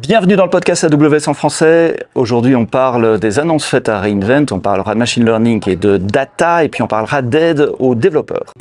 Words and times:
Bienvenue 0.00 0.36
dans 0.36 0.44
le 0.44 0.50
podcast 0.50 0.84
AWS 0.84 1.26
en 1.28 1.32
français. 1.32 1.96
Aujourd'hui, 2.14 2.54
on 2.54 2.66
parle 2.66 3.18
des 3.18 3.38
annonces 3.38 3.64
faites 3.64 3.88
à 3.88 3.98
Reinvent, 4.00 4.44
on 4.50 4.58
parlera 4.58 4.92
de 4.92 4.98
machine 4.98 5.24
learning 5.24 5.62
et 5.70 5.76
de 5.76 5.96
data, 5.96 6.64
et 6.64 6.68
puis 6.68 6.82
on 6.82 6.86
parlera 6.86 7.22
d'aide 7.22 7.70
aux 7.78 7.94
développeurs. 7.94 8.52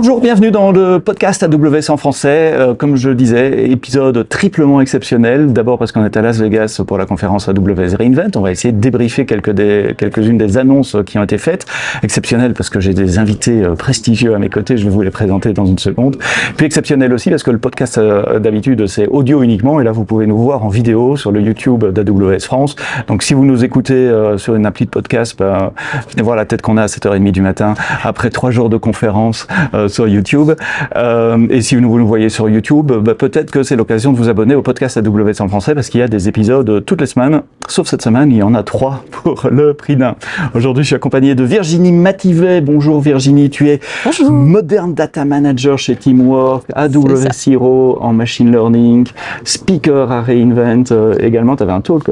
Bonjour, 0.00 0.20
bienvenue 0.20 0.52
dans 0.52 0.70
le 0.70 1.00
podcast 1.00 1.42
AWS 1.42 1.90
en 1.90 1.96
français. 1.96 2.52
Euh, 2.54 2.72
comme 2.72 2.94
je 2.94 3.10
disais, 3.10 3.68
épisode 3.68 4.28
triplement 4.28 4.80
exceptionnel. 4.80 5.52
D'abord 5.52 5.76
parce 5.76 5.90
qu'on 5.90 6.04
est 6.04 6.16
à 6.16 6.22
Las 6.22 6.38
Vegas 6.38 6.80
pour 6.86 6.98
la 6.98 7.04
conférence 7.04 7.48
AWS 7.48 7.96
Reinvent. 7.98 8.30
On 8.36 8.42
va 8.42 8.52
essayer 8.52 8.70
de 8.70 8.78
débriefer 8.78 9.26
quelques 9.26 9.50
des, 9.50 9.96
quelques-unes 9.98 10.38
des 10.38 10.56
annonces 10.56 10.96
qui 11.04 11.18
ont 11.18 11.24
été 11.24 11.36
faites. 11.36 11.66
Exceptionnel 12.04 12.54
parce 12.54 12.70
que 12.70 12.78
j'ai 12.78 12.94
des 12.94 13.18
invités 13.18 13.64
euh, 13.64 13.74
prestigieux 13.74 14.36
à 14.36 14.38
mes 14.38 14.48
côtés. 14.50 14.76
Je 14.76 14.84
vais 14.84 14.90
vous 14.90 15.02
les 15.02 15.10
présenter 15.10 15.52
dans 15.52 15.66
une 15.66 15.80
seconde. 15.80 16.16
Puis 16.56 16.64
exceptionnel 16.64 17.12
aussi 17.12 17.30
parce 17.30 17.42
que 17.42 17.50
le 17.50 17.58
podcast 17.58 17.98
euh, 17.98 18.38
d'habitude 18.38 18.86
c'est 18.86 19.08
audio 19.08 19.42
uniquement 19.42 19.80
et 19.80 19.84
là 19.84 19.90
vous 19.90 20.04
pouvez 20.04 20.28
nous 20.28 20.38
voir 20.38 20.64
en 20.64 20.68
vidéo 20.68 21.16
sur 21.16 21.32
le 21.32 21.40
YouTube 21.40 21.84
d'AWS 21.86 22.38
France. 22.42 22.76
Donc 23.08 23.24
si 23.24 23.34
vous 23.34 23.44
nous 23.44 23.64
écoutez 23.64 24.08
sur 24.36 24.54
une 24.54 24.64
appli 24.64 24.84
de 24.84 24.90
podcast, 24.90 25.36
ben, 25.36 25.72
venez 26.08 26.22
voir 26.22 26.36
la 26.36 26.44
tête 26.44 26.62
qu'on 26.62 26.76
a 26.76 26.84
à 26.84 26.86
7h30 26.86 27.32
du 27.32 27.42
matin 27.42 27.74
après 28.04 28.30
trois 28.30 28.52
jours 28.52 28.68
de 28.68 28.76
conférence 28.76 29.48
euh, 29.74 29.87
sur 29.88 30.08
YouTube. 30.08 30.52
Euh, 30.96 31.46
et 31.50 31.62
si 31.62 31.76
vous 31.76 31.80
nous 31.80 32.06
voyez 32.06 32.28
sur 32.28 32.48
YouTube, 32.48 32.92
bah, 32.92 33.14
peut-être 33.14 33.50
que 33.50 33.62
c'est 33.62 33.76
l'occasion 33.76 34.12
de 34.12 34.18
vous 34.18 34.28
abonner 34.28 34.54
au 34.54 34.62
podcast 34.62 34.96
AWS 34.96 35.40
en 35.40 35.48
français 35.48 35.74
parce 35.74 35.88
qu'il 35.88 36.00
y 36.00 36.02
a 36.02 36.08
des 36.08 36.28
épisodes 36.28 36.84
toutes 36.84 37.00
les 37.00 37.06
semaines. 37.06 37.42
Sauf 37.68 37.88
cette 37.88 38.02
semaine, 38.02 38.30
il 38.30 38.38
y 38.38 38.42
en 38.42 38.54
a 38.54 38.62
trois 38.62 39.04
pour 39.10 39.48
le 39.50 39.74
prix 39.74 39.96
d'un. 39.96 40.16
Aujourd'hui, 40.54 40.84
je 40.84 40.88
suis 40.88 40.96
accompagné 40.96 41.34
de 41.34 41.44
Virginie 41.44 41.92
Mativet. 41.92 42.60
Bonjour 42.60 43.00
Virginie, 43.00 43.50
tu 43.50 43.68
es 43.68 43.80
Modern 44.28 44.94
Data 44.94 45.24
Manager 45.24 45.78
chez 45.78 45.96
Teamwork, 45.96 46.64
AWS 46.74 47.48
Hero 47.48 47.98
en 48.00 48.12
Machine 48.12 48.50
Learning, 48.50 49.06
speaker 49.44 50.10
à 50.10 50.22
Reinvent 50.22 50.84
euh, 50.90 51.14
également. 51.20 51.56
Tu 51.56 51.62
avais 51.62 51.72
un 51.72 51.80
talk 51.80 52.04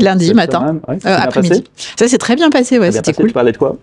lundi 0.00 0.34
matin, 0.34 0.76
après-midi. 1.04 1.64
Ça 1.96 2.08
s'est 2.08 2.18
très 2.18 2.36
bien 2.36 2.50
passé, 2.50 2.78
ouais, 2.78 2.92
c'était 2.92 3.12
cool. 3.12 3.28
Tu 3.28 3.32
parlais 3.32 3.52
de 3.52 3.58
quoi? 3.58 3.76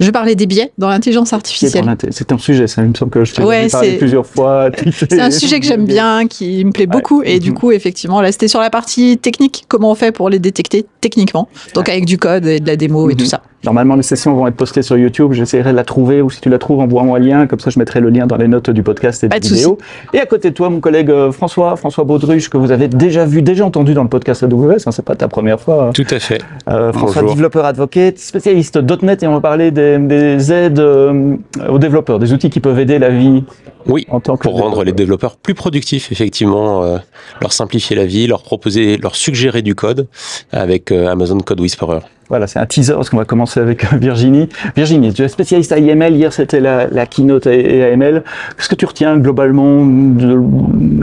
Je 0.00 0.10
parlais 0.10 0.34
des 0.34 0.46
biais 0.46 0.72
dans 0.78 0.88
l'intelligence 0.88 1.32
artificielle. 1.32 1.84
C'est 2.10 2.32
un 2.32 2.38
sujet, 2.38 2.66
ça 2.66 2.82
il 2.82 2.88
me 2.88 2.94
semble 2.94 3.10
que 3.10 3.24
je 3.24 3.34
t'ai 3.34 3.42
ouais, 3.42 3.68
parlé 3.68 3.96
plusieurs 3.96 4.26
fois. 4.26 4.70
C'est 4.92 5.20
un 5.20 5.30
sujet 5.30 5.60
que 5.60 5.66
j'aime 5.66 5.84
bien, 5.84 6.26
qui 6.26 6.64
me 6.64 6.72
plaît 6.72 6.86
beaucoup. 6.86 7.22
Et 7.22 7.38
du 7.38 7.50
mhm. 7.50 7.56
coup, 7.56 7.72
effectivement, 7.72 8.20
là, 8.20 8.32
c'était 8.32 8.48
sur 8.48 8.60
la 8.60 8.70
partie 8.70 9.18
technique, 9.18 9.64
comment 9.68 9.90
on 9.90 9.94
fait 9.94 10.12
pour 10.12 10.30
les 10.30 10.38
détecter 10.38 10.86
techniquement. 11.00 11.48
Donc 11.74 11.88
avec 11.88 12.04
du 12.04 12.18
code 12.18 12.46
et 12.46 12.60
de 12.60 12.66
la 12.66 12.76
démo 12.76 13.10
et 13.10 13.14
tout 13.14 13.24
mhm. 13.24 13.30
ça. 13.30 13.42
Normalement, 13.64 13.96
les 13.96 14.02
sessions 14.02 14.34
vont 14.34 14.46
être 14.46 14.54
postées 14.54 14.82
sur 14.82 14.96
YouTube. 14.96 15.32
J'essaierai 15.32 15.72
de 15.72 15.76
la 15.76 15.84
trouver 15.84 16.22
ou 16.22 16.30
si 16.30 16.40
tu 16.40 16.48
la 16.48 16.58
trouves, 16.58 16.78
envoie-moi 16.78 17.18
un 17.18 17.20
lien. 17.20 17.46
Comme 17.48 17.58
ça, 17.58 17.70
je 17.70 17.78
mettrai 17.78 18.00
le 18.00 18.08
lien 18.08 18.26
dans 18.26 18.36
les 18.36 18.46
notes 18.46 18.70
du 18.70 18.84
podcast 18.84 19.24
et 19.24 19.28
de, 19.28 19.34
vidéo. 19.34 19.78
Et 20.12 20.20
à 20.20 20.26
côté 20.26 20.50
de 20.50 20.54
toi, 20.54 20.70
mon 20.70 20.78
collègue 20.78 21.10
euh, 21.10 21.32
François, 21.32 21.74
François 21.74 22.04
Baudruche, 22.04 22.48
que 22.50 22.56
vous 22.56 22.70
avez 22.70 22.86
déjà 22.86 23.24
vu, 23.24 23.42
déjà 23.42 23.64
entendu 23.64 23.94
dans 23.94 24.04
le 24.04 24.08
podcast 24.08 24.44
AWS. 24.44 24.84
Hein, 24.86 24.92
c'est 24.92 25.04
pas 25.04 25.16
ta 25.16 25.26
première 25.26 25.58
fois. 25.60 25.90
Tout 25.92 26.06
à 26.10 26.20
fait. 26.20 26.40
Euh, 26.70 26.92
François, 26.92 27.22
développeur 27.22 27.64
advocate, 27.64 28.18
spécialiste 28.18 28.78
.NET 29.02 29.24
et 29.24 29.26
on 29.26 29.32
va 29.32 29.40
parler 29.40 29.72
des, 29.72 29.87
aides 29.94 30.78
euh, 30.78 31.36
aux 31.68 31.78
développeurs, 31.78 32.18
des 32.18 32.32
outils 32.32 32.50
qui 32.50 32.60
peuvent 32.60 32.78
aider 32.78 32.98
la 32.98 33.10
vie. 33.10 33.44
Oui, 33.86 34.06
en 34.10 34.20
tant 34.20 34.36
que 34.36 34.42
pour 34.42 34.60
rendre 34.60 34.84
les 34.84 34.92
développeurs 34.92 35.36
plus 35.36 35.54
productifs, 35.54 36.12
effectivement, 36.12 36.98
leur 37.40 37.52
simplifier 37.52 37.96
la 37.96 38.04
vie, 38.04 38.26
leur 38.26 38.42
proposer, 38.42 38.98
leur 38.98 39.16
suggérer 39.16 39.62
du 39.62 39.74
code 39.74 40.08
avec 40.52 40.92
Amazon 40.92 41.38
Code 41.38 41.60
Whisperer. 41.60 42.00
Voilà, 42.28 42.46
c'est 42.46 42.58
un 42.58 42.66
teaser 42.66 42.92
parce 42.94 43.08
qu'on 43.08 43.16
va 43.16 43.24
commencer 43.24 43.58
avec 43.58 43.84
euh, 43.84 43.96
Virginie. 43.96 44.48
Virginie, 44.76 45.12
tu 45.14 45.22
es 45.22 45.28
spécialiste 45.28 45.72
AML. 45.72 46.14
Hier, 46.14 46.32
c'était 46.32 46.60
la, 46.60 46.86
la, 46.86 47.06
keynote 47.06 47.46
AML. 47.46 48.22
Qu'est-ce 48.56 48.68
que 48.68 48.74
tu 48.74 48.84
retiens 48.84 49.16
globalement 49.16 49.84
de 49.86 50.38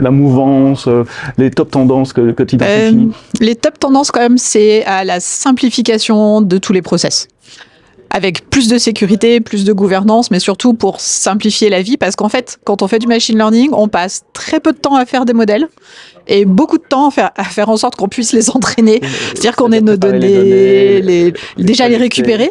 la 0.00 0.10
mouvance, 0.10 0.86
euh, 0.86 1.04
les 1.36 1.50
top 1.50 1.70
tendances 1.72 2.12
que, 2.12 2.30
que 2.30 2.42
tu 2.42 2.54
identifies? 2.56 3.08
Euh, 3.08 3.44
Les 3.44 3.56
top 3.56 3.78
tendances, 3.78 4.10
quand 4.12 4.20
même, 4.20 4.38
c'est 4.38 4.84
à 4.84 5.04
la 5.04 5.18
simplification 5.18 6.40
de 6.42 6.58
tous 6.58 6.72
les 6.72 6.82
process 6.82 7.28
avec 8.16 8.48
plus 8.48 8.66
de 8.68 8.78
sécurité, 8.78 9.42
plus 9.42 9.66
de 9.66 9.74
gouvernance, 9.74 10.30
mais 10.30 10.40
surtout 10.40 10.72
pour 10.72 11.02
simplifier 11.02 11.68
la 11.68 11.82
vie, 11.82 11.98
parce 11.98 12.16
qu'en 12.16 12.30
fait, 12.30 12.58
quand 12.64 12.80
on 12.80 12.88
fait 12.88 12.98
du 12.98 13.06
machine 13.06 13.36
learning, 13.36 13.68
on 13.74 13.88
passe 13.88 14.22
très 14.32 14.58
peu 14.58 14.72
de 14.72 14.78
temps 14.78 14.94
à 14.94 15.04
faire 15.04 15.26
des 15.26 15.34
modèles 15.34 15.68
et 16.26 16.46
beaucoup 16.46 16.78
de 16.78 16.82
temps 16.82 17.08
à 17.08 17.10
faire, 17.10 17.30
à 17.36 17.44
faire 17.44 17.68
en 17.68 17.76
sorte 17.76 17.94
qu'on 17.96 18.08
puisse 18.08 18.32
les 18.32 18.48
entraîner. 18.48 19.02
C'est-à-dire 19.34 19.54
qu'on 19.54 19.70
ait 19.70 19.82
nos 19.82 19.98
données, 19.98 21.02
les, 21.02 21.34
déjà 21.58 21.90
les 21.90 21.98
récupérer 21.98 22.50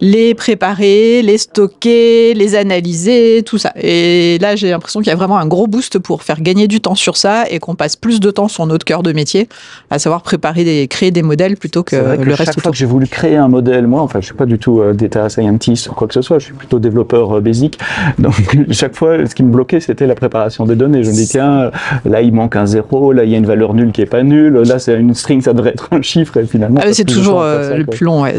les 0.00 0.34
préparer, 0.34 1.22
les 1.22 1.38
stocker, 1.38 2.34
les 2.34 2.54
analyser, 2.54 3.42
tout 3.44 3.58
ça. 3.58 3.72
Et 3.76 4.38
là, 4.40 4.56
j'ai 4.56 4.70
l'impression 4.70 5.00
qu'il 5.00 5.08
y 5.08 5.12
a 5.12 5.16
vraiment 5.16 5.38
un 5.38 5.46
gros 5.46 5.66
boost 5.66 5.98
pour 5.98 6.22
faire 6.22 6.40
gagner 6.40 6.68
du 6.68 6.80
temps 6.80 6.94
sur 6.94 7.16
ça 7.16 7.44
et 7.50 7.58
qu'on 7.58 7.74
passe 7.74 7.96
plus 7.96 8.20
de 8.20 8.30
temps 8.30 8.48
sur 8.48 8.66
notre 8.66 8.84
cœur 8.84 9.02
de 9.02 9.12
métier, 9.12 9.48
à 9.90 9.98
savoir 9.98 10.22
préparer 10.22 10.64
des, 10.64 10.88
créer 10.88 11.10
des 11.10 11.22
modèles 11.22 11.56
plutôt 11.56 11.82
que, 11.82 11.96
le 11.96 12.34
reste. 12.34 12.52
Chaque 12.52 12.62
fois 12.62 12.72
que 12.72 12.78
j'ai 12.78 12.86
voulu 12.86 13.06
créer 13.06 13.36
un 13.36 13.48
modèle, 13.48 13.86
moi, 13.86 14.00
enfin, 14.00 14.20
je 14.20 14.26
suis 14.26 14.34
pas 14.34 14.46
du 14.46 14.58
tout 14.58 14.80
euh, 14.80 14.94
data 14.94 15.28
scientist 15.28 15.88
ou 15.88 15.92
quoi 15.92 16.08
que 16.08 16.14
ce 16.14 16.22
soit, 16.22 16.38
je 16.38 16.46
suis 16.46 16.54
plutôt 16.54 16.78
développeur 16.78 17.36
euh, 17.36 17.40
basic. 17.40 17.78
Donc, 18.18 18.34
chaque 18.70 18.94
fois, 18.94 19.26
ce 19.26 19.34
qui 19.34 19.42
me 19.42 19.52
bloquait, 19.52 19.80
c'était 19.80 20.06
la 20.06 20.14
préparation 20.14 20.64
des 20.64 20.76
données. 20.76 21.04
Je 21.04 21.10
me 21.10 21.14
dis, 21.14 21.28
tiens, 21.28 21.70
là, 22.04 22.22
il 22.22 22.32
manque 22.32 22.56
un 22.56 22.66
zéro, 22.66 23.12
là, 23.12 23.24
il 23.24 23.30
y 23.30 23.34
a 23.34 23.38
une 23.38 23.46
valeur 23.46 23.74
nulle 23.74 23.92
qui 23.92 24.00
est 24.00 24.06
pas 24.06 24.22
nulle, 24.22 24.54
là, 24.54 24.78
c'est 24.78 24.98
une 24.98 25.14
string, 25.14 25.42
ça 25.42 25.52
devrait 25.52 25.70
être 25.70 25.88
un 25.92 26.02
chiffre, 26.02 26.38
et 26.38 26.46
finalement. 26.46 26.80
Ah, 26.82 26.92
c'est 26.92 27.04
toujours 27.04 27.42
euh, 27.42 27.76
le 27.76 27.84
plus 27.84 28.04
long, 28.04 28.22
ouais. 28.22 28.38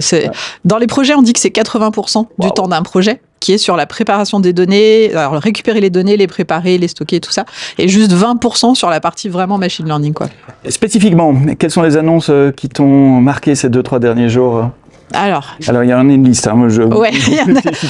Dans 0.66 0.78
les 0.78 0.88
projets, 0.88 1.13
on 1.13 1.22
dit 1.22 1.33
que 1.33 1.39
c'est 1.39 1.50
80% 1.51 2.25
du 2.39 2.51
temps 2.51 2.67
d'un 2.67 2.81
projet 2.81 3.22
qui 3.41 3.53
est 3.53 3.57
sur 3.57 3.75
la 3.75 3.85
préparation 3.85 4.39
des 4.39 4.53
données, 4.53 5.13
alors 5.13 5.34
récupérer 5.34 5.81
les 5.81 5.89
données, 5.89 6.16
les 6.16 6.28
préparer, 6.28 6.78
les 6.78 6.88
stocker, 6.88 7.19
tout 7.19 7.31
ça, 7.31 7.44
et 7.78 7.89
juste 7.89 8.13
20% 8.13 8.75
sur 8.75 8.89
la 8.89 9.01
partie 9.01 9.28
vraiment 9.28 9.57
machine 9.57 9.85
learning. 9.85 10.13
Quoi. 10.13 10.29
spécifiquement, 10.69 11.35
quelles 11.59 11.72
sont 11.72 11.81
les 11.81 11.97
annonces 11.97 12.29
euh, 12.29 12.51
qui 12.51 12.69
t'ont 12.69 13.19
marqué 13.19 13.56
ces 13.56 13.69
deux, 13.69 13.84
trois 13.84 14.00
derniers 14.00 14.29
jours 14.29 14.69
alors, 15.13 15.57
alors 15.67 15.84
il 15.84 15.90
y 15.90 15.94
en 15.94 16.09
a 16.09 16.13
une 16.13 16.23
liste. 16.23 16.47
Hein, 16.47 16.69
je... 16.69 16.84
ouais, 16.84 17.11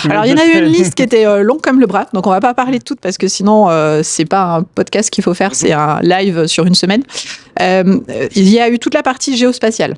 alors 0.09 0.25
il 0.25 0.31
y 0.31 0.33
en 0.33 0.38
a 0.38 0.45
eu 0.45 0.57
une 0.57 0.71
liste 0.71 0.95
qui 0.95 1.03
était 1.03 1.27
euh, 1.27 1.44
longue 1.44 1.61
comme 1.61 1.79
le 1.79 1.85
bras, 1.85 2.07
donc 2.13 2.25
on 2.25 2.31
va 2.31 2.39
pas 2.39 2.55
parler 2.55 2.79
de 2.79 2.83
toutes 2.83 3.00
parce 3.00 3.19
que 3.19 3.27
sinon 3.27 3.69
euh, 3.69 4.01
c'est 4.03 4.25
pas 4.25 4.55
un 4.55 4.63
podcast 4.63 5.11
qu'il 5.11 5.23
faut 5.23 5.35
faire, 5.35 5.53
c'est 5.53 5.71
un 5.71 6.00
live 6.01 6.47
sur 6.47 6.66
une 6.66 6.73
semaine. 6.73 7.03
il 7.59 8.50
y 8.50 8.59
a 8.59 8.69
eu 8.69 8.79
toute 8.79 8.95
la 8.95 9.03
partie 9.03 9.38
géospatiale. 9.38 9.97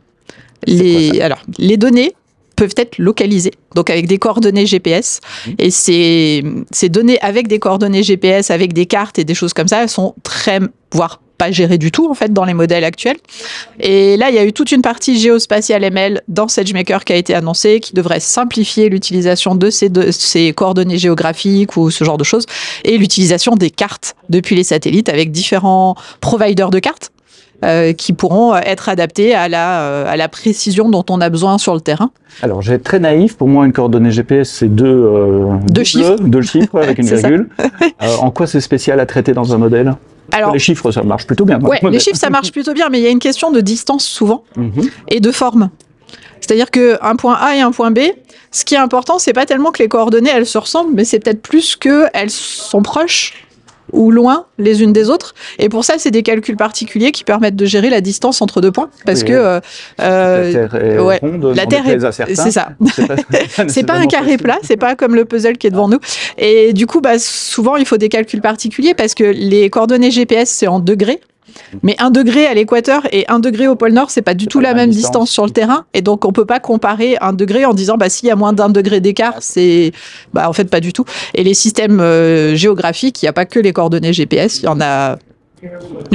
Les, 0.68 1.22
alors, 1.22 1.40
les 1.58 1.78
données 1.78 2.14
peuvent 2.56 2.76
être 2.78 2.98
localisées, 2.98 3.54
donc 3.76 3.90
avec 3.90 4.08
des 4.08 4.18
coordonnées 4.18 4.66
GPS. 4.66 5.20
Mhm. 5.48 5.56
Et 5.60 5.72
ces, 5.72 6.44
ces 6.72 6.90
données 6.90 7.20
avec 7.22 7.48
des 7.48 7.60
coordonnées 7.60 8.04
GPS, 8.04 8.52
avec 8.52 8.74
des 8.74 8.86
cartes 8.86 9.20
et 9.20 9.24
des 9.24 9.36
choses 9.36 9.54
comme 9.54 9.68
ça, 9.68 9.84
elles 9.84 9.90
sont 9.90 10.16
très, 10.24 10.60
voire 10.92 11.20
pas 11.38 11.52
gérées 11.52 11.78
du 11.78 11.92
tout 11.92 12.10
en 12.10 12.14
fait 12.14 12.32
dans 12.32 12.46
les 12.46 12.54
modèles 12.54 12.84
actuels. 12.84 13.18
Et 13.80 14.18
là, 14.18 14.30
il 14.30 14.36
y 14.36 14.40
a 14.40 14.46
eu 14.46 14.54
toute 14.54 14.72
une 14.72 14.82
partie 14.82 15.20
géospatiale 15.20 15.84
ML 15.84 16.22
dans 16.28 16.48
SageMaker 16.48 17.04
qui 17.04 17.14
a 17.14 17.16
été 17.16 17.34
annoncée, 17.34 17.80
qui 17.80 17.94
devrait 17.94 18.20
simplifier 18.20 18.90
l'utilisation 18.90 19.56
de 19.56 19.70
ces, 19.70 19.90
de 19.90 20.12
ces 20.12 20.54
coordonnées 20.54 20.98
géographiques 20.98 21.76
ou 21.78 21.92
ce 21.92 22.04
genre 22.04 22.18
de 22.18 22.24
choses, 22.24 22.46
et 22.84 22.98
l'utilisation 22.98 23.56
des 23.56 23.70
cartes 23.70 24.16
depuis 24.30 24.56
les 24.56 24.64
satellites 24.64 25.10
avec 25.10 25.32
différents 25.32 25.96
providers 26.22 26.70
de 26.70 26.80
cartes. 26.80 27.13
Euh, 27.64 27.94
qui 27.94 28.12
pourront 28.12 28.56
être 28.58 28.90
adaptés 28.90 29.34
à 29.34 29.48
la, 29.48 29.84
euh, 29.84 30.06
à 30.12 30.18
la 30.18 30.28
précision 30.28 30.90
dont 30.90 31.06
on 31.10 31.22
a 31.22 31.30
besoin 31.30 31.58
sur 31.58 31.74
le 31.74 31.80
terrain. 31.80 32.12
Alors, 32.42 32.62
j'ai 32.62 32.78
très 32.78 33.00
naïf. 33.00 33.38
Pour 33.38 33.48
moi, 33.48 33.66
une 33.66 33.72
coordonnée 33.72 34.12
GPS, 34.12 34.50
c'est 34.50 34.68
deux, 34.68 34.86
euh, 34.86 35.56
deux 35.70 35.86
chiffres, 35.86 36.18
deux 36.20 36.42
chiffres 36.42 36.78
avec 36.78 36.98
une 36.98 37.06
virgule. 37.16 37.48
en 38.20 38.32
quoi 38.32 38.48
c'est 38.48 38.60
spécial 38.60 39.00
à 39.00 39.06
traiter 39.06 39.32
dans 39.32 39.54
un 39.54 39.58
modèle? 39.58 39.96
Alors, 40.34 40.52
les 40.52 40.60
chiffres, 40.60 40.92
ça 40.92 41.04
marche 41.04 41.26
plutôt 41.26 41.46
bien. 41.46 41.62
Ouais, 41.62 41.80
les 41.90 42.00
chiffres, 42.00 42.18
ça 42.18 42.30
marche 42.30 42.52
plutôt 42.52 42.74
bien, 42.74 42.90
mais 42.90 43.00
il 43.00 43.04
y 43.04 43.08
a 43.08 43.12
une 43.12 43.20
question 43.20 43.50
de 43.50 43.62
distance 43.62 44.04
souvent 44.04 44.44
mhm. 44.58 44.90
et 45.08 45.22
de 45.22 45.32
forme. 45.32 45.70
C'est-à-dire 46.42 46.70
qu'un 46.70 47.16
point 47.16 47.36
A 47.36 47.56
et 47.56 47.62
un 47.62 47.72
point 47.72 47.92
B, 47.92 48.00
ce 48.52 48.66
qui 48.66 48.76
est 48.76 48.80
important, 48.80 49.20
c'est 49.20 49.32
pas 49.32 49.46
tellement 49.46 49.72
que 49.72 49.82
les 49.82 49.88
coordonnées 49.88 50.32
elles 50.36 50.46
se 50.46 50.58
ressemblent, 50.58 50.94
mais 50.94 51.06
c'est 51.06 51.20
peut-être 51.20 51.42
plus 51.42 51.78
qu'elles 51.78 52.30
sont 52.30 52.82
proches 52.82 53.46
ou 53.92 54.12
loin 54.12 54.46
les 54.58 54.82
unes 54.82 54.94
des 54.94 55.10
autres. 55.10 55.34
Et 55.60 55.70
pour 55.70 55.84
ça, 55.84 55.96
c'est 55.98 56.12
des 56.12 56.24
calculs 56.24 56.58
particuliers 56.58 57.12
qui 57.12 57.24
permettent 57.24 57.56
de 57.56 57.66
gérer 57.66 57.90
la 57.90 58.02
distance 58.02 58.42
entre 58.42 58.62
deux 58.62 58.72
points. 58.72 58.90
Parce 59.06 59.24
que 59.24 59.34
euh, 59.34 59.60
la 59.98 60.52
Terre 60.52 60.76
est 60.76 61.00
ouais, 61.00 61.20
ronde, 61.22 61.54
la 61.56 61.66
Terre 61.66 61.88
est, 61.88 62.00
c'est 62.36 62.52
ça. 62.52 62.70
C'est 63.68 63.84
pas, 63.86 63.94
un 63.98 64.08
carré 64.08 64.38
plat, 64.38 64.58
c'est 64.64 64.78
pas 64.78 64.96
comme 64.96 65.16
le 65.16 65.26
puzzle 65.26 65.58
qui 65.58 65.68
est 65.68 65.72
devant 65.72 65.90
nous. 65.90 66.00
Et 66.38 66.74
du 66.74 66.88
coup, 66.88 67.02
bah, 67.02 67.20
souvent, 67.20 67.76
il 67.76 67.86
faut 67.86 67.98
des 67.98 68.10
calculs 68.10 68.42
particuliers 68.42 68.94
parce 68.94 69.14
que 69.14 69.24
les 69.24 69.70
coordonnées 69.70 70.12
GPS, 70.12 70.50
c'est 70.50 70.68
en 70.68 70.80
degrés. 70.80 71.20
Mais 71.82 71.96
un 72.00 72.10
degré 72.10 72.46
à 72.46 72.54
l'équateur 72.54 73.04
et 73.12 73.26
un 73.28 73.40
degré 73.40 73.68
au 73.68 73.76
pôle 73.76 73.94
Nord, 73.94 74.12
c'est 74.12 74.22
pas 74.22 74.34
du 74.34 74.48
tout 74.48 74.60
la, 74.60 74.74
même 74.74 74.90
distance. 74.90 75.30
sur 75.30 75.46
le 75.46 75.52
terrain. 75.52 75.86
Et 75.94 76.02
donc, 76.02 76.26
on 76.26 76.32
peut 76.32 76.46
pas 76.46 76.60
comparer 76.60 77.18
un 77.22 77.34
degré 77.34 77.66
en 77.66 77.74
disant, 77.74 77.98
bah, 77.98 78.10
s'il 78.10 78.28
y 78.28 78.32
a 78.32 78.36
moins 78.36 78.54
d'un 78.54 78.70
degré 78.70 79.00
d'écart, 79.00 79.36
c'est, 79.40 79.92
bah, 80.34 80.50
en 80.50 80.54
fait, 80.54 80.66
pas 80.66 80.80
du 80.80 80.94
tout. 80.94 81.06
Et 81.34 81.44
les 81.44 81.54
systèmes 81.54 82.00
euh, 82.00 82.56
géographiques, 82.56 83.22
il 83.22 83.26
n'y 83.26 83.30
a 83.30 83.34
pas 83.34 83.46
que 83.46 83.60
les 83.60 83.74
coordonnées 83.74 84.14
GPS, 84.14 84.60
il 84.60 84.66
y 84.66 84.68
en 84.68 84.82
a 84.82 85.18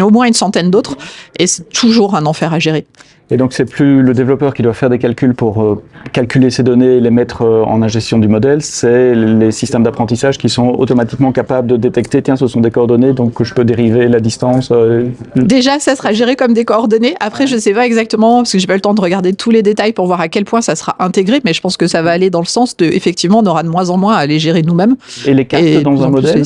au 0.00 0.10
moins 0.10 0.26
une 0.26 0.34
centaine 0.34 0.70
d'autres. 0.70 0.96
Et 1.38 1.46
c'est 1.46 1.68
toujours 1.70 2.14
un 2.14 2.26
enfer 2.26 2.52
à 2.52 2.58
gérer. 2.58 2.86
Et 3.30 3.36
donc 3.36 3.52
c'est 3.52 3.66
plus 3.66 4.02
le 4.02 4.14
développeur 4.14 4.54
qui 4.54 4.62
doit 4.62 4.72
faire 4.72 4.88
des 4.88 4.98
calculs 4.98 5.34
pour 5.34 5.62
euh, 5.62 5.82
calculer 6.12 6.50
ces 6.50 6.62
données 6.62 6.96
et 6.96 7.00
les 7.00 7.10
mettre 7.10 7.42
euh, 7.42 7.62
en 7.64 7.82
ingestion 7.82 8.18
du 8.18 8.26
modèle, 8.28 8.62
c'est 8.62 9.14
les 9.14 9.50
systèmes 9.52 9.82
d'apprentissage 9.82 10.38
qui 10.38 10.48
sont 10.48 10.68
automatiquement 10.68 11.30
capables 11.32 11.68
de 11.68 11.76
détecter, 11.76 12.22
tiens, 12.22 12.36
ce 12.36 12.46
sont 12.46 12.60
des 12.60 12.70
coordonnées, 12.70 13.12
donc 13.12 13.42
je 13.42 13.52
peux 13.52 13.64
dériver 13.64 14.08
la 14.08 14.20
distance. 14.20 14.70
euh, 14.72 15.08
Déjà, 15.36 15.78
ça 15.78 15.94
sera 15.94 16.12
géré 16.14 16.36
comme 16.36 16.54
des 16.54 16.64
coordonnées. 16.64 17.14
Après, 17.20 17.46
je 17.46 17.56
sais 17.58 17.72
pas 17.74 17.84
exactement, 17.84 18.38
parce 18.38 18.52
que 18.52 18.58
j'ai 18.58 18.66
pas 18.66 18.72
eu 18.72 18.76
le 18.76 18.80
temps 18.80 18.94
de 18.94 19.00
regarder 19.00 19.34
tous 19.34 19.50
les 19.50 19.62
détails 19.62 19.92
pour 19.92 20.06
voir 20.06 20.20
à 20.22 20.28
quel 20.28 20.44
point 20.46 20.62
ça 20.62 20.74
sera 20.74 20.96
intégré, 20.98 21.40
mais 21.44 21.52
je 21.52 21.60
pense 21.60 21.76
que 21.76 21.86
ça 21.86 22.00
va 22.00 22.12
aller 22.12 22.30
dans 22.30 22.40
le 22.40 22.46
sens 22.46 22.76
de, 22.78 22.86
effectivement, 22.86 23.40
on 23.40 23.46
aura 23.46 23.62
de 23.62 23.68
moins 23.68 23.90
en 23.90 23.98
moins 23.98 24.14
à 24.16 24.24
les 24.24 24.38
gérer 24.38 24.62
nous-mêmes. 24.62 24.96
et 25.26 25.34
les 25.34 25.44
cartes 25.44 25.64
Et 25.64 25.82
dans 25.82 26.02
un 26.02 26.08
modèle. 26.08 26.42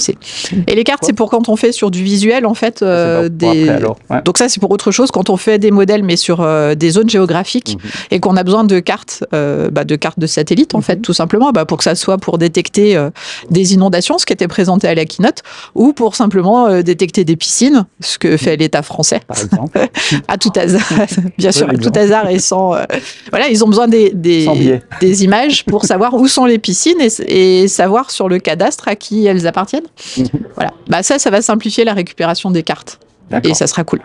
Et 0.66 0.74
les 0.74 0.84
cartes, 0.84 1.04
c'est 1.04 1.12
pour 1.12 1.30
quand 1.30 1.48
on 1.48 1.54
fait 1.56 1.70
sur 1.72 1.92
du 1.92 2.02
visuel, 2.02 2.44
en 2.44 2.54
fait, 2.54 2.82
Ah, 2.84 3.22
c'est 3.22 3.30
pas 3.38 3.46
pour 3.46 3.52
des. 3.52 3.62
après, 3.62 3.76
alors. 3.76 3.96
Ouais. 4.10 4.22
Donc 4.24 4.38
ça, 4.38 4.48
c'est 4.48 4.58
pour 4.60 4.72
autre 4.72 4.90
chose 4.90 5.10
quand 5.12 5.30
on 5.30 5.36
fait 5.36 5.58
des 5.60 5.70
modèles, 5.70 6.02
mais 6.02 6.16
sur 6.16 6.44
euh, 6.72 6.74
des 6.74 6.90
zones 6.90 7.08
géographiques 7.08 7.76
Mhm. 7.76 7.90
et 8.10 8.20
qu'on 8.20 8.36
a 8.36 8.42
besoin 8.42 8.64
de 8.64 8.80
cartes, 8.80 9.24
euh, 9.34 9.70
bah, 9.70 9.84
de 9.84 9.96
cartes 9.96 10.18
de 10.18 10.26
satellite, 10.26 10.74
en 10.74 10.80
fait, 10.80 10.96
tout 10.96 11.12
simplement, 11.12 11.52
bah, 11.52 11.64
pour 11.64 11.78
que 11.78 11.84
ça 11.84 11.94
soit 11.94 12.18
pour 12.18 12.38
détecter 12.38 12.96
euh, 12.96 13.10
des 13.50 13.74
inondations, 13.74 14.18
ce 14.18 14.26
qui 14.26 14.32
était 14.32 14.48
présenté 14.48 14.88
à 14.88 14.94
la 14.94 15.04
keynote, 15.04 15.42
ou 15.74 15.92
pour 15.92 16.16
simplement 16.16 16.66
euh, 16.66 16.82
détecter 16.82 17.24
des 17.24 17.36
piscines, 17.36 17.86
ce 18.00 18.18
que 18.18 18.36
fait 18.36 18.56
l'État 18.56 18.82
français 18.82 19.20
Par 19.26 19.38
exemple. 19.40 19.78
à 20.28 20.38
tout 20.38 20.52
hasard, 20.56 20.82
bien 21.38 21.52
sûr, 21.52 21.68
à 21.68 21.74
tout 21.74 21.92
hasard 21.94 22.28
et 22.28 22.38
sans. 22.38 22.74
euh, 22.74 22.84
voilà, 23.30 23.48
ils 23.48 23.62
ont 23.64 23.68
besoin 23.68 23.88
des, 23.88 24.12
images 25.24 25.64
pour 25.64 25.84
savoir 25.84 26.14
où 26.14 26.26
sont 26.28 26.44
les 26.44 26.58
piscines 26.58 27.00
et, 27.00 27.62
et 27.62 27.68
savoir 27.68 28.10
sur 28.10 28.28
le 28.28 28.38
cadastre 28.38 28.88
à 28.88 28.96
qui 28.96 29.26
elles 29.26 29.46
appartiennent. 29.46 29.82
Mhm. 30.16 30.26
Voilà, 30.54 30.72
bah 30.88 31.02
ça, 31.02 31.18
ça 31.18 31.30
va 31.30 31.42
simplifier 31.42 31.84
la 31.84 31.92
récupération 31.94 32.50
des 32.50 32.62
cartes 32.62 32.98
et 33.44 33.54
ça 33.54 33.66
sera 33.66 33.84
cool. 33.84 34.00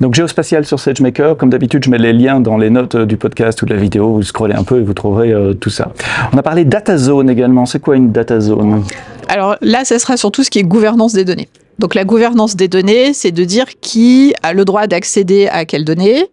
Donc 0.00 0.14
géospatial 0.14 0.64
sur 0.64 0.78
SageMaker, 0.78 1.36
comme 1.36 1.50
d'habitude, 1.50 1.84
je 1.84 1.90
mets 1.90 1.98
les 1.98 2.12
liens 2.12 2.40
dans 2.40 2.56
les 2.56 2.70
notes 2.70 2.96
du 2.96 3.16
podcast 3.16 3.60
ou 3.62 3.66
de 3.66 3.74
la 3.74 3.80
vidéo. 3.80 4.14
Vous 4.14 4.22
scrollez 4.22 4.54
un 4.54 4.64
peu 4.64 4.78
et 4.78 4.82
vous 4.82 4.94
trouverez 4.94 5.32
euh, 5.32 5.54
tout 5.54 5.70
ça. 5.70 5.92
On 6.32 6.38
a 6.38 6.42
parlé 6.42 6.64
data 6.64 6.96
zone 6.96 7.28
également. 7.30 7.66
C'est 7.66 7.80
quoi 7.80 7.96
une 7.96 8.12
data 8.12 8.40
zone? 8.40 8.84
Alors 9.28 9.56
là, 9.60 9.84
ça 9.84 9.98
sera 9.98 10.16
surtout 10.16 10.42
ce 10.42 10.50
qui 10.50 10.58
est 10.58 10.64
gouvernance 10.64 11.12
des 11.12 11.24
données. 11.24 11.48
Donc 11.78 11.94
la 11.94 12.04
gouvernance 12.04 12.56
des 12.56 12.66
données, 12.66 13.12
c'est 13.12 13.30
de 13.30 13.44
dire 13.44 13.66
qui 13.80 14.34
a 14.42 14.52
le 14.52 14.64
droit 14.64 14.86
d'accéder 14.88 15.46
à 15.46 15.64
quelles 15.64 15.84
données, 15.84 16.26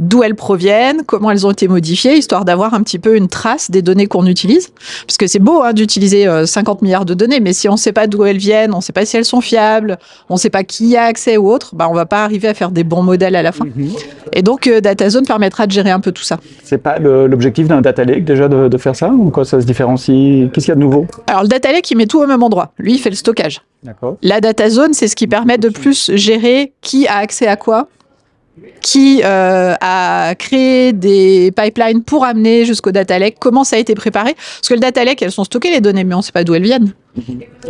d'où 0.00 0.24
elles 0.24 0.34
proviennent, 0.34 1.02
comment 1.06 1.30
elles 1.30 1.46
ont 1.46 1.52
été 1.52 1.68
modifiées, 1.68 2.16
histoire 2.16 2.44
d'avoir 2.44 2.74
un 2.74 2.82
petit 2.82 2.98
peu 2.98 3.16
une 3.16 3.28
trace 3.28 3.70
des 3.70 3.80
données 3.80 4.06
qu'on 4.06 4.26
utilise. 4.26 4.70
Parce 5.06 5.16
que 5.16 5.28
c'est 5.28 5.38
beau 5.38 5.62
hein, 5.62 5.72
d'utiliser 5.72 6.26
euh, 6.26 6.46
50 6.46 6.82
milliards 6.82 7.04
de 7.04 7.14
données, 7.14 7.38
mais 7.38 7.52
si 7.52 7.68
on 7.68 7.72
ne 7.72 7.78
sait 7.78 7.92
pas 7.92 8.08
d'où 8.08 8.24
elles 8.24 8.38
viennent, 8.38 8.74
on 8.74 8.78
ne 8.78 8.82
sait 8.82 8.92
pas 8.92 9.06
si 9.06 9.16
elles 9.16 9.24
sont 9.24 9.40
fiables, 9.40 9.98
on 10.28 10.34
ne 10.34 10.38
sait 10.38 10.50
pas 10.50 10.64
qui 10.64 10.96
a 10.96 11.04
accès 11.04 11.36
ou 11.36 11.48
autre, 11.48 11.76
bah, 11.76 11.86
on 11.88 11.94
va 11.94 12.06
pas 12.06 12.24
arriver 12.24 12.48
à 12.48 12.54
faire 12.54 12.72
des 12.72 12.82
bons 12.84 13.02
modèles 13.02 13.36
à 13.36 13.42
la 13.42 13.52
fin. 13.52 13.66
Et 14.32 14.42
donc 14.42 14.66
euh, 14.66 14.80
DataZone 14.80 15.26
permettra 15.26 15.66
de 15.66 15.72
gérer 15.72 15.90
un 15.90 16.00
peu 16.00 16.10
tout 16.10 16.24
ça. 16.24 16.38
C'est 16.64 16.78
pas 16.78 16.98
l'objectif 16.98 17.68
d'un 17.68 17.80
data 17.80 18.04
lake 18.04 18.24
déjà 18.24 18.48
de, 18.48 18.68
de 18.68 18.78
faire 18.78 18.96
ça 18.96 19.10
Ou 19.10 19.30
quoi 19.30 19.44
ça 19.44 19.60
se 19.60 19.66
différencie? 19.66 20.50
Qu'est-ce 20.52 20.66
qu'il 20.66 20.72
y 20.72 20.72
a 20.72 20.74
de 20.74 20.80
nouveau? 20.80 21.06
Alors 21.28 21.42
le 21.42 21.48
data 21.48 21.72
lake, 21.72 21.88
il 21.90 21.96
met 21.96 22.06
tout 22.06 22.20
au 22.20 22.26
même 22.26 22.42
endroit. 22.42 22.72
Lui, 22.78 22.94
il 22.94 22.98
fait 22.98 23.10
le 23.10 23.16
stockage. 23.16 23.60
La 24.22 24.40
data 24.40 24.68
zone, 24.70 24.92
c'est 24.94 25.08
ce 25.08 25.16
qui 25.16 25.26
permet 25.26 25.58
de 25.58 25.68
plus 25.68 26.10
gérer 26.14 26.72
qui 26.80 27.06
a 27.06 27.16
accès 27.18 27.46
à 27.46 27.56
quoi, 27.56 27.88
qui 28.80 29.20
euh, 29.24 29.74
a 29.80 30.34
créé 30.36 30.92
des 30.92 31.52
pipelines 31.52 32.02
pour 32.02 32.24
amener 32.24 32.64
jusqu'au 32.64 32.90
data 32.90 33.18
lake, 33.18 33.36
comment 33.38 33.62
ça 33.64 33.76
a 33.76 33.78
été 33.78 33.94
préparé. 33.94 34.34
Parce 34.34 34.68
que 34.68 34.74
le 34.74 34.80
data 34.80 35.04
lake, 35.04 35.22
elles 35.22 35.30
sont 35.32 35.44
stockées 35.44 35.70
les 35.70 35.80
données, 35.80 36.02
mais 36.04 36.14
on 36.14 36.18
ne 36.18 36.22
sait 36.22 36.32
pas 36.32 36.42
d'où 36.44 36.54
elles 36.54 36.62
viennent. 36.62 36.92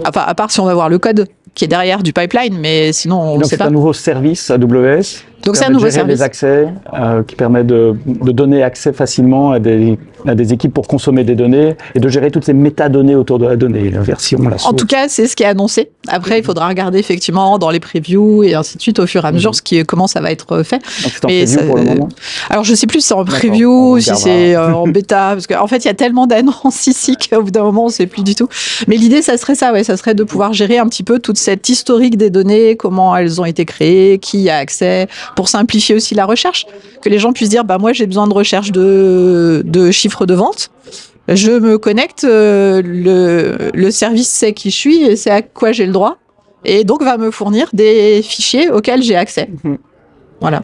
Enfin, 0.06 0.22
à 0.26 0.34
part 0.34 0.50
si 0.50 0.60
on 0.60 0.64
va 0.64 0.74
voir 0.74 0.88
le 0.88 0.98
code 0.98 1.26
qui 1.54 1.64
est 1.64 1.68
derrière 1.68 2.02
du 2.02 2.12
pipeline, 2.12 2.56
mais 2.58 2.92
sinon 2.92 3.20
on 3.20 3.34
ne 3.34 3.40
Donc 3.40 3.44
sait 3.44 3.50
c'est 3.50 3.56
pas. 3.58 3.66
un 3.66 3.70
nouveau 3.70 3.92
service 3.92 4.50
AWS. 4.50 5.24
Donc 5.44 5.56
c'est 5.56 5.64
un 5.64 5.66
permet 5.66 5.68
de 5.68 5.72
nouveau 5.74 5.86
gérer 5.86 5.92
service. 5.92 6.16
les 6.16 6.22
accès, 6.22 6.68
euh, 6.94 7.22
qui 7.22 7.34
permet 7.36 7.64
de, 7.64 7.94
de 8.06 8.32
donner 8.32 8.62
accès 8.62 8.92
facilement 8.92 9.52
à 9.52 9.58
des, 9.58 9.98
à 10.26 10.34
des 10.34 10.52
équipes 10.52 10.74
pour 10.74 10.86
consommer 10.88 11.24
des 11.24 11.34
données 11.34 11.76
et 11.94 12.00
de 12.00 12.08
gérer 12.08 12.30
toutes 12.30 12.44
ces 12.44 12.52
métadonnées 12.52 13.14
autour 13.14 13.38
de 13.38 13.46
la 13.46 13.56
donnée, 13.56 13.90
la 13.90 14.00
version, 14.00 14.38
la 14.42 14.56
En 14.56 14.58
source. 14.58 14.76
tout 14.76 14.86
cas, 14.86 15.08
c'est 15.08 15.26
ce 15.26 15.36
qui 15.36 15.44
est 15.44 15.46
annoncé. 15.46 15.90
Après, 16.08 16.38
il 16.38 16.44
faudra 16.44 16.68
regarder 16.68 16.98
effectivement 16.98 17.58
dans 17.58 17.70
les 17.70 17.80
previews 17.80 18.42
et 18.42 18.54
ainsi 18.54 18.76
de 18.76 18.82
suite 18.82 18.98
au 18.98 19.06
fur 19.06 19.24
et 19.24 19.28
à 19.28 19.32
mesure 19.32 19.54
ce 19.54 19.62
qui 19.62 19.82
comment 19.84 20.06
ça 20.06 20.20
va 20.20 20.30
être 20.32 20.62
fait. 20.64 20.82
Donc 21.02 21.12
en 21.24 21.28
mais 21.28 21.46
ça- 21.46 21.62
pour 21.62 21.76
le 21.76 21.84
moment. 21.84 22.08
Alors, 22.50 22.64
je 22.64 22.74
sais 22.74 22.86
plus 22.86 23.00
si 23.00 23.08
c'est 23.08 23.14
en 23.14 23.24
preview 23.24 23.98
si 24.00 24.10
c'est 24.16 24.54
euh, 24.56 24.72
en 24.74 24.86
bêta, 24.88 25.30
parce 25.34 25.46
qu'en 25.46 25.66
fait, 25.66 25.78
il 25.84 25.86
y 25.86 25.90
a 25.90 25.94
tellement 25.94 26.26
d'annonces 26.26 26.86
ici 26.86 27.16
qu'au 27.16 27.42
bout 27.42 27.50
d'un 27.50 27.62
moment, 27.62 27.84
on 27.86 27.88
sait 27.88 28.06
plus 28.06 28.22
du 28.24 28.34
tout. 28.34 28.48
Mais 28.88 28.96
l'idée, 28.96 29.22
ça 29.22 29.36
serait 29.36 29.54
ça, 29.54 29.72
ouais, 29.72 29.84
ça 29.84 29.96
serait 29.96 30.14
de 30.14 30.24
pouvoir 30.24 30.52
gérer 30.52 30.78
un 30.78 30.88
petit 30.88 31.02
peu 31.04 31.18
toute 31.20 31.38
cette 31.38 31.68
historique 31.68 32.16
des 32.16 32.30
données, 32.30 32.76
comment 32.76 33.16
elles 33.16 33.40
ont 33.40 33.44
été 33.44 33.64
créées, 33.64 34.18
qui 34.18 34.50
a 34.50 34.56
accès, 34.56 35.06
pour 35.36 35.48
simplifier 35.48 35.94
aussi 35.94 36.14
la 36.14 36.26
recherche, 36.26 36.66
que 37.02 37.08
les 37.08 37.18
gens 37.18 37.32
puissent 37.32 37.48
dire, 37.48 37.64
bah 37.64 37.78
moi, 37.78 37.92
j'ai 37.92 38.06
besoin 38.06 38.26
de 38.26 38.34
recherche 38.34 38.72
de, 38.72 39.62
de 39.64 39.90
chiffres 39.90 40.26
de 40.26 40.34
vente. 40.34 40.70
Je 41.28 41.52
me 41.52 41.76
connecte, 41.78 42.24
euh, 42.24 42.80
le, 42.82 43.70
le 43.74 43.90
service 43.90 44.28
sait 44.28 44.52
qui 44.54 44.70
je 44.70 44.76
suis 44.76 45.02
et 45.02 45.16
c'est 45.16 45.30
à 45.30 45.42
quoi 45.42 45.72
j'ai 45.72 45.84
le 45.84 45.92
droit, 45.92 46.16
et 46.64 46.84
donc 46.84 47.02
va 47.02 47.18
me 47.18 47.30
fournir 47.30 47.68
des 47.72 48.22
fichiers 48.22 48.70
auxquels 48.70 49.02
j'ai 49.02 49.16
accès. 49.16 49.48
Mhm. 49.62 49.78
Voilà. 50.40 50.62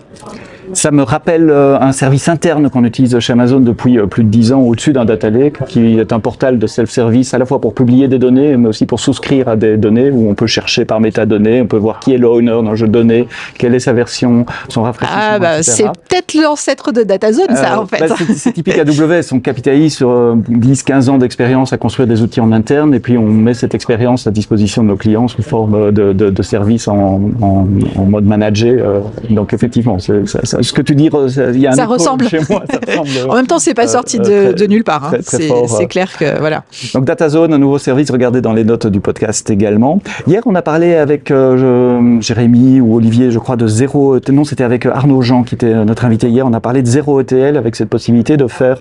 Ça 0.72 0.90
me 0.90 1.02
rappelle 1.02 1.50
euh, 1.50 1.78
un 1.78 1.92
service 1.92 2.26
interne 2.28 2.70
qu'on 2.70 2.84
utilise 2.84 3.18
chez 3.18 3.34
Amazon 3.34 3.60
depuis 3.60 3.98
euh, 3.98 4.06
plus 4.06 4.24
de 4.24 4.30
10 4.30 4.52
ans 4.54 4.60
au-dessus 4.62 4.94
d'un 4.94 5.04
data 5.04 5.28
lake, 5.28 5.58
qui 5.68 5.98
est 5.98 6.10
un 6.10 6.20
portal 6.20 6.58
de 6.58 6.66
self-service 6.66 7.34
à 7.34 7.38
la 7.38 7.44
fois 7.44 7.60
pour 7.60 7.74
publier 7.74 8.08
des 8.08 8.18
données, 8.18 8.56
mais 8.56 8.68
aussi 8.70 8.86
pour 8.86 8.98
souscrire 8.98 9.48
à 9.48 9.56
des 9.56 9.76
données 9.76 10.10
où 10.10 10.30
on 10.30 10.34
peut 10.34 10.46
chercher 10.46 10.86
par 10.86 11.00
métadonnées, 11.00 11.60
on 11.60 11.66
peut 11.66 11.76
voir 11.76 12.00
qui 12.00 12.14
est 12.14 12.18
le 12.18 12.28
owner 12.28 12.58
d'un 12.64 12.74
jeu 12.76 12.86
de 12.86 12.92
données, 12.92 13.28
quelle 13.58 13.74
est 13.74 13.78
sa 13.78 13.92
version, 13.92 14.46
son 14.70 14.82
rafraîchissement, 14.84 15.22
Ah 15.22 15.38
bah 15.38 15.62
c'est 15.62 15.84
peut-être 15.84 16.32
l'ancêtre 16.34 16.92
de 16.92 17.02
DataZone 17.02 17.54
ça 17.54 17.74
Euh, 17.74 17.82
en 17.82 17.86
fait. 17.86 17.98
bah, 18.08 18.14
c'est- 18.34 18.52
typique 18.52 18.78
AWS, 18.78 19.32
on 19.32 19.40
capitalise 19.40 19.94
sur 19.94 20.08
euh, 20.10 20.34
10-15 20.48 21.10
ans 21.10 21.18
d'expérience 21.18 21.74
à 21.74 21.76
construire 21.76 22.08
des 22.08 22.22
outils 22.22 22.40
en 22.40 22.52
interne 22.52 22.94
et 22.94 23.00
puis 23.00 23.18
on 23.18 23.26
met 23.26 23.52
cette 23.54 23.74
expérience 23.74 24.26
à 24.26 24.30
disposition 24.30 24.82
de 24.82 24.88
nos 24.88 24.96
clients 24.96 25.28
sous 25.28 25.42
forme 25.42 25.92
de, 25.92 26.14
de, 26.14 26.30
de 26.30 26.42
services 26.42 26.88
en, 26.88 27.20
en, 27.42 27.66
en 27.98 28.04
mode 28.06 28.24
managé. 28.24 28.70
euh, 28.70 29.00
donc 29.28 29.52
effectivement, 29.64 29.98
ça- 29.98 30.12
ça- 30.44 30.62
ce 30.62 30.72
que 30.72 30.82
tu 30.82 30.94
dis, 30.94 31.08
il 31.54 31.60
y 31.60 31.66
a 31.66 31.70
un 31.70 31.74
Ça 31.74 31.86
ressemble. 31.86 32.28
chez 32.28 32.38
moi. 32.50 32.62
Ça 32.70 32.78
ressemble. 32.86 33.10
en 33.30 33.34
même 33.36 33.46
temps, 33.46 33.58
c'est 33.58 33.74
pas 33.74 33.84
euh, 33.84 33.88
sorti 33.88 34.18
de, 34.18 34.24
très- 34.24 34.52
de 34.54 34.66
nulle 34.66 34.84
part. 34.84 35.04
hein. 35.12 35.18
C'est 35.22 35.50
euh. 35.50 35.86
clair 35.86 36.10
que 36.18 36.38
voilà. 36.38 36.64
Donc 36.94 37.04
DataZone, 37.04 37.52
un 37.54 37.58
nouveau 37.58 37.78
service, 37.78 38.10
regardez 38.10 38.40
dans 38.40 38.52
les 38.52 38.64
notes 38.64 38.86
du 38.86 39.00
podcast 39.00 39.48
également. 39.50 40.00
Hier, 40.26 40.42
on 40.46 40.54
a 40.54 40.62
parlé 40.62 40.94
avec 40.94 41.30
euh, 41.30 41.56
je- 41.56 42.20
Jérémy 42.20 42.80
ou 42.80 42.96
Olivier, 42.96 43.30
je 43.30 43.38
crois, 43.38 43.56
de 43.56 43.66
zéro. 43.66 44.18
Non, 44.30 44.44
c'était 44.44 44.64
avec 44.64 44.86
Arnaud 44.86 45.22
Jean 45.22 45.42
qui 45.44 45.54
était 45.54 45.84
notre 45.84 46.04
invité 46.04 46.28
hier. 46.28 46.46
On 46.46 46.52
a 46.52 46.60
parlé 46.60 46.82
de 46.82 46.86
zéro 46.88 47.20
ETL 47.20 47.56
avec 47.56 47.76
cette 47.76 47.88
possibilité 47.88 48.36
de 48.36 48.46
faire 48.46 48.78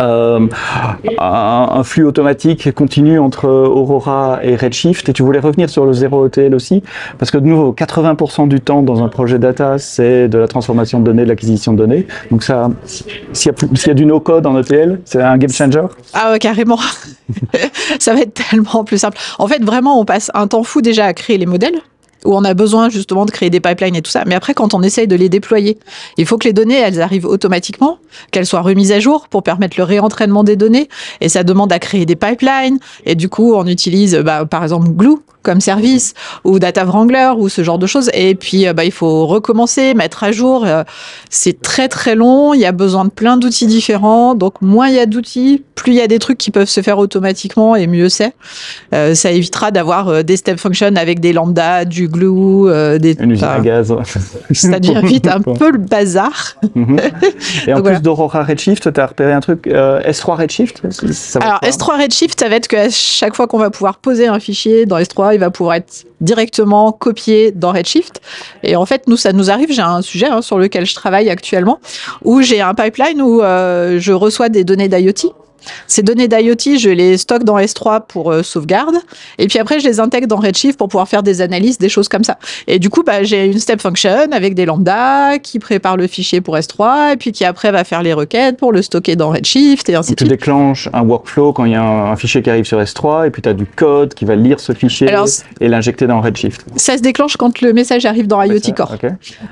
euh, 0.00 0.46
un, 1.18 1.82
flux 1.82 2.04
automatique 2.04 2.72
continu 2.72 3.18
entre 3.18 3.48
Aurora 3.48 4.40
et 4.42 4.56
Redshift. 4.56 5.08
Et 5.08 5.12
tu 5.12 5.22
voulais 5.22 5.40
revenir 5.40 5.70
sur 5.70 5.84
le 5.84 5.92
zéro 5.92 6.26
ETL 6.26 6.54
aussi, 6.54 6.82
parce 7.18 7.30
que 7.30 7.38
de 7.38 7.46
nouveau, 7.46 7.72
80% 7.72 8.48
du 8.48 8.60
temps 8.60 8.82
dans 8.82 9.02
un 9.02 9.08
projet 9.08 9.38
data, 9.38 9.78
c'est 9.78 10.28
de 10.28 10.38
la 10.38 10.48
transformation 10.48 11.00
de 11.00 11.04
données, 11.04 11.24
de 11.24 11.28
l'acquisition 11.28 11.72
de 11.72 11.78
données. 11.78 12.06
Donc 12.30 12.42
ça, 12.42 12.70
s'il 12.84 13.52
y, 13.52 13.86
y 13.86 13.90
a 13.90 13.94
du 13.94 14.06
no-code 14.06 14.46
en 14.46 14.58
ETL, 14.58 15.00
c'est 15.04 15.22
un 15.22 15.36
game 15.38 15.50
changer. 15.50 15.86
Ah 16.14 16.32
ouais, 16.32 16.38
carrément. 16.38 16.78
ça 17.98 18.14
va 18.14 18.20
être 18.20 18.34
tellement 18.34 18.84
plus 18.84 18.98
simple. 18.98 19.18
En 19.38 19.46
fait, 19.46 19.62
vraiment, 19.62 20.00
on 20.00 20.04
passe 20.04 20.30
un 20.34 20.46
temps 20.46 20.62
fou 20.62 20.80
déjà 20.80 21.06
à 21.06 21.12
créer 21.12 21.38
les 21.38 21.46
modèles 21.46 21.80
où 22.24 22.34
on 22.34 22.44
a 22.44 22.54
besoin 22.54 22.88
justement 22.88 23.26
de 23.26 23.30
créer 23.30 23.50
des 23.50 23.60
pipelines 23.60 23.96
et 23.96 24.02
tout 24.02 24.10
ça. 24.10 24.24
Mais 24.26 24.34
après, 24.34 24.54
quand 24.54 24.74
on 24.74 24.82
essaye 24.82 25.06
de 25.06 25.16
les 25.16 25.28
déployer, 25.28 25.78
il 26.16 26.26
faut 26.26 26.38
que 26.38 26.44
les 26.44 26.52
données, 26.52 26.78
elles 26.78 27.00
arrivent 27.00 27.26
automatiquement, 27.26 27.98
qu'elles 28.30 28.46
soient 28.46 28.60
remises 28.60 28.92
à 28.92 29.00
jour 29.00 29.28
pour 29.28 29.42
permettre 29.42 29.76
le 29.78 29.84
réentraînement 29.84 30.44
des 30.44 30.56
données. 30.56 30.88
Et 31.20 31.28
ça 31.28 31.44
demande 31.44 31.72
à 31.72 31.78
créer 31.78 32.06
des 32.06 32.16
pipelines. 32.16 32.78
Et 33.04 33.14
du 33.14 33.28
coup, 33.28 33.54
on 33.54 33.66
utilise, 33.66 34.16
bah, 34.16 34.44
par 34.46 34.62
exemple, 34.62 34.88
Glue 34.90 35.18
comme 35.42 35.60
service 35.60 36.14
ou 36.44 36.58
Data 36.58 36.84
Wrangler 36.84 37.32
ou 37.38 37.48
ce 37.48 37.62
genre 37.62 37.78
de 37.78 37.86
choses. 37.86 38.10
Et 38.12 38.34
puis, 38.34 38.66
euh, 38.66 38.72
bah, 38.72 38.84
il 38.84 38.92
faut 38.92 39.26
recommencer, 39.26 39.94
mettre 39.94 40.24
à 40.24 40.32
jour. 40.32 40.64
Euh, 40.66 40.82
C'est 41.30 41.62
très, 41.62 41.88
très 41.88 42.14
long. 42.14 42.54
Il 42.54 42.60
y 42.60 42.66
a 42.66 42.72
besoin 42.72 43.04
de 43.04 43.10
plein 43.10 43.36
d'outils 43.36 43.66
différents. 43.66 44.34
Donc, 44.34 44.60
moins 44.60 44.88
il 44.88 44.96
y 44.96 44.98
a 44.98 45.06
d'outils, 45.06 45.62
plus 45.74 45.92
il 45.92 45.96
y 45.96 46.00
a 46.00 46.06
des 46.08 46.18
trucs 46.18 46.38
qui 46.38 46.50
peuvent 46.50 46.68
se 46.68 46.82
faire 46.82 46.98
automatiquement 46.98 47.76
et 47.76 47.86
mieux 47.86 48.08
c'est. 48.08 48.34
Euh, 48.92 49.14
ça 49.14 49.30
évitera 49.30 49.70
d'avoir 49.70 50.08
euh, 50.08 50.22
des 50.22 50.36
step 50.36 50.58
functions 50.58 50.94
avec 50.96 51.20
des 51.20 51.32
lambdas, 51.32 51.84
du 51.84 52.07
glue, 52.10 52.68
euh, 52.68 52.98
des, 52.98 53.16
Une 53.20 53.32
usine 53.32 53.44
à 53.44 53.60
gaz. 53.60 53.94
ça 54.52 54.78
devient 54.78 55.00
vite 55.04 55.26
un 55.28 55.40
peu 55.58 55.70
le 55.70 55.78
bazar. 55.78 56.56
Mhm. 56.74 56.98
Et 57.66 57.72
en 57.72 57.76
Donc 57.76 57.84
plus 57.84 57.92
voilà. 57.92 57.98
d'Aurora 58.00 58.42
Redshift, 58.42 58.92
tu 58.92 59.00
as 59.00 59.06
repéré 59.06 59.32
un 59.32 59.40
truc, 59.40 59.66
euh, 59.66 60.00
S3 60.02 60.36
Redshift 60.36 60.82
ça 61.12 61.38
Alors 61.40 61.58
être 61.62 61.84
quoi 61.84 61.96
S3 61.96 62.02
Redshift, 62.02 62.40
ça 62.40 62.48
va 62.48 62.56
être 62.56 62.68
qu'à 62.68 62.90
chaque 62.90 63.34
fois 63.34 63.46
qu'on 63.46 63.58
va 63.58 63.70
pouvoir 63.70 63.98
poser 63.98 64.26
un 64.26 64.40
fichier 64.40 64.86
dans 64.86 64.98
S3, 64.98 65.34
il 65.34 65.40
va 65.40 65.50
pouvoir 65.50 65.76
être 65.76 66.04
directement 66.20 66.92
copié 66.92 67.52
dans 67.52 67.72
Redshift. 67.72 68.20
Et 68.62 68.76
en 68.76 68.86
fait, 68.86 69.06
nous, 69.06 69.16
ça 69.16 69.32
nous 69.32 69.50
arrive. 69.50 69.72
J'ai 69.72 69.82
un 69.82 70.02
sujet 70.02 70.26
hein, 70.26 70.42
sur 70.42 70.58
lequel 70.58 70.86
je 70.86 70.94
travaille 70.94 71.30
actuellement, 71.30 71.78
où 72.24 72.42
j'ai 72.42 72.60
un 72.60 72.74
pipeline 72.74 73.22
où 73.22 73.42
euh, 73.42 73.98
je 73.98 74.12
reçois 74.12 74.48
des 74.48 74.64
données 74.64 74.88
d'IoT. 74.88 75.34
Ces 75.86 76.02
données 76.02 76.28
d'IoT, 76.28 76.76
je 76.78 76.88
les 76.90 77.16
stocke 77.18 77.44
dans 77.44 77.58
S3 77.58 78.02
pour 78.06 78.30
euh, 78.32 78.42
sauvegarde. 78.42 78.96
Et 79.38 79.46
puis 79.48 79.58
après, 79.58 79.80
je 79.80 79.86
les 79.86 80.00
intègre 80.00 80.26
dans 80.26 80.36
Redshift 80.36 80.78
pour 80.78 80.88
pouvoir 80.88 81.08
faire 81.08 81.22
des 81.22 81.40
analyses, 81.40 81.78
des 81.78 81.88
choses 81.88 82.08
comme 82.08 82.24
ça. 82.24 82.38
Et 82.66 82.78
du 82.78 82.90
coup, 82.90 83.02
bah, 83.02 83.22
j'ai 83.22 83.46
une 83.46 83.58
step 83.58 83.80
function 83.80 84.28
avec 84.32 84.54
des 84.54 84.66
lambdas 84.66 85.38
qui 85.38 85.58
prépare 85.58 85.96
le 85.96 86.06
fichier 86.06 86.40
pour 86.40 86.56
S3 86.56 87.12
et 87.12 87.16
puis 87.16 87.32
qui 87.32 87.44
après 87.44 87.70
va 87.70 87.84
faire 87.84 88.02
les 88.02 88.12
requêtes 88.12 88.56
pour 88.56 88.72
le 88.72 88.82
stocker 88.82 89.16
dans 89.16 89.30
Redshift 89.30 89.88
et 89.88 89.94
ainsi 89.94 90.12
de 90.12 90.16
tu 90.16 90.24
suite. 90.24 90.30
déclenches 90.30 90.88
un 90.92 91.02
workflow 91.02 91.52
quand 91.52 91.64
il 91.64 91.72
y 91.72 91.74
a 91.74 91.82
un, 91.82 92.12
un 92.12 92.16
fichier 92.16 92.42
qui 92.42 92.50
arrive 92.50 92.64
sur 92.64 92.80
S3 92.80 93.26
et 93.26 93.30
puis 93.30 93.42
tu 93.42 93.48
as 93.48 93.54
du 93.54 93.66
code 93.66 94.14
qui 94.14 94.24
va 94.24 94.34
lire 94.36 94.60
ce 94.60 94.72
fichier 94.72 95.08
Alors, 95.08 95.26
et 95.60 95.68
l'injecter 95.68 96.06
dans 96.06 96.20
Redshift. 96.20 96.64
Ça 96.76 96.96
se 96.96 97.02
déclenche 97.02 97.36
quand 97.36 97.60
le 97.60 97.72
message 97.72 98.04
arrive 98.06 98.26
dans 98.26 98.42
IoT 98.42 98.58
Ça, 98.62 98.72
Core. 98.72 98.96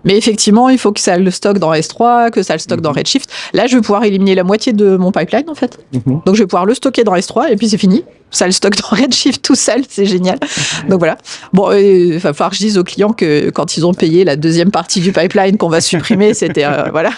Mais 0.04 0.16
effectivement, 0.16 0.68
il 0.68 0.78
faut 0.78 0.92
que 0.92 1.00
ça 1.00 1.16
le 1.18 1.30
stocke 1.30 1.58
dans 1.58 1.73
S3, 1.73 2.30
que 2.30 2.42
ça 2.42 2.54
le 2.54 2.58
stocke 2.58 2.80
dans 2.80 2.90
Mhm. 2.90 2.96
Redshift. 2.99 3.30
Là, 3.52 3.66
je 3.66 3.76
vais 3.76 3.80
pouvoir 3.82 4.04
éliminer 4.04 4.35
la 4.35 4.44
moitié 4.44 4.73
de 4.73 4.96
mon 4.96 5.12
pipeline, 5.12 5.49
en 5.49 5.54
fait. 5.54 5.78
Mhm. 6.07 6.23
Donc, 6.25 6.35
je 6.35 6.43
vais 6.43 6.47
pouvoir 6.47 6.67
le 6.67 6.75
stocker 6.75 7.05
dans 7.05 7.15
S3 7.15 7.51
et 7.51 7.57
puis 7.57 7.69
c'est 7.69 7.79
fini. 7.79 8.05
Ça 8.31 8.47
le 8.47 8.53
stocke 8.53 8.77
dans 8.77 8.89
Redshift 8.97 9.43
tout 9.43 9.55
seul, 9.55 9.83
c'est 9.89 10.07
génial. 10.07 10.39
Donc 10.89 10.99
voilà. 10.99 11.17
Bon, 11.53 11.71
euh, 11.71 11.81
il 11.81 12.19
va 12.19 12.33
falloir 12.33 12.51
que 12.51 12.57
je 12.57 12.61
dise 12.61 12.79
aux 12.79 12.85
clients 12.85 13.13
que 13.13 13.51
quand 13.51 13.77
ils 13.77 13.87
ont 13.87 13.95
payé 13.95 14.25
la 14.25 14.37
deuxième 14.37 14.71
partie 14.71 15.01
du 15.01 15.13
pipeline 15.13 15.57
qu'on 15.57 15.69
va 15.69 15.81
supprimer, 15.81 16.35
c'était 16.35 16.65
euh, 16.65 16.85
voilà. 16.91 17.11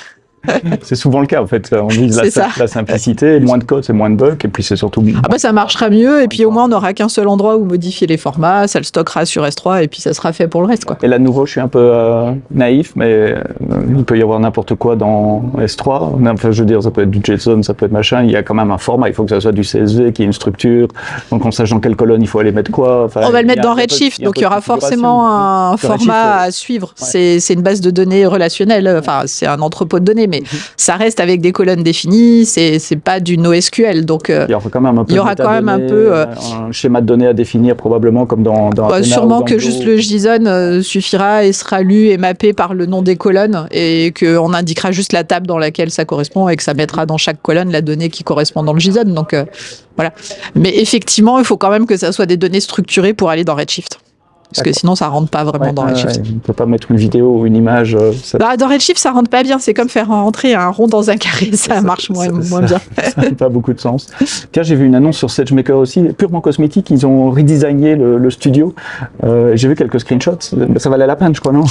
C'est 0.82 0.96
souvent 0.96 1.20
le 1.20 1.26
cas 1.26 1.42
en 1.42 1.46
fait. 1.46 1.72
On 1.72 1.88
vise 1.88 2.20
la, 2.20 2.66
simplicité, 2.66 3.40
moins 3.40 3.58
de 3.58 3.64
code, 3.64 3.84
c'est 3.84 3.92
moins 3.92 4.10
de 4.10 4.16
bugs 4.16 4.36
et 4.42 4.48
puis 4.48 4.62
c'est 4.62 4.76
surtout. 4.76 5.04
Ah 5.22 5.28
bah 5.28 5.38
ça 5.38 5.52
marchera 5.52 5.90
mieux 5.90 6.22
et 6.22 6.28
puis 6.28 6.44
au 6.44 6.50
moins 6.50 6.64
on 6.64 6.68
n'aura 6.68 6.92
qu'un 6.92 7.08
seul 7.08 7.28
endroit 7.28 7.56
où 7.56 7.64
modifier 7.64 8.06
les 8.06 8.16
formats, 8.16 8.66
ça 8.66 8.78
le 8.78 8.84
stockera 8.84 9.26
sur 9.26 9.44
S3 9.44 9.82
et 9.82 9.88
puis 9.88 10.00
ça 10.00 10.12
sera 10.14 10.32
fait 10.32 10.48
pour 10.48 10.60
le 10.60 10.66
reste 10.66 10.84
quoi. 10.84 10.98
Et 11.02 11.08
là, 11.08 11.18
nouveau, 11.18 11.46
je 11.46 11.52
suis 11.52 11.60
un 11.60 11.68
peu 11.68 11.90
euh, 11.92 12.32
naïf, 12.50 12.92
mais 12.96 13.06
euh, 13.06 13.42
il 13.96 14.04
peut 14.04 14.18
y 14.18 14.22
avoir 14.22 14.40
n'importe 14.40 14.74
quoi 14.74 14.96
dans 14.96 15.42
S3. 15.58 16.14
Enfin, 16.28 16.50
je 16.50 16.60
veux 16.60 16.66
dire, 16.66 16.82
ça 16.82 16.90
peut 16.90 17.02
être 17.02 17.10
du 17.10 17.20
JSON, 17.24 17.62
ça 17.62 17.74
peut 17.74 17.86
être 17.86 17.92
machin. 17.92 18.22
Il 18.24 18.30
y 18.30 18.36
a 18.36 18.42
quand 18.42 18.54
même 18.54 18.70
un 18.70 18.78
format. 18.78 19.08
Il 19.08 19.14
faut 19.14 19.24
que 19.24 19.30
ça 19.30 19.40
soit 19.40 19.52
du 19.52 19.62
CSV, 19.62 20.12
qu'il 20.12 20.22
y 20.22 20.24
ait 20.24 20.26
une 20.26 20.32
structure. 20.32 20.88
Donc, 21.30 21.44
on 21.44 21.50
sache 21.50 21.70
dans 21.70 21.80
quelle 21.80 21.96
colonne 21.96 22.22
il 22.22 22.28
faut 22.28 22.38
aller 22.38 22.52
mettre 22.52 22.70
quoi. 22.70 23.04
Enfin, 23.04 23.22
On 23.24 23.30
va 23.30 23.42
le 23.42 23.46
mettre 23.46 23.62
dans 23.62 23.74
Redshift, 23.74 24.22
donc 24.22 24.38
il 24.38 24.42
y 24.42 24.46
aura 24.46 24.60
forcément 24.60 25.28
un 25.28 25.70
Redshift, 25.72 25.86
format 25.86 26.36
à 26.38 26.50
suivre. 26.50 26.92
C'est 26.96 27.38
une 27.50 27.62
base 27.62 27.80
de 27.80 27.90
données 27.90 28.26
relationnelle, 28.26 28.96
enfin 28.98 29.22
c'est 29.26 29.46
un 29.46 29.60
entrepôt 29.60 29.98
de 29.98 30.04
données, 30.04 30.26
mais 30.28 30.40
Mhm. 30.40 30.58
ça 30.76 30.96
reste 30.96 31.20
avec 31.20 31.40
des 31.40 31.52
colonnes 31.52 31.82
définies, 31.82 32.44
c'est 32.46 32.78
c'est 32.78 32.96
pas 32.96 33.20
du 33.20 33.38
NoSQL, 33.38 34.04
donc 34.04 34.30
euh, 34.30 34.46
Il 34.48 34.52
y 34.52 34.54
aura 34.54 34.68
quand 34.70 34.80
même 34.80 34.98
un 34.98 35.04
peu 35.04 35.12
Il 35.12 35.16
y 35.16 35.18
aura 35.18 35.34
quand 35.34 35.50
même 35.50 35.68
un 35.68 35.78
peu, 35.78 36.14
euh, 36.14 36.26
un 36.68 36.72
schéma 36.72 37.00
de 37.00 37.06
données 37.06 37.26
à 37.26 37.32
définir 37.32 37.76
probablement 37.76 38.26
comme 38.26 38.42
dans, 38.42 38.70
dans 38.70 38.88
bah, 38.88 39.02
sûrement 39.02 39.42
que 39.42 39.58
juste 39.58 39.84
le 39.84 39.96
JSON 39.96 40.46
euh, 40.46 40.82
suffira 40.82 41.44
et 41.44 41.52
sera 41.52 41.82
lu 41.82 42.08
et 42.08 42.18
mappé 42.18 42.52
par 42.52 42.74
le 42.74 42.86
nom 42.86 43.02
des 43.02 43.16
colonnes 43.16 43.66
et 43.70 44.12
qu'on 44.18 44.52
indiquera 44.54 44.92
juste 44.92 45.12
la 45.12 45.24
table 45.24 45.46
dans 45.46 45.58
laquelle 45.58 45.90
ça 45.90 46.04
correspond 46.04 46.48
et 46.48 46.56
que 46.56 46.62
ça 46.62 46.74
mettra 46.74 47.06
dans 47.06 47.18
chaque 47.18 47.42
colonne 47.42 47.70
la 47.72 47.80
donnée 47.82 48.08
qui 48.10 48.24
correspond 48.24 48.62
dans 48.62 48.72
le 48.72 48.80
JSON. 48.80 49.04
Donc 49.04 49.34
euh, 49.34 49.44
voilà. 49.96 50.12
Mais 50.54 50.76
effectivement, 50.78 51.38
il 51.38 51.44
faut 51.44 51.56
quand 51.56 51.70
même 51.70 51.86
que 51.86 51.96
ça 51.96 52.12
soit 52.12 52.26
des 52.26 52.36
données 52.36 52.60
structurées 52.60 53.14
pour 53.14 53.30
aller 53.30 53.44
dans 53.44 53.54
Redshift. 53.54 53.98
Parce 54.54 54.62
que 54.64 54.72
sinon, 54.72 54.94
ça 54.94 55.08
rentre 55.08 55.28
pas 55.28 55.44
vraiment 55.44 55.66
Ouais, 55.66 55.72
dans 55.72 55.82
Redshift. 55.84 56.20
on 56.34 56.38
peut 56.38 56.52
pas 56.54 56.64
mettre 56.64 56.90
une 56.90 56.96
vidéo 56.96 57.40
ou 57.40 57.46
une 57.46 57.54
image. 57.56 57.94
euh, 57.94 58.12
ça- 58.22 58.38
Bah, 58.38 58.56
dans 58.56 58.66
Redshift, 58.68 58.98
ça 58.98 59.10
rentre 59.12 59.28
pas 59.28 59.42
bien. 59.42 59.58
C'est 59.58 59.74
comme 59.74 59.90
faire 59.90 60.08
rentrer 60.08 60.54
un 60.54 60.68
rond 60.70 60.86
dans 60.86 61.10
un 61.10 61.16
carré. 61.16 61.50
Ça, 61.52 61.74
Ça- 61.76 61.80
marche 61.82 62.08
moins, 62.10 62.24
ça- 62.26 62.32
moins 62.48 62.62
bien. 62.62 62.80
ça 63.14 63.20
n'a 63.22 63.30
pas 63.32 63.48
beaucoup 63.50 63.72
de 63.74 63.80
sens. 63.80 64.06
Tiens, 64.52 64.62
j'ai 64.62 64.74
vu 64.74 64.86
une 64.86 64.94
annonce 64.94 65.18
sur 65.18 65.30
SageMaker 65.30 65.76
aussi, 65.76 66.02
purement 66.16 66.40
cosmétique. 66.40 66.88
Ils 66.90 67.06
ont 67.06 67.30
redesigné 67.30 67.94
le, 67.94 68.16
le 68.16 68.30
studio. 68.30 68.74
Euh, 69.24 69.52
j'ai 69.54 69.68
vu 69.68 69.74
quelques 69.74 70.00
screenshots. 70.00 70.38
Ça 70.78 70.88
valait 70.90 71.06
la 71.06 71.16
peine, 71.16 71.34
je 71.34 71.40
crois, 71.40 71.52
non? 71.52 71.64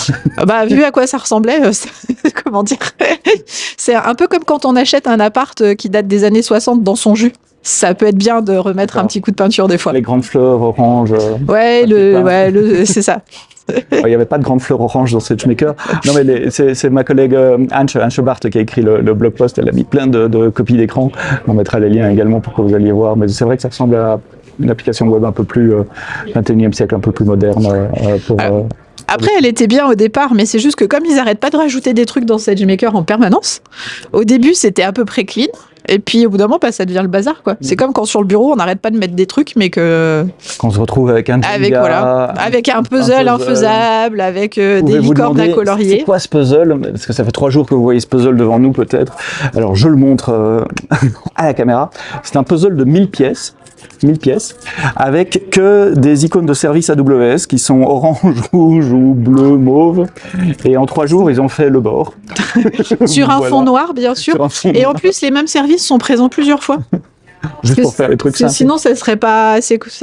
Bah, 0.45 0.65
vu 0.67 0.83
à 0.83 0.91
quoi 0.91 1.07
ça 1.07 1.17
ressemblait, 1.17 1.59
euh, 1.65 1.71
comment 2.43 2.61
dire? 2.63 2.77
C'est 3.77 3.95
un 3.95 4.13
peu 4.15 4.27
comme 4.27 4.43
quand 4.43 4.65
on 4.65 4.75
achète 4.75 5.07
un 5.07 5.19
appart 5.19 5.59
euh, 5.61 5.73
qui 5.73 5.89
date 5.89 6.07
des 6.07 6.23
années 6.23 6.41
60 6.43 6.83
dans 6.83 6.95
son 6.95 7.15
jus. 7.15 7.33
Ça 7.63 7.93
peut 7.93 8.07
être 8.07 8.15
bien 8.17 8.41
de 8.41 8.55
remettre 8.55 8.97
un 8.97 9.05
petit 9.05 9.19
coup 9.19 9.31
de 9.31 9.35
peinture 9.35 9.67
des 9.67 9.77
fois. 9.77 9.91
Les 9.93 10.01
grandes 10.01 10.23
fleurs 10.23 10.61
orange. 10.61 11.11
euh, 11.11 11.37
Ouais, 11.51 11.85
le, 11.85 12.21
ouais, 12.21 12.49
le, 12.51 12.85
c'est 12.85 13.01
ça. 13.01 13.21
Il 13.91 14.05
n'y 14.05 14.13
avait 14.15 14.25
pas 14.25 14.37
de 14.37 14.43
grandes 14.43 14.61
fleurs 14.61 14.79
orange 14.79 15.11
dans 15.11 15.19
SageMaker. 15.19 15.75
Non, 16.05 16.13
mais 16.15 16.23
les- 16.23 16.49
c'est 16.51 16.73
c'est 16.73 16.89
ma 16.89 17.03
collègue 17.03 17.35
euh, 17.35 17.57
Anne, 17.71 17.87
Anne 17.95 18.09
Schobart 18.11 18.39
qui 18.39 18.57
a 18.57 18.61
écrit 18.61 18.81
le, 18.81 19.01
le 19.01 19.13
blog 19.13 19.33
post. 19.33 19.57
Elle 19.59 19.67
a 19.67 19.73
mis 19.73 19.83
plein 19.83 20.07
de, 20.07 20.27
de 20.29 20.47
copies 20.47 20.77
d'écran. 20.77 21.11
On 21.49 21.53
mettra 21.53 21.79
les 21.81 21.89
liens 21.89 22.09
également 22.09 22.39
pour 22.39 22.53
que 22.53 22.61
vous 22.61 22.73
alliez 22.73 22.93
voir. 22.93 23.17
Mais 23.17 23.27
c'est 23.27 23.43
vrai 23.43 23.57
que 23.57 23.61
ça 23.63 23.67
ressemble 23.67 23.95
à 23.97 24.21
une 24.61 24.69
application 24.69 25.07
web 25.09 25.25
un 25.25 25.33
peu 25.33 25.43
plus 25.43 25.73
euh, 25.73 25.83
21e 26.33 26.71
siècle, 26.71 26.95
un 26.95 26.99
peu 27.01 27.11
plus 27.11 27.25
moderne. 27.25 27.67
euh, 27.69 28.17
pour, 28.25 28.37
Ah. 28.39 28.51
euh, 28.53 28.61
Après, 29.09 29.31
elle 29.37 29.45
était 29.45 29.67
bien 29.67 29.85
au 29.89 29.95
départ, 29.95 30.33
mais 30.33 30.45
c'est 30.45 30.59
juste 30.59 30.77
que 30.77 30.85
comme 30.85 31.03
ils 31.05 31.19
arrêtent 31.19 31.39
pas 31.39 31.49
de 31.49 31.57
rajouter 31.57 31.93
des 31.93 32.05
trucs 32.05 32.23
dans 32.25 32.37
SageMaker 32.37 32.95
en 32.95 33.03
permanence, 33.03 33.61
au 34.13 34.23
début 34.23 34.53
c'était 34.53 34.83
à 34.83 34.91
peu 34.93 35.03
près 35.05 35.23
clean, 35.25 35.47
et 35.87 35.99
puis 35.99 36.25
au 36.25 36.29
bout 36.29 36.37
d'un 36.37 36.45
moment, 36.45 36.59
bah, 36.61 36.71
ça 36.71 36.85
devient 36.85 37.01
le 37.01 37.07
bazar, 37.07 37.41
quoi. 37.43 37.55
C'est 37.61 37.75
comme 37.75 37.93
quand 37.93 38.05
sur 38.05 38.21
le 38.21 38.27
bureau, 38.27 38.51
on 38.53 38.55
n'arrête 38.55 38.79
pas 38.79 38.89
de 38.89 38.97
mettre 38.97 39.15
des 39.15 39.25
trucs, 39.25 39.55
mais 39.55 39.69
que 39.69 40.25
qu'on 40.57 40.71
se 40.71 40.79
retrouve 40.79 41.09
avec 41.09 41.29
un 41.29 41.41
avec 41.41 41.73
Jenga, 41.73 41.79
voilà, 41.79 42.23
avec 42.37 42.69
un 42.69 42.83
puzzle 42.83 43.25
puzzle. 43.25 43.27
infaisable, 43.29 44.21
avec 44.21 44.57
euh, 44.57 44.81
des 44.81 44.99
licornes 44.99 45.39
à 45.39 45.49
colorier. 45.49 45.99
C'est 45.99 46.05
quoi 46.05 46.19
ce 46.19 46.27
puzzle? 46.27 46.77
Parce 46.81 47.05
que 47.05 47.13
ça 47.13 47.23
fait 47.23 47.31
trois 47.31 47.49
jours 47.49 47.65
que 47.65 47.75
vous 47.75 47.83
voyez 47.83 47.99
ce 47.99 48.07
puzzle 48.07 48.35
devant 48.35 48.59
nous, 48.59 48.71
peut-être. 48.71 49.15
Alors, 49.55 49.75
je 49.75 49.87
le 49.87 49.95
montre 49.95 50.29
euh, 50.29 50.65
à 51.35 51.45
la 51.45 51.53
caméra. 51.53 51.89
C'est 52.23 52.35
un 52.35 52.43
puzzle 52.43 52.75
de 52.75 52.83
1000 52.83 53.09
pièces. 53.09 53.55
1000 54.03 54.19
pièces, 54.19 54.55
avec 54.95 55.49
que 55.49 55.93
des 55.97 56.25
icônes 56.25 56.45
de 56.45 56.53
service 56.53 56.89
AWS 56.89 57.47
qui 57.47 57.59
sont 57.59 57.81
orange, 57.81 58.41
rouge 58.53 58.91
ou 58.91 59.13
bleu, 59.13 59.57
mauve. 59.57 60.05
Et 60.65 60.77
en 60.77 60.85
trois 60.85 61.05
jours, 61.05 61.31
ils 61.31 61.41
ont 61.41 61.49
fait 61.49 61.69
le 61.69 61.79
bord. 61.79 62.13
Sur 63.05 63.29
un 63.29 63.37
Voilà. 63.37 63.49
fond 63.49 63.63
noir, 63.63 63.93
bien 63.93 64.15
sûr. 64.15 64.35
Et 64.65 64.85
en 64.85 64.93
plus, 64.93 65.21
les 65.21 65.31
mêmes 65.31 65.47
services 65.47 65.85
sont 65.85 65.97
présents 65.97 66.29
plusieurs 66.29 66.63
fois. 66.63 66.77
juste 67.63 67.81
pour 67.81 67.93
faire 67.93 68.09
les 68.09 68.17
trucs 68.17 68.35
simples. 68.37 68.51
Sinon, 68.51 68.77
ça 68.77 68.95
serait 68.95 69.17
pas 69.17 69.53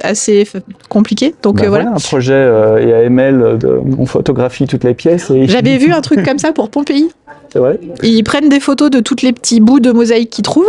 assez, 0.02 0.46
compliqué. 0.88 1.34
Donc 1.42 1.56
Ben 1.56 1.66
euh, 1.66 1.68
voilà. 1.68 1.90
un 1.90 2.00
projet 2.00 2.32
euh, 2.34 3.02
IAML, 3.04 3.58
de, 3.58 3.80
on 3.98 4.06
photographie 4.06 4.66
toutes 4.66 4.84
les 4.84 4.94
pièces. 4.94 5.30
Et... 5.30 5.46
J'avais 5.48 5.78
vu 5.78 5.92
un 5.92 6.00
truc 6.00 6.24
comme 6.24 6.38
ça 6.38 6.52
pour 6.52 6.70
Pompéi. 6.70 7.10
C'est 7.52 7.58
vrai 7.58 7.78
Ils 8.02 8.22
prennent 8.24 8.48
des 8.48 8.60
photos 8.60 8.90
de 8.90 9.00
tous 9.00 9.22
les 9.22 9.32
petits 9.32 9.60
bouts 9.60 9.80
de 9.80 9.92
mosaïque 9.92 10.30
qu'ils 10.30 10.44
trouvent. 10.44 10.64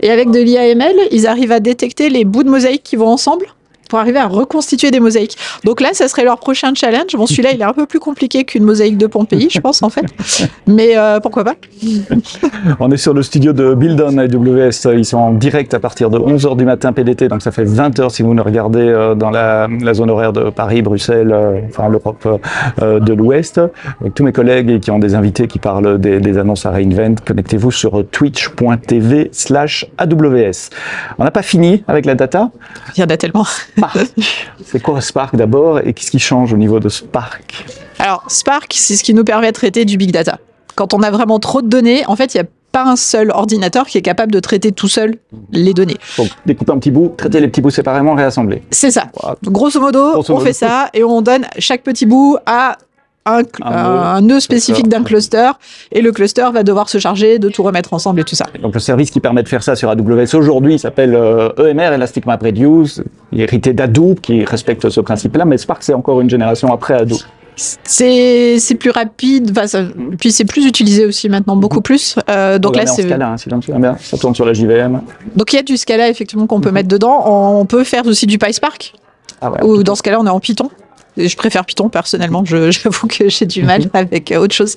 Et 0.00 0.10
avec 0.10 0.30
de 0.30 0.38
l'IAML, 0.38 0.94
ils 1.10 1.26
arrivent 1.26 1.52
à 1.52 1.60
détecter 1.60 2.08
les 2.08 2.24
bouts 2.24 2.44
de 2.44 2.50
mosaïque 2.50 2.82
qui 2.82 2.96
vont 2.96 3.08
ensemble 3.08 3.46
pour 3.88 3.98
arriver 3.98 4.18
à 4.18 4.26
reconstituer 4.26 4.90
des 4.90 5.00
mosaïques. 5.00 5.36
Donc 5.64 5.80
là, 5.80 5.90
ça 5.92 6.08
serait 6.08 6.24
leur 6.24 6.38
prochain 6.38 6.72
challenge. 6.74 7.12
Bon, 7.14 7.26
celui-là, 7.26 7.52
il 7.52 7.60
est 7.60 7.64
un 7.64 7.72
peu 7.72 7.86
plus 7.86 8.00
compliqué 8.00 8.44
qu'une 8.44 8.64
mosaïque 8.64 8.98
de 8.98 9.06
Pompéi, 9.06 9.48
je 9.50 9.60
pense, 9.60 9.82
en 9.82 9.90
fait. 9.90 10.04
Mais 10.66 10.96
euh, 10.96 11.20
pourquoi 11.20 11.44
pas 11.44 11.54
On 12.80 12.90
est 12.90 12.96
sur 12.96 13.14
le 13.14 13.22
studio 13.22 13.52
de 13.52 13.74
Build 13.74 14.00
on 14.00 14.18
AWS. 14.18 14.94
Ils 14.96 15.04
sont 15.04 15.18
en 15.18 15.32
direct 15.32 15.74
à 15.74 15.80
partir 15.80 16.10
de 16.10 16.18
11h 16.18 16.56
du 16.56 16.64
matin 16.64 16.92
PDT, 16.92 17.28
donc 17.28 17.42
ça 17.42 17.50
fait 17.50 17.64
20h 17.64 18.10
si 18.10 18.22
vous 18.22 18.34
nous 18.34 18.42
regardez 18.42 18.80
euh, 18.80 19.14
dans 19.14 19.30
la, 19.30 19.68
la 19.80 19.94
zone 19.94 20.10
horaire 20.10 20.32
de 20.32 20.50
Paris, 20.50 20.82
Bruxelles, 20.82 21.32
euh, 21.32 21.60
enfin 21.68 21.88
l'Europe 21.88 22.40
euh, 22.82 23.00
de 23.00 23.12
l'Ouest. 23.12 23.60
Avec 24.00 24.14
tous 24.14 24.24
mes 24.24 24.32
collègues 24.32 24.70
et 24.70 24.80
qui 24.80 24.90
ont 24.90 24.98
des 24.98 25.14
invités 25.14 25.46
qui 25.46 25.58
parlent 25.58 25.98
des, 25.98 26.20
des 26.20 26.38
annonces 26.38 26.66
à 26.66 26.70
Reinvent, 26.70 27.16
connectez-vous 27.24 27.70
sur 27.70 28.04
twitch.tv 28.10 29.30
slash 29.32 29.86
AWS. 29.98 30.70
On 31.18 31.24
n'a 31.24 31.30
pas 31.30 31.42
fini 31.42 31.84
avec 31.88 32.06
la 32.06 32.14
data? 32.14 32.50
Il 32.96 33.00
y 33.00 33.02
en 33.02 33.08
a 33.08 33.16
tellement. 33.16 33.44
Spark. 33.78 34.08
C'est 34.64 34.82
quoi 34.82 35.00
Spark 35.00 35.36
d'abord 35.36 35.78
et 35.80 35.92
qu'est-ce 35.92 36.10
qui 36.10 36.18
change 36.18 36.52
au 36.52 36.56
niveau 36.56 36.80
de 36.80 36.88
Spark 36.88 37.64
Alors, 37.98 38.24
Spark, 38.28 38.72
c'est 38.76 38.96
ce 38.96 39.02
qui 39.04 39.14
nous 39.14 39.24
permet 39.24 39.48
de 39.48 39.52
traiter 39.52 39.84
du 39.84 39.96
big 39.96 40.10
data. 40.12 40.38
Quand 40.74 40.94
on 40.94 41.02
a 41.02 41.10
vraiment 41.10 41.38
trop 41.38 41.62
de 41.62 41.68
données, 41.68 42.04
en 42.06 42.16
fait, 42.16 42.34
il 42.34 42.38
n'y 42.38 42.42
a 42.42 42.48
pas 42.70 42.84
un 42.84 42.96
seul 42.96 43.30
ordinateur 43.30 43.86
qui 43.86 43.96
est 43.98 44.02
capable 44.02 44.30
de 44.30 44.40
traiter 44.40 44.72
tout 44.72 44.88
seul 44.88 45.16
les 45.52 45.72
données. 45.72 45.96
Donc 46.18 46.28
découper 46.44 46.72
un 46.72 46.78
petit 46.78 46.90
bout, 46.90 47.14
traiter 47.16 47.40
les 47.40 47.48
petits 47.48 47.62
bouts 47.62 47.70
séparément, 47.70 48.14
réassembler. 48.14 48.62
C'est 48.70 48.90
ça. 48.90 49.06
Grosso 49.44 49.80
modo, 49.80 50.12
Grosso 50.12 50.32
on 50.32 50.36
modo. 50.36 50.46
fait 50.46 50.52
ça 50.52 50.90
et 50.92 51.02
on 51.02 51.22
donne 51.22 51.46
chaque 51.58 51.82
petit 51.82 52.04
bout 52.04 52.36
à 52.44 52.76
un, 53.36 53.42
Un 53.62 53.72
un- 54.16 54.20
nœud. 54.20 54.40
spécifique 54.40 54.88
d'un 54.88 55.02
cluster 55.02 55.50
et 55.92 56.00
le 56.00 56.12
cluster 56.12 56.46
va 56.52 56.62
devoir 56.62 56.88
se 56.88 56.98
charger 56.98 57.38
de 57.38 57.48
tout 57.48 57.62
remettre 57.62 57.92
ensemble 57.92 58.20
et 58.20 58.24
tout 58.24 58.34
ça. 58.36 58.46
Donc 58.62 58.74
le 58.74 58.80
service 58.80 59.10
qui 59.10 59.20
permet 59.20 59.42
de 59.42 59.48
faire 59.48 59.62
ça 59.62 59.76
sur 59.76 59.90
AWS 59.90 60.34
aujourd'hui 60.34 60.78
s'appelle 60.78 61.14
euh, 61.14 61.50
EMR, 61.58 61.92
Elastic 61.94 62.26
Map 62.26 62.38
Reduce, 62.42 63.02
hérité 63.32 63.72
d'Hadoop 63.72 64.20
qui 64.20 64.44
respecte 64.44 64.88
ce 64.88 65.00
principe-là, 65.00 65.44
mais 65.44 65.58
Spark 65.58 65.82
c'est 65.82 65.94
encore 65.94 66.20
une 66.20 66.30
génération 66.30 66.72
après 66.72 66.94
Hadoop. 66.94 67.20
C'est 67.84 68.76
plus 68.78 68.90
rapide, 68.90 69.50
enfin, 69.50 69.66
ça- 69.66 69.82
puis 70.18 70.30
c'est 70.30 70.44
plus 70.44 70.64
utilisé 70.66 71.06
aussi 71.06 71.28
maintenant, 71.28 71.56
beaucoup 71.56 71.80
plus. 71.80 72.14
Euh, 72.30 72.58
donc 72.58 72.76
là, 72.76 72.86
c'est 72.86 73.02
Scala, 73.02 73.30
hein, 73.30 73.36
si 73.36 73.48
bien. 73.48 73.96
ça 74.00 74.16
tourne 74.16 74.34
sur 74.34 74.44
la 74.44 74.52
JVM. 74.52 75.00
donc 75.34 75.52
il 75.52 75.56
y 75.56 75.58
a 75.58 75.62
du 75.62 75.76
Scala 75.76 76.08
effectivement 76.08 76.46
qu'on 76.46 76.56
Mhm. 76.58 76.62
peut 76.62 76.70
mettre 76.70 76.88
dedans. 76.88 77.24
On 77.60 77.64
peut 77.64 77.84
faire 77.84 78.06
aussi 78.06 78.26
du 78.26 78.38
PySpark 78.38 78.94
Ah 79.40 79.50
ouais, 79.50 79.62
ou 79.64 79.82
dans 79.82 79.94
ce 79.94 80.02
cas-là, 80.02 80.18
on 80.20 80.26
est 80.26 80.30
en 80.30 80.40
Python. 80.40 80.70
Je 81.26 81.36
préfère 81.36 81.64
Python 81.64 81.88
personnellement. 81.88 82.44
J'avoue 82.44 83.06
que 83.06 83.28
j'ai 83.28 83.46
du 83.46 83.62
mal 83.62 83.82
avec 83.94 84.32
autre 84.36 84.54
chose. 84.54 84.76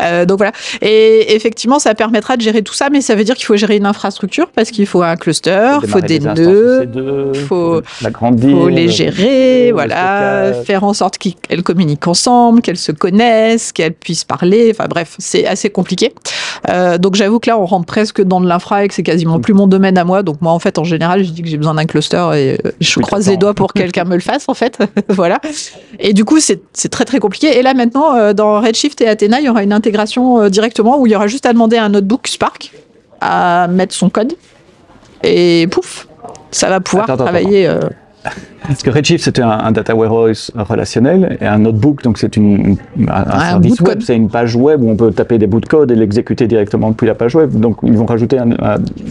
Euh, 0.00 0.24
donc 0.24 0.38
voilà. 0.38 0.52
Et 0.82 1.34
effectivement, 1.34 1.78
ça 1.78 1.94
permettra 1.94 2.36
de 2.36 2.42
gérer 2.42 2.62
tout 2.62 2.74
ça, 2.74 2.90
mais 2.90 3.00
ça 3.00 3.14
veut 3.14 3.24
dire 3.24 3.34
qu'il 3.34 3.46
faut 3.46 3.56
gérer 3.56 3.76
une 3.76 3.86
infrastructure 3.86 4.48
parce 4.54 4.70
qu'il 4.70 4.86
faut 4.86 5.02
un 5.02 5.16
cluster, 5.16 5.78
il 5.82 5.88
faut 5.88 6.00
des, 6.00 6.20
nœuds, 6.20 6.88
il 7.34 7.40
faut, 7.40 7.82
faut 7.82 8.68
les 8.68 8.88
gérer, 8.88 9.72
voilà, 9.72 10.52
faire 10.64 10.84
en 10.84 10.94
sorte 10.94 11.18
qu'elles 11.18 11.62
communiquent 11.62 12.06
ensemble, 12.06 12.62
qu'elles 12.62 12.76
se 12.76 12.92
connaissent, 12.92 13.72
qu'elles 13.72 13.94
puissent 13.94 14.24
parler. 14.24 14.72
Enfin 14.74 14.86
bref, 14.88 15.16
c'est 15.18 15.46
assez 15.46 15.70
compliqué. 15.70 16.12
Euh, 16.68 16.98
donc 16.98 17.14
j'avoue 17.14 17.38
que 17.38 17.50
là, 17.50 17.58
on 17.58 17.66
rentre 17.66 17.86
presque 17.86 18.22
dans 18.22 18.40
de 18.40 18.48
l'infra 18.48 18.84
et 18.84 18.88
que 18.88 18.94
c'est 18.94 19.02
quasiment 19.02 19.40
plus 19.40 19.54
mon 19.54 19.66
domaine 19.66 19.98
à 19.98 20.04
moi. 20.04 20.22
Donc 20.22 20.40
moi, 20.40 20.52
en 20.52 20.58
fait, 20.58 20.78
en 20.78 20.84
général, 20.84 21.24
je 21.24 21.30
dis 21.30 21.42
que 21.42 21.48
j'ai 21.48 21.56
besoin 21.56 21.74
d'un 21.74 21.86
cluster 21.86 22.16
et 22.34 22.66
euh, 22.66 22.70
je 22.80 23.00
croise 23.00 23.28
les 23.28 23.36
doigts 23.36 23.54
pour 23.54 23.72
que 23.72 23.78
quelqu'un 23.78 24.04
me 24.04 24.14
le 24.14 24.20
fasse, 24.20 24.48
en 24.48 24.54
fait. 24.54 24.78
voilà. 25.08 25.40
Et 25.98 26.12
du 26.12 26.24
coup, 26.24 26.38
c'est 26.40 26.88
très 26.90 27.04
très 27.04 27.18
compliqué. 27.18 27.58
Et 27.58 27.62
là 27.62 27.74
maintenant, 27.74 28.14
euh, 28.14 28.32
dans 28.32 28.60
Redshift 28.60 29.00
et 29.00 29.08
Athena, 29.08 29.40
il 29.40 29.46
y 29.46 29.48
aura 29.48 29.62
une 29.62 29.72
intégration 29.72 30.42
euh, 30.42 30.48
directement 30.48 30.98
où 30.98 31.06
il 31.06 31.12
y 31.12 31.16
aura 31.16 31.26
juste 31.26 31.46
à 31.46 31.52
demander 31.52 31.76
à 31.76 31.84
un 31.84 31.88
notebook 31.88 32.28
Spark 32.28 32.72
à 33.20 33.66
mettre 33.68 33.94
son 33.94 34.10
code 34.10 34.34
et 35.24 35.66
pouf, 35.70 36.06
ça 36.50 36.68
va 36.68 36.80
pouvoir 36.80 37.06
travailler. 37.06 37.66
Euh, 37.66 37.80
parce 38.66 38.82
que 38.82 38.90
Redshift, 38.90 39.24
c'était 39.24 39.42
un, 39.42 39.72
data 39.72 39.94
warehouse 39.94 40.50
relationnel 40.54 41.38
et 41.40 41.46
un 41.46 41.58
notebook, 41.58 42.02
donc 42.02 42.18
c'est 42.18 42.36
une, 42.36 42.76
un, 43.08 43.40
service 43.40 43.80
web, 43.80 44.00
c'est 44.02 44.16
une 44.16 44.28
page 44.28 44.54
web 44.56 44.82
où 44.82 44.90
on 44.90 44.96
peut 44.96 45.10
taper 45.10 45.38
des 45.38 45.46
bouts 45.46 45.60
de 45.60 45.66
code 45.66 45.90
et 45.90 45.94
l'exécuter 45.94 46.46
directement 46.46 46.90
depuis 46.90 47.06
la 47.06 47.14
page 47.14 47.34
web. 47.34 47.58
Donc 47.58 47.78
ils 47.82 47.96
vont 47.96 48.06
rajouter 48.06 48.38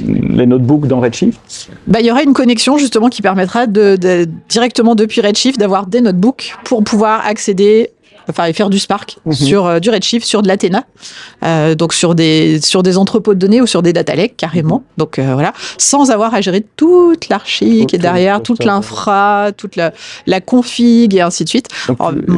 les 0.06 0.46
notebooks 0.46 0.88
dans 0.88 1.00
Redshift. 1.00 1.40
Bah, 1.88 2.00
il 2.02 2.06
y 2.06 2.12
aura 2.12 2.24
une 2.24 2.34
connexion 2.34 2.78
justement 2.78 3.10
qui 3.10 3.22
permettra 3.22 3.68
de, 3.68 3.98
directement 4.48 4.96
depuis 4.96 5.22
Redshift 5.22 5.60
d'avoir 5.60 5.88
des 5.88 6.02
notebooks 6.02 6.56
pour 6.64 6.84
pouvoir 6.84 7.26
accéder 7.26 7.92
enfin 8.30 8.46
et 8.46 8.54
faire 8.54 8.70
du 8.70 8.80
Spark 8.80 9.18
mhm. 9.26 9.34
sur 9.34 9.66
euh, 9.66 9.80
du 9.80 9.90
Redshift, 9.90 10.26
sur 10.26 10.42
de 10.42 10.48
l'Athena, 10.48 10.84
euh, 11.44 11.76
donc 11.76 11.94
sur 11.94 12.16
des 12.16 12.60
sur 12.62 12.84
des 12.84 12.98
entrepôts 12.98 13.34
de 13.34 13.40
données 13.40 13.62
ou 13.62 13.68
sur 13.68 13.82
des 13.82 13.94
data 13.94 14.16
lakes 14.16 14.38
carrément. 14.38 14.78
Mhm. 14.78 14.84
Donc 14.98 15.20
euh, 15.20 15.34
voilà, 15.34 15.54
sans 15.78 16.12
avoir 16.12 16.34
à 16.34 16.42
gérer 16.42 16.66
toute 16.76 17.30
l'archi 17.30 17.86
qui 17.86 17.96
est 17.96 18.00
derrière, 18.00 18.42
toute 18.42 18.64
l'infra, 18.64 19.52
toute 19.56 19.76
la, 19.76 19.94
la, 20.26 20.42
config 20.42 21.14
et 21.16 21.22
ainsi 21.22 21.44
de 21.44 21.50
suite. 21.50 21.68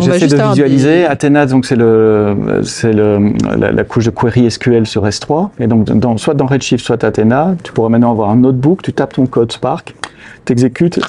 J'essaie 0.02 0.28
de 0.28 0.50
visualiser. 0.50 1.06
Athena, 1.06 1.46
donc 1.46 1.66
c'est 1.66 1.76
le 1.76 2.62
c'est 2.64 2.94
le 2.94 3.34
la, 3.58 3.72
la, 3.72 3.84
couche 3.84 4.06
de 4.06 4.12
query 4.12 4.50
SQL 4.50 4.86
sur 4.86 5.06
S3 5.06 5.50
et 5.60 5.68
donc 5.68 5.86
dans, 5.86 6.18
soit 6.18 6.34
dans 6.34 6.46
Redshift, 6.46 6.86
soit 6.86 7.04
Athena, 7.04 7.56
tu 7.64 7.72
pourras 7.72 7.90
maintenant 7.90 8.12
avoir 8.12 8.30
un 8.30 8.36
notebook, 8.36 8.82
tu 8.82 8.94
tapes 8.94 9.14
ton 9.14 9.26
code 9.26 9.52
Spark, 9.52 9.96
t'exécutes 10.46 11.00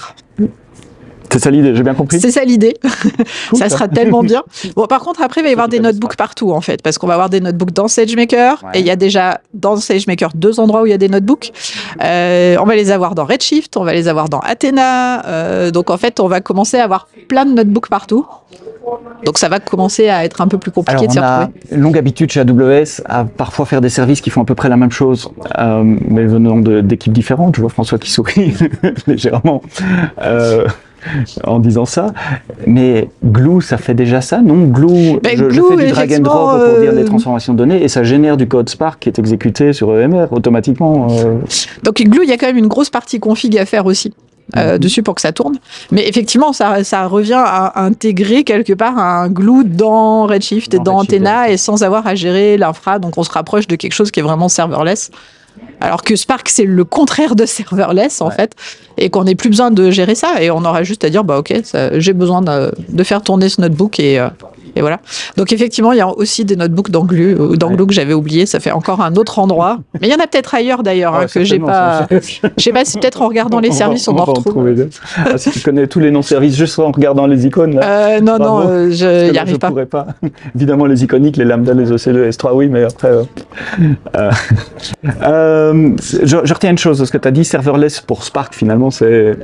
c'est 1.33 1.39
ça 1.39 1.51
l'idée, 1.51 1.75
j'ai 1.75 1.83
bien 1.83 1.95
compris. 1.95 2.21
C'est 2.21 2.31
ça 2.31 2.45
l'idée. 2.45 2.77
ça 3.55 3.69
sera 3.69 3.89
tellement 3.89 4.23
bien. 4.23 4.43
Bon, 4.77 4.87
par 4.87 5.01
contre, 5.01 5.23
après, 5.23 5.41
il 5.41 5.45
va 5.45 5.51
y 5.51 5.53
avoir 5.53 5.69
des 5.69 5.81
notebooks 5.81 6.17
partout, 6.17 6.53
en 6.53 6.61
fait, 6.61 6.83
parce 6.83 6.97
qu'on 6.99 7.07
va 7.07 7.15
avoir 7.15 7.29
des 7.29 7.41
notebooks 7.41 7.73
dans 7.73 7.89
SageMaker, 7.89 8.63
et 8.75 8.81
il 8.81 8.87
y 8.87 8.91
a 8.91 8.97
déjà 8.97 9.41
dans 9.53 9.77
SageMaker 9.77 10.31
deux 10.35 10.61
endroits 10.61 10.83
où 10.83 10.87
il 10.87 10.91
y 10.91 10.95
a 10.95 10.99
des 10.99 11.09
notebooks. 11.09 11.51
Euh, 12.03 12.57
on 12.61 12.65
va 12.65 12.77
les 12.77 12.91
avoir 12.91 13.15
dans 13.15 13.25
Redshift, 13.25 13.77
on 13.77 13.85
va 13.85 13.93
les 13.93 14.09
avoir 14.09 14.29
dans 14.29 14.41
Athena. 14.41 15.27
Euh, 15.27 15.71
donc, 15.71 15.91
en 15.91 15.99
fait, 15.99 16.21
on 16.21 16.29
va 16.29 16.41
commencer 16.41 16.79
à 16.79 16.85
avoir 16.85 17.09
plein 17.29 17.45
de 17.45 17.53
notebooks 17.53 17.89
partout. 17.89 18.27
Donc 19.25 19.39
ça 19.39 19.49
va 19.49 19.61
commencer 19.61 20.09
à 20.09 20.25
être 20.25 20.41
un 20.41 20.49
peu 20.49 20.59
plus 20.59 20.71
compliqué 20.71 21.07
de 21.07 21.13
s'y 21.13 21.19
retrouver. 21.19 21.53
On 21.71 21.75
a 21.75 21.79
longue 21.79 21.99
habitude 21.99 22.31
chez 22.31 22.41
AWS 22.41 23.03
à 23.05 23.25
parfois 23.25 23.67
faire 23.67 23.81
des 23.81 23.89
services 23.89 24.21
qui 24.21 24.31
font 24.31 24.43
à 24.43 24.45
peu 24.45 24.55
près 24.55 24.69
la 24.69 24.77
même 24.77 24.91
chose, 24.91 25.31
euh, 25.59 25.83
mais 25.85 26.25
venant 26.25 26.59
d'équipes 26.59 27.13
différentes. 27.13 27.57
Je 27.57 27.61
vois 27.61 27.71
François 27.71 27.99
qui 27.99 28.11
sourit 28.11 28.55
légèrement. 29.07 29.63
Euh, 30.23 30.67
en 31.45 31.59
disant 31.59 31.85
ça. 31.85 32.13
Mais 32.67 33.09
Glue, 33.25 33.63
ça 33.63 33.79
fait 33.79 33.95
déjà 33.95 34.21
ça, 34.21 34.41
non? 34.41 34.67
Glue, 34.67 35.19
ben, 35.23 35.37
je, 35.37 35.51
fais 35.51 35.87
du 35.87 35.91
drag 35.93 36.13
and 36.13 36.21
drop 36.21 36.61
pour 36.65 36.81
dire 36.81 36.93
des 36.93 37.03
euh, 37.03 37.05
transformations 37.05 37.53
de 37.53 37.59
données 37.59 37.83
et 37.83 37.89
ça 37.89 38.03
génère 38.03 38.37
du 38.37 38.47
code 38.49 38.69
Spark 38.69 39.01
qui 39.01 39.09
est 39.09 39.19
exécuté 39.19 39.73
sur 39.73 39.97
EMR 39.97 40.27
automatiquement. 40.31 41.09
Euh. 41.11 41.39
Donc 41.83 41.97
Glue, 41.97 42.25
il 42.25 42.29
y 42.29 42.33
a 42.33 42.37
quand 42.37 42.47
même 42.47 42.59
une 42.59 42.69
grosse 42.69 42.91
partie 42.91 43.21
config 43.21 43.57
à 43.59 43.67
faire 43.67 43.87
aussi. 43.87 44.13
Euh, 44.57 44.73
mhm. 44.73 44.79
dessus 44.81 45.03
pour 45.05 45.15
que 45.15 45.21
ça 45.21 45.31
tourne. 45.33 45.59
Mais 45.93 46.09
effectivement, 46.09 46.53
ça, 46.53 46.83
ça 46.83 47.07
revient 47.07 47.41
à 47.45 47.85
intégrer 47.85 48.43
quelque 48.43 48.73
part 48.73 48.99
un 48.99 49.29
glue 49.29 49.65
dans 49.65 50.27
Redshift 50.27 50.75
et 50.75 50.79
dans 50.81 50.99
Antenna 50.99 51.51
et 51.51 51.57
sans 51.57 51.85
avoir 51.85 52.07
à 52.07 52.17
gérer 52.17 52.57
l'infra. 52.57 52.99
Donc 52.99 53.17
on 53.17 53.23
se 53.23 53.31
rapproche 53.31 53.69
de 53.69 53.77
quelque 53.77 53.93
chose 53.93 54.11
qui 54.11 54.19
est 54.19 54.25
vraiment 54.25 54.49
serverless. 54.49 55.11
Alors 55.81 56.03
que 56.03 56.15
Spark, 56.17 56.49
c'est 56.49 56.65
le 56.65 56.85
contraire 56.85 57.35
de 57.35 57.47
serverless, 57.47 58.21
en 58.21 58.31
fait, 58.31 58.55
et 58.99 59.09
qu'on 59.09 59.25
n'ait 59.25 59.35
plus 59.35 59.49
besoin 59.49 59.71
de 59.71 59.91
gérer 59.91 60.15
ça, 60.15 60.43
et 60.43 60.51
on 60.51 60.65
aura 60.65 60.83
juste 60.83 61.05
à 61.05 61.11
dire, 61.11 61.25
bah 61.25 61.39
ok, 61.39 61.55
j'ai 61.95 62.13
besoin 62.13 62.43
de, 62.43 62.71
de, 62.89 63.05
faire 63.05 63.23
tourner 63.23 63.49
ce 63.49 63.61
notebook, 63.61 63.99
et, 63.99 64.19
euh, 64.19 64.29
et 64.77 64.81
voilà. 64.81 65.01
Donc 65.37 65.53
effectivement, 65.53 65.93
il 65.93 65.99
y 65.99 66.01
a 66.01 66.09
aussi 66.09 66.45
des 66.45 66.57
notebooks 66.57 66.91
euh, 66.91 67.57
d'Anglu 67.57 67.87
que 67.87 67.93
j'avais 67.93 68.15
oublié. 68.15 68.47
Ça 68.47 68.61
fait 68.61 68.71
encore 68.71 69.01
un 69.01 69.15
autre 69.15 69.39
endroit. 69.39 69.79
Mais 70.01 70.09
il 70.09 70.11
y 70.11 70.15
en 70.15 70.23
a 70.23 70.27
peut-être 70.27 70.55
ailleurs 70.55 70.83
d'ailleurs 70.83 71.15
hein, 71.15 71.27
que 71.33 71.45
j'ai 71.45 71.59
pas. 71.59 72.07
Je 72.11 72.63
sais 72.63 72.73
pas 72.73 72.85
si 72.85 72.99
peut-être 72.99 73.23
en 73.23 73.29
regardant 73.29 73.61
les 73.61 73.73
services 73.73 74.09
on, 74.09 74.17
en 74.17 74.25
retrouve. 74.25 74.89
Ah, 75.17 75.37
si 75.39 75.51
tu 75.51 75.61
connais 75.61 75.87
tous 75.87 76.01
les 76.01 76.11
noms 76.11 76.21
de 76.21 76.25
services 76.25 76.57
juste 76.57 76.79
en 76.79 76.91
regardant 76.91 77.27
les 77.27 77.47
icônes. 77.47 77.77
Là, 77.77 77.83
euh, 77.85 78.21
non, 78.21 78.39
non, 78.39 78.61
euh, 78.61 78.91
je 78.91 79.31
n'y 79.31 79.39
arrive 79.39 79.59
pas. 79.59 79.69
pourrais 79.69 79.87
pas. 79.87 80.07
Évidemment, 80.55 80.87
les 80.87 81.03
iconiques, 81.05 81.37
les 81.37 81.45
lambda, 81.45 81.75
les 81.75 81.93
OC, 81.93 82.07
le 82.07 82.31
S3, 82.31 82.53
oui, 82.55 82.69
mais 82.69 82.85
après. 82.85 83.11
je, 85.03 86.53
retiens 86.53 86.71
une 86.71 86.79
chose, 86.79 87.05
ce 87.05 87.11
que 87.11 87.19
tu 87.19 87.29
as 87.29 87.31
dit, 87.31 87.45
serverless 87.45 88.01
pour 88.01 88.25
Spark, 88.25 88.55
finalement, 88.55 88.91
c'est 88.91 89.37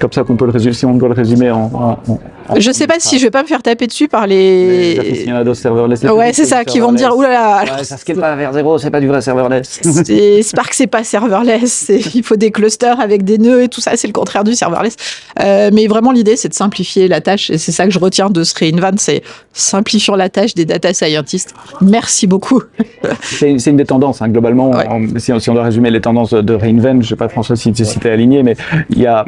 comme 0.00 0.12
ça 0.12 0.22
qu'on 0.24 0.36
peut 0.36 0.46
le 0.46 0.52
résumer, 0.52 0.74
si 0.74 0.86
on 0.86 0.94
doit 0.94 1.08
le 1.08 1.14
résumer 1.14 1.50
en. 1.50 1.70
en 1.74 2.18
je 2.56 2.70
sais 2.72 2.86
pas 2.86 2.96
si 2.98 3.18
je 3.18 3.24
vais 3.24 3.30
pas 3.30 3.42
me 3.42 3.48
faire 3.48 3.62
taper 3.62 3.86
dessus 3.86 4.08
par 4.08 4.26
les 4.26 5.22
il 5.24 5.28
y 5.28 5.32
en 5.32 5.36
a 5.36 5.44
d'autres 5.44 5.60
serverless. 5.60 6.02
Ouais, 6.04 6.32
c'est 6.32 6.44
ça, 6.44 6.64
qui 6.64 6.80
vont 6.80 6.92
me 6.92 6.96
dire, 6.96 7.16
oulala. 7.16 7.64
Ouais, 7.64 7.84
ça 7.84 7.96
scale 7.96 8.16
pas 8.16 8.34
vers 8.36 8.52
zéro, 8.52 8.78
c'est 8.78 8.90
pas 8.90 9.00
du 9.00 9.06
vrai 9.06 9.20
serverless. 9.20 9.80
Spark, 10.42 10.74
c'est 10.74 10.86
pas 10.86 11.04
serverless. 11.04 11.90
Il 12.14 12.22
faut 12.22 12.36
des 12.36 12.50
clusters 12.50 13.00
avec 13.00 13.24
des 13.24 13.38
nœuds 13.38 13.62
et 13.62 13.68
tout 13.68 13.80
ça, 13.80 13.92
c'est 13.96 14.06
le 14.06 14.12
contraire 14.12 14.44
du 14.44 14.54
serverless. 14.54 14.96
Euh, 15.40 15.70
mais 15.72 15.86
vraiment, 15.86 16.12
l'idée, 16.12 16.36
c'est 16.36 16.48
de 16.48 16.54
simplifier 16.54 17.08
la 17.08 17.20
tâche. 17.20 17.50
Et 17.50 17.58
c'est 17.58 17.72
ça 17.72 17.84
que 17.84 17.90
je 17.90 17.98
retiens 17.98 18.30
de 18.30 18.42
ce 18.42 18.54
Reinvent, 18.58 18.98
c'est 18.98 19.22
simplifier 19.52 20.16
la 20.16 20.28
tâche 20.28 20.54
des 20.54 20.64
data 20.64 20.92
scientists. 20.92 21.54
Merci 21.80 22.26
beaucoup. 22.26 22.62
c'est 23.22 23.50
une 23.52 23.76
des 23.76 23.84
tendances, 23.84 24.22
hein, 24.22 24.28
globalement. 24.28 24.72
si, 25.16 25.32
on, 25.32 25.54
doit 25.54 25.64
résumer 25.64 25.90
les 25.90 26.00
tendances 26.00 26.34
de 26.34 26.54
Reinvent, 26.54 27.02
je 27.02 27.08
sais 27.08 27.16
pas, 27.16 27.28
François, 27.28 27.56
si, 27.56 27.72
si 27.74 27.98
tu 27.98 28.06
es 28.06 28.10
aligné, 28.10 28.42
mais 28.42 28.56
il 28.90 29.00
y 29.00 29.06
a 29.06 29.24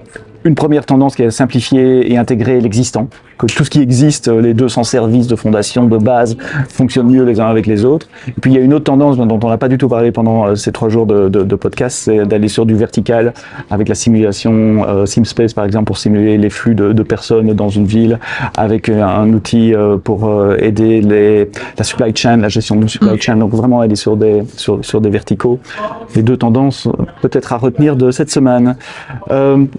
une 0.47 0.55
première 0.55 0.87
tendance 0.87 1.17
qui 1.17 1.23
est 1.23 1.27
à 1.27 1.31
simplifier 1.31 2.11
et 2.13 2.17
intégrer 2.17 2.61
l'existant, 2.61 3.09
que 3.39 3.47
tout 3.47 3.65
ce 3.65 3.71
qui 3.71 3.81
existe, 3.81 4.29
les 4.29 4.55
200 4.55 4.85
services 4.85 5.27
de 5.27 5.37
fondation, 5.37 5.87
de 5.87 5.99
base, 5.99 6.37
fonctionnent 6.69 7.11
mieux 7.11 7.25
les 7.25 7.41
uns 7.41 7.49
avec 7.49 7.67
les 7.67 7.85
autres. 7.85 8.09
Et 8.29 8.41
puis 8.41 8.53
il 8.53 8.57
y 8.57 8.59
a 8.59 8.63
une 8.63 8.73
autre 8.73 8.85
tendance 8.85 9.17
dont 9.17 9.41
on 9.43 9.49
n'a 9.49 9.59
pas 9.59 9.69
du 9.69 9.79
tout 9.79 9.89
parlé 9.89 10.13
pendant 10.13 10.47
euh, 10.47 10.55
ces 10.55 10.73
trois 10.73 10.89
jours 10.89 11.07
de, 11.07 11.29
de, 11.29 11.43
de 11.43 11.57
podcast, 11.57 11.99
c'est 12.05 12.25
d'aller 12.25 12.49
sur 12.49 12.65
du 12.65 12.75
vertical 12.75 13.35
avec 13.71 13.89
la 13.89 13.95
simulation 13.95 14.85
euh, 14.89 15.07
SimSpace 15.07 15.53
par 15.53 15.65
exemple 15.65 15.85
pour 15.85 15.99
simuler 15.99 16.39
les 16.39 16.51
flux 16.51 16.75
de, 16.75 16.93
de 16.93 17.03
personnes 17.03 17.53
dans 17.53 17.69
une 17.69 17.87
ville, 17.87 18.19
avec 18.57 18.89
un, 18.89 19.33
outil 19.33 19.75
euh, 19.75 19.97
pour 19.97 20.31
aider 20.59 21.01
les, 21.01 21.51
la 21.77 21.85
supply 21.85 22.15
chain, 22.15 22.37
la 22.39 22.49
gestion 22.49 22.77
de 22.77 22.87
supply 22.87 23.21
chain, 23.21 23.37
donc 23.37 23.51
vraiment 23.53 23.81
aller 23.81 23.97
sur 23.97 24.17
des, 24.17 24.45
sur, 24.57 24.85
sur 24.85 25.01
des 25.01 25.11
verticaux. 25.11 25.59
Les 26.15 26.23
deux 26.23 26.37
tendances 26.37 26.89
peut-être 27.21 27.53
à 27.53 27.57
retenir 27.57 27.97
de 27.97 28.11
cette 28.11 28.31
semaine. 28.31 28.77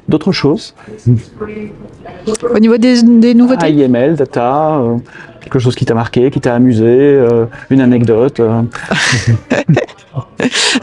D'autres 0.07 0.31
choses? 0.31 0.56
Au 2.53 2.59
niveau 2.59 2.77
des, 2.77 3.03
nouveautés 3.33 3.69
IML, 3.71 4.15
data, 4.15 4.77
euh, 4.77 4.97
quelque 5.41 5.59
chose 5.59 5.75
qui 5.75 5.85
t'a 5.85 5.93
marqué, 5.93 6.29
qui 6.31 6.39
t'a 6.39 6.55
amusé, 6.55 6.85
euh, 6.85 7.45
une 7.69 7.81
anecdote. 7.81 8.39
Euh. 8.39 8.63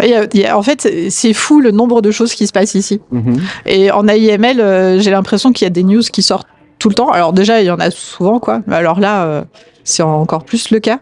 en 0.52 0.62
fait, 0.62 0.88
c'est 1.10 1.32
fou 1.32 1.60
le 1.60 1.70
nombre 1.70 2.02
de 2.02 2.10
choses 2.10 2.34
qui 2.34 2.46
se 2.46 2.52
passent 2.52 2.74
ici. 2.74 3.00
Mhm. 3.10 3.40
Et 3.66 3.90
en 3.90 4.06
AIML, 4.08 5.00
j'ai 5.00 5.10
l'impression 5.10 5.52
qu'il 5.52 5.64
y 5.64 5.68
a 5.68 5.70
des 5.70 5.84
news 5.84 6.02
qui 6.02 6.22
sortent 6.22 6.48
tout 6.78 6.88
le 6.88 6.94
temps. 6.94 7.10
Alors 7.10 7.32
déjà, 7.32 7.60
il 7.60 7.66
y 7.66 7.70
en 7.70 7.80
a 7.80 7.90
souvent, 7.90 8.40
quoi. 8.40 8.60
Alors 8.70 9.00
là, 9.00 9.44
c'est 9.84 10.02
encore 10.02 10.44
plus 10.44 10.70
le 10.70 10.80
cas. 10.80 11.00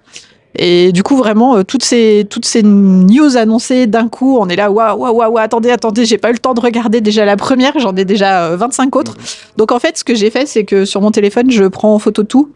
Et 0.56 0.92
du 0.92 1.02
coup, 1.02 1.16
vraiment, 1.16 1.56
euh, 1.56 1.62
toutes 1.62 1.84
ces 1.84 2.26
toutes 2.28 2.44
ces 2.44 2.62
news 2.62 3.36
annoncées 3.36 3.86
d'un 3.86 4.08
coup, 4.08 4.36
on 4.38 4.48
est 4.48 4.56
là, 4.56 4.70
waouh, 4.70 4.98
waouh, 4.98 5.14
waouh, 5.14 5.38
attendez, 5.38 5.70
attendez, 5.70 6.04
j'ai 6.04 6.18
pas 6.18 6.30
eu 6.30 6.34
le 6.34 6.38
temps 6.38 6.54
de 6.54 6.60
regarder 6.60 7.00
déjà 7.00 7.24
la 7.24 7.36
première, 7.36 7.78
j'en 7.78 7.96
ai 7.96 8.04
déjà 8.04 8.54
25 8.56 8.94
euh, 8.94 8.98
autres. 8.98 9.16
Donc 9.56 9.72
en 9.72 9.78
fait, 9.78 9.96
ce 9.96 10.04
que 10.04 10.14
j'ai 10.14 10.30
fait, 10.30 10.46
c'est 10.46 10.64
que 10.64 10.84
sur 10.84 11.00
mon 11.00 11.10
téléphone, 11.10 11.50
je 11.50 11.64
prends 11.64 11.94
en 11.94 11.98
photo 11.98 12.22
tout 12.22 12.50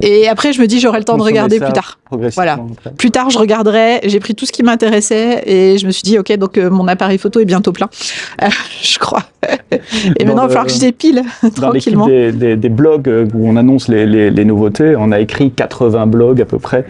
Et 0.00 0.28
après, 0.28 0.52
je 0.52 0.60
me 0.60 0.66
dis, 0.66 0.80
j'aurai 0.80 0.98
le 0.98 1.04
temps 1.04 1.16
de 1.16 1.22
regarder 1.22 1.58
plus 1.58 1.72
tard. 1.72 1.98
Voilà. 2.10 2.58
Plus 2.98 3.10
tard, 3.10 3.30
je 3.30 3.38
regarderai. 3.38 4.00
J'ai 4.04 4.20
pris 4.20 4.34
tout 4.34 4.46
ce 4.46 4.52
qui 4.52 4.62
m'intéressait 4.62 5.42
et 5.46 5.78
je 5.78 5.86
me 5.86 5.90
suis 5.90 6.02
dit, 6.02 6.18
ok, 6.18 6.32
donc 6.36 6.58
euh, 6.58 6.70
mon 6.70 6.86
appareil 6.88 7.18
photo 7.18 7.40
est 7.40 7.44
bientôt 7.44 7.72
plein, 7.72 7.88
euh, 8.42 8.46
je 8.82 8.98
crois. 8.98 9.22
et 10.18 10.24
maintenant, 10.24 10.44
il 10.44 10.48
va 10.48 10.48
falloir 10.48 10.66
que 10.66 10.72
je 10.72 10.80
dépile 10.80 11.22
tranquillement. 11.54 12.06
Des, 12.06 12.32
des, 12.32 12.56
des, 12.56 12.68
blogs 12.68 13.08
euh, 13.08 13.26
où 13.34 13.48
on 13.48 13.56
annonce 13.56 13.88
les, 13.88 14.06
les, 14.06 14.30
les, 14.30 14.44
nouveautés, 14.44 14.94
on 14.96 15.10
a 15.12 15.20
écrit 15.20 15.50
80 15.50 16.06
blogs 16.06 16.40
à 16.40 16.44
peu 16.44 16.58
près 16.58 16.84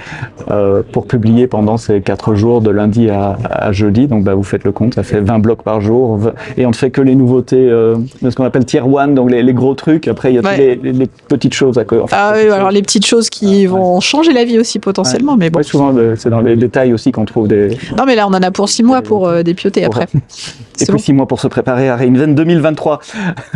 euh, 0.50 0.82
pour 0.92 1.06
publier 1.06 1.46
pendant 1.46 1.76
ces 1.76 2.00
4 2.00 2.34
jours 2.34 2.60
de 2.60 2.70
lundi 2.70 3.08
à, 3.08 3.38
à, 3.50 3.72
jeudi. 3.72 4.06
Donc, 4.06 4.24
bah, 4.24 4.34
vous 4.34 4.42
faites 4.42 4.64
le 4.64 4.72
compte, 4.72 4.94
ça 4.94 5.02
fait 5.02 5.20
20 5.20 5.38
blogs 5.38 5.62
par 5.62 5.80
jour 5.80 6.20
et 6.56 6.66
on 6.66 6.70
ne 6.70 6.74
fait 6.74 6.90
que 6.90 7.00
les 7.00 7.14
nouveautés 7.14 7.66
de 7.66 8.30
ce 8.30 8.34
qu'on 8.34 8.44
appelle 8.44 8.64
tier 8.64 8.80
one, 8.80 9.14
donc 9.14 9.30
les, 9.30 9.54
gros 9.54 9.74
trucs. 9.74 10.08
Après, 10.08 10.32
il 10.32 10.36
y 10.36 10.38
a 10.38 10.42
ouais. 10.42 10.78
les, 10.82 11.06
petites 11.28 11.54
choses 11.54 11.78
à. 11.78 11.84
Enfin, 12.02 12.16
ah 12.18 12.32
oui, 12.34 12.50
alors 12.50 12.70
les 12.70 12.82
petites 12.96 13.06
choses 13.06 13.28
qui 13.28 13.66
vont 13.66 14.00
changer 14.00 14.32
la 14.32 14.44
vie 14.44 14.58
aussi 14.58 14.78
potentiellement, 14.78 15.32
ouais. 15.32 15.38
mais 15.38 15.50
bon. 15.50 15.58
Ouais, 15.58 15.64
souvent, 15.64 15.94
c'est 16.16 16.30
dans 16.30 16.40
les 16.40 16.56
détails 16.56 16.94
aussi 16.94 17.12
qu'on 17.12 17.26
trouve 17.26 17.46
des. 17.46 17.76
Non, 17.96 18.04
mais 18.06 18.14
là, 18.14 18.26
on 18.26 18.30
en 18.30 18.42
a 18.42 18.50
pour 18.50 18.68
6 18.68 18.82
mois 18.82 19.02
pour 19.02 19.28
euh, 19.28 19.42
dépioter 19.42 19.84
après. 19.84 20.06
Et 20.80 20.86
puis 20.86 20.98
6 20.98 21.12
bon. 21.12 21.16
mois 21.18 21.28
pour 21.28 21.40
se 21.40 21.48
préparer 21.48 21.88
à 21.88 21.96
Reinvent 21.96 22.34
2023. 22.34 23.00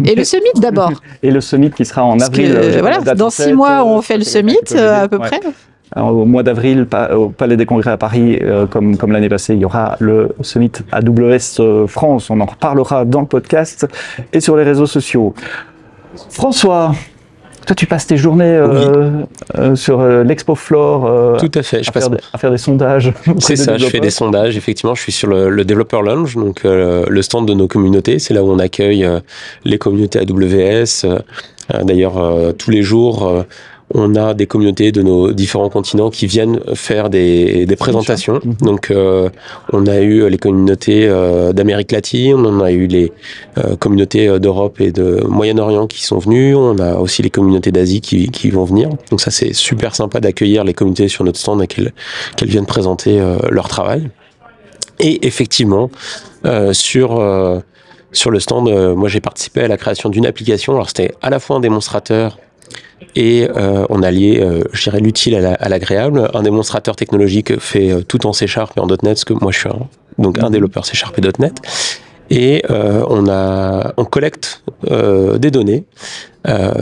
Et 0.04 0.14
le 0.14 0.24
summit 0.24 0.42
d'abord. 0.56 0.92
Et 1.22 1.30
le 1.30 1.40
summit 1.40 1.70
qui 1.70 1.84
sera 1.86 2.04
en 2.04 2.20
avril. 2.20 2.52
Que, 2.52 2.56
euh, 2.56 2.80
voilà, 2.80 2.98
dans 3.14 3.30
6 3.30 3.54
mois, 3.54 3.84
on 3.84 4.02
fait 4.02 4.18
le 4.18 4.24
summit 4.24 4.58
à 4.76 5.08
peu 5.08 5.18
près. 5.18 5.40
Alors, 5.92 6.14
au 6.14 6.24
mois 6.24 6.42
d'avril, 6.42 6.86
au 7.16 7.30
Palais 7.30 7.56
des 7.56 7.66
Congrès 7.66 7.90
à 7.90 7.96
Paris, 7.96 8.38
euh, 8.42 8.66
comme, 8.66 8.96
comme 8.96 9.10
l'année 9.10 9.28
passée, 9.28 9.54
il 9.54 9.60
y 9.60 9.64
aura 9.64 9.96
le 9.98 10.28
Summit 10.42 10.70
AWS 10.92 11.86
France. 11.88 12.30
On 12.30 12.40
en 12.40 12.46
reparlera 12.46 13.04
dans 13.04 13.20
le 13.20 13.26
podcast 13.26 13.88
et 14.32 14.40
sur 14.40 14.56
les 14.56 14.64
réseaux 14.64 14.86
sociaux. 14.86 15.34
François, 16.28 16.92
toi, 17.70 17.76
tu 17.76 17.86
passes 17.86 18.08
tes 18.08 18.16
journées 18.16 18.56
euh, 18.56 19.10
oui. 19.10 19.24
euh, 19.56 19.76
sur 19.76 20.00
euh, 20.00 20.24
l'Expo 20.24 20.56
Floor. 20.56 21.38
Tout 21.38 21.52
à 21.54 21.62
fait. 21.62 21.88
à, 21.88 21.92
faire 21.92 22.10
des, 22.10 22.18
à 22.32 22.38
faire 22.38 22.50
des 22.50 22.58
sondages. 22.58 23.12
C'est 23.38 23.54
ça. 23.54 23.78
Je 23.78 23.86
fais 23.86 24.00
des 24.00 24.10
sondages. 24.10 24.56
Effectivement, 24.56 24.96
je 24.96 25.02
suis 25.02 25.12
sur 25.12 25.28
le, 25.28 25.50
le 25.50 25.64
Developer 25.64 26.00
Lounge, 26.04 26.34
donc 26.34 26.62
le 26.64 27.22
stand 27.22 27.46
de 27.46 27.54
nos 27.54 27.68
communautés. 27.68 28.18
C'est 28.18 28.34
là 28.34 28.42
où 28.42 28.50
on 28.50 28.58
accueille 28.58 29.08
les 29.64 29.78
communautés 29.78 30.18
AWS. 30.18 31.06
D'ailleurs, 31.84 32.54
tous 32.58 32.72
les 32.72 32.82
jours. 32.82 33.44
Euh, 33.94 34.00
on 34.00 34.14
a 34.14 34.34
des 34.34 34.46
communautés 34.46 34.92
de 34.92 35.02
nos 35.02 35.32
différents 35.32 35.68
continents 35.68 36.10
qui 36.10 36.26
viennent 36.26 36.60
faire 36.74 37.10
des, 37.10 37.66
des 37.66 37.76
présentations. 37.76 38.40
Mhm. 38.44 38.54
Donc, 38.62 38.90
euh, 38.90 39.28
on 39.72 39.86
a 39.86 40.00
eu 40.00 40.28
les 40.28 40.38
communautés 40.38 41.06
euh, 41.08 41.52
d'Amérique 41.52 41.92
latine, 41.92 42.46
on 42.46 42.60
a 42.60 42.70
eu 42.70 42.86
les 42.86 43.12
euh, 43.58 43.76
communautés 43.76 44.28
euh, 44.28 44.38
d'Europe 44.38 44.80
et 44.80 44.92
de 44.92 45.22
Moyen-Orient 45.28 45.86
qui 45.86 46.04
sont 46.04 46.18
venues, 46.18 46.54
on 46.54 46.78
a 46.78 46.96
aussi 46.96 47.22
les 47.22 47.30
communautés 47.30 47.72
d'Asie 47.72 48.00
qui, 48.00 48.28
qui 48.30 48.50
vont 48.50 48.64
venir. 48.64 48.90
Donc 49.10 49.20
ça, 49.20 49.30
c'est 49.30 49.52
super 49.52 49.94
sympa 49.94 50.20
d'accueillir 50.20 50.64
les 50.64 50.74
communautés 50.74 51.08
sur 51.08 51.24
notre 51.24 51.38
stand 51.38 51.62
et 51.62 51.66
qu'elles 51.66 51.92
viennent 52.42 52.66
présenter 52.66 53.20
euh, 53.20 53.38
leur 53.50 53.68
travail. 53.68 54.08
Et 55.00 55.26
effectivement, 55.26 55.90
euh, 56.44 56.72
sur 56.72 57.18
euh, 57.18 57.60
sur 58.12 58.30
le 58.30 58.40
stand, 58.40 58.68
euh, 58.68 58.94
moi 58.94 59.08
j'ai 59.08 59.20
participé 59.20 59.62
à 59.62 59.68
la 59.68 59.76
création 59.76 60.08
d'une 60.10 60.26
application. 60.26 60.74
Alors 60.74 60.88
c'était 60.88 61.14
à 61.22 61.30
la 61.30 61.40
fois 61.40 61.56
un 61.56 61.60
démonstrateur 61.60 62.38
et 63.14 63.48
euh, 63.56 63.86
on 63.90 64.02
a 64.02 64.10
lié, 64.10 64.40
euh, 64.40 64.62
je 64.72 64.82
dirais, 64.84 65.00
l'utile 65.00 65.34
à 65.36 65.68
l'agréable. 65.68 66.30
un 66.34 66.42
démonstrateur 66.42 66.96
technologique 66.96 67.58
fait 67.58 67.90
euh, 67.90 68.02
tout 68.02 68.26
en 68.26 68.32
C 68.32 68.46
Sharp 68.46 68.76
et 68.76 68.80
en 68.80 68.86
.NET, 68.86 69.18
ce 69.18 69.24
que 69.24 69.34
moi 69.34 69.52
je 69.52 69.58
suis 69.58 69.68
un, 69.68 69.88
donc 70.18 70.38
un 70.38 70.50
développeur 70.50 70.84
C 70.86 70.96
Sharp 70.96 71.18
et 71.18 71.22
.NET. 71.38 71.60
Et 72.32 72.62
euh, 72.70 73.04
on, 73.08 73.28
a, 73.28 73.92
on 73.96 74.04
collecte 74.04 74.62
euh, 74.88 75.36
des 75.36 75.50
données, 75.50 75.84
euh, 76.46 76.72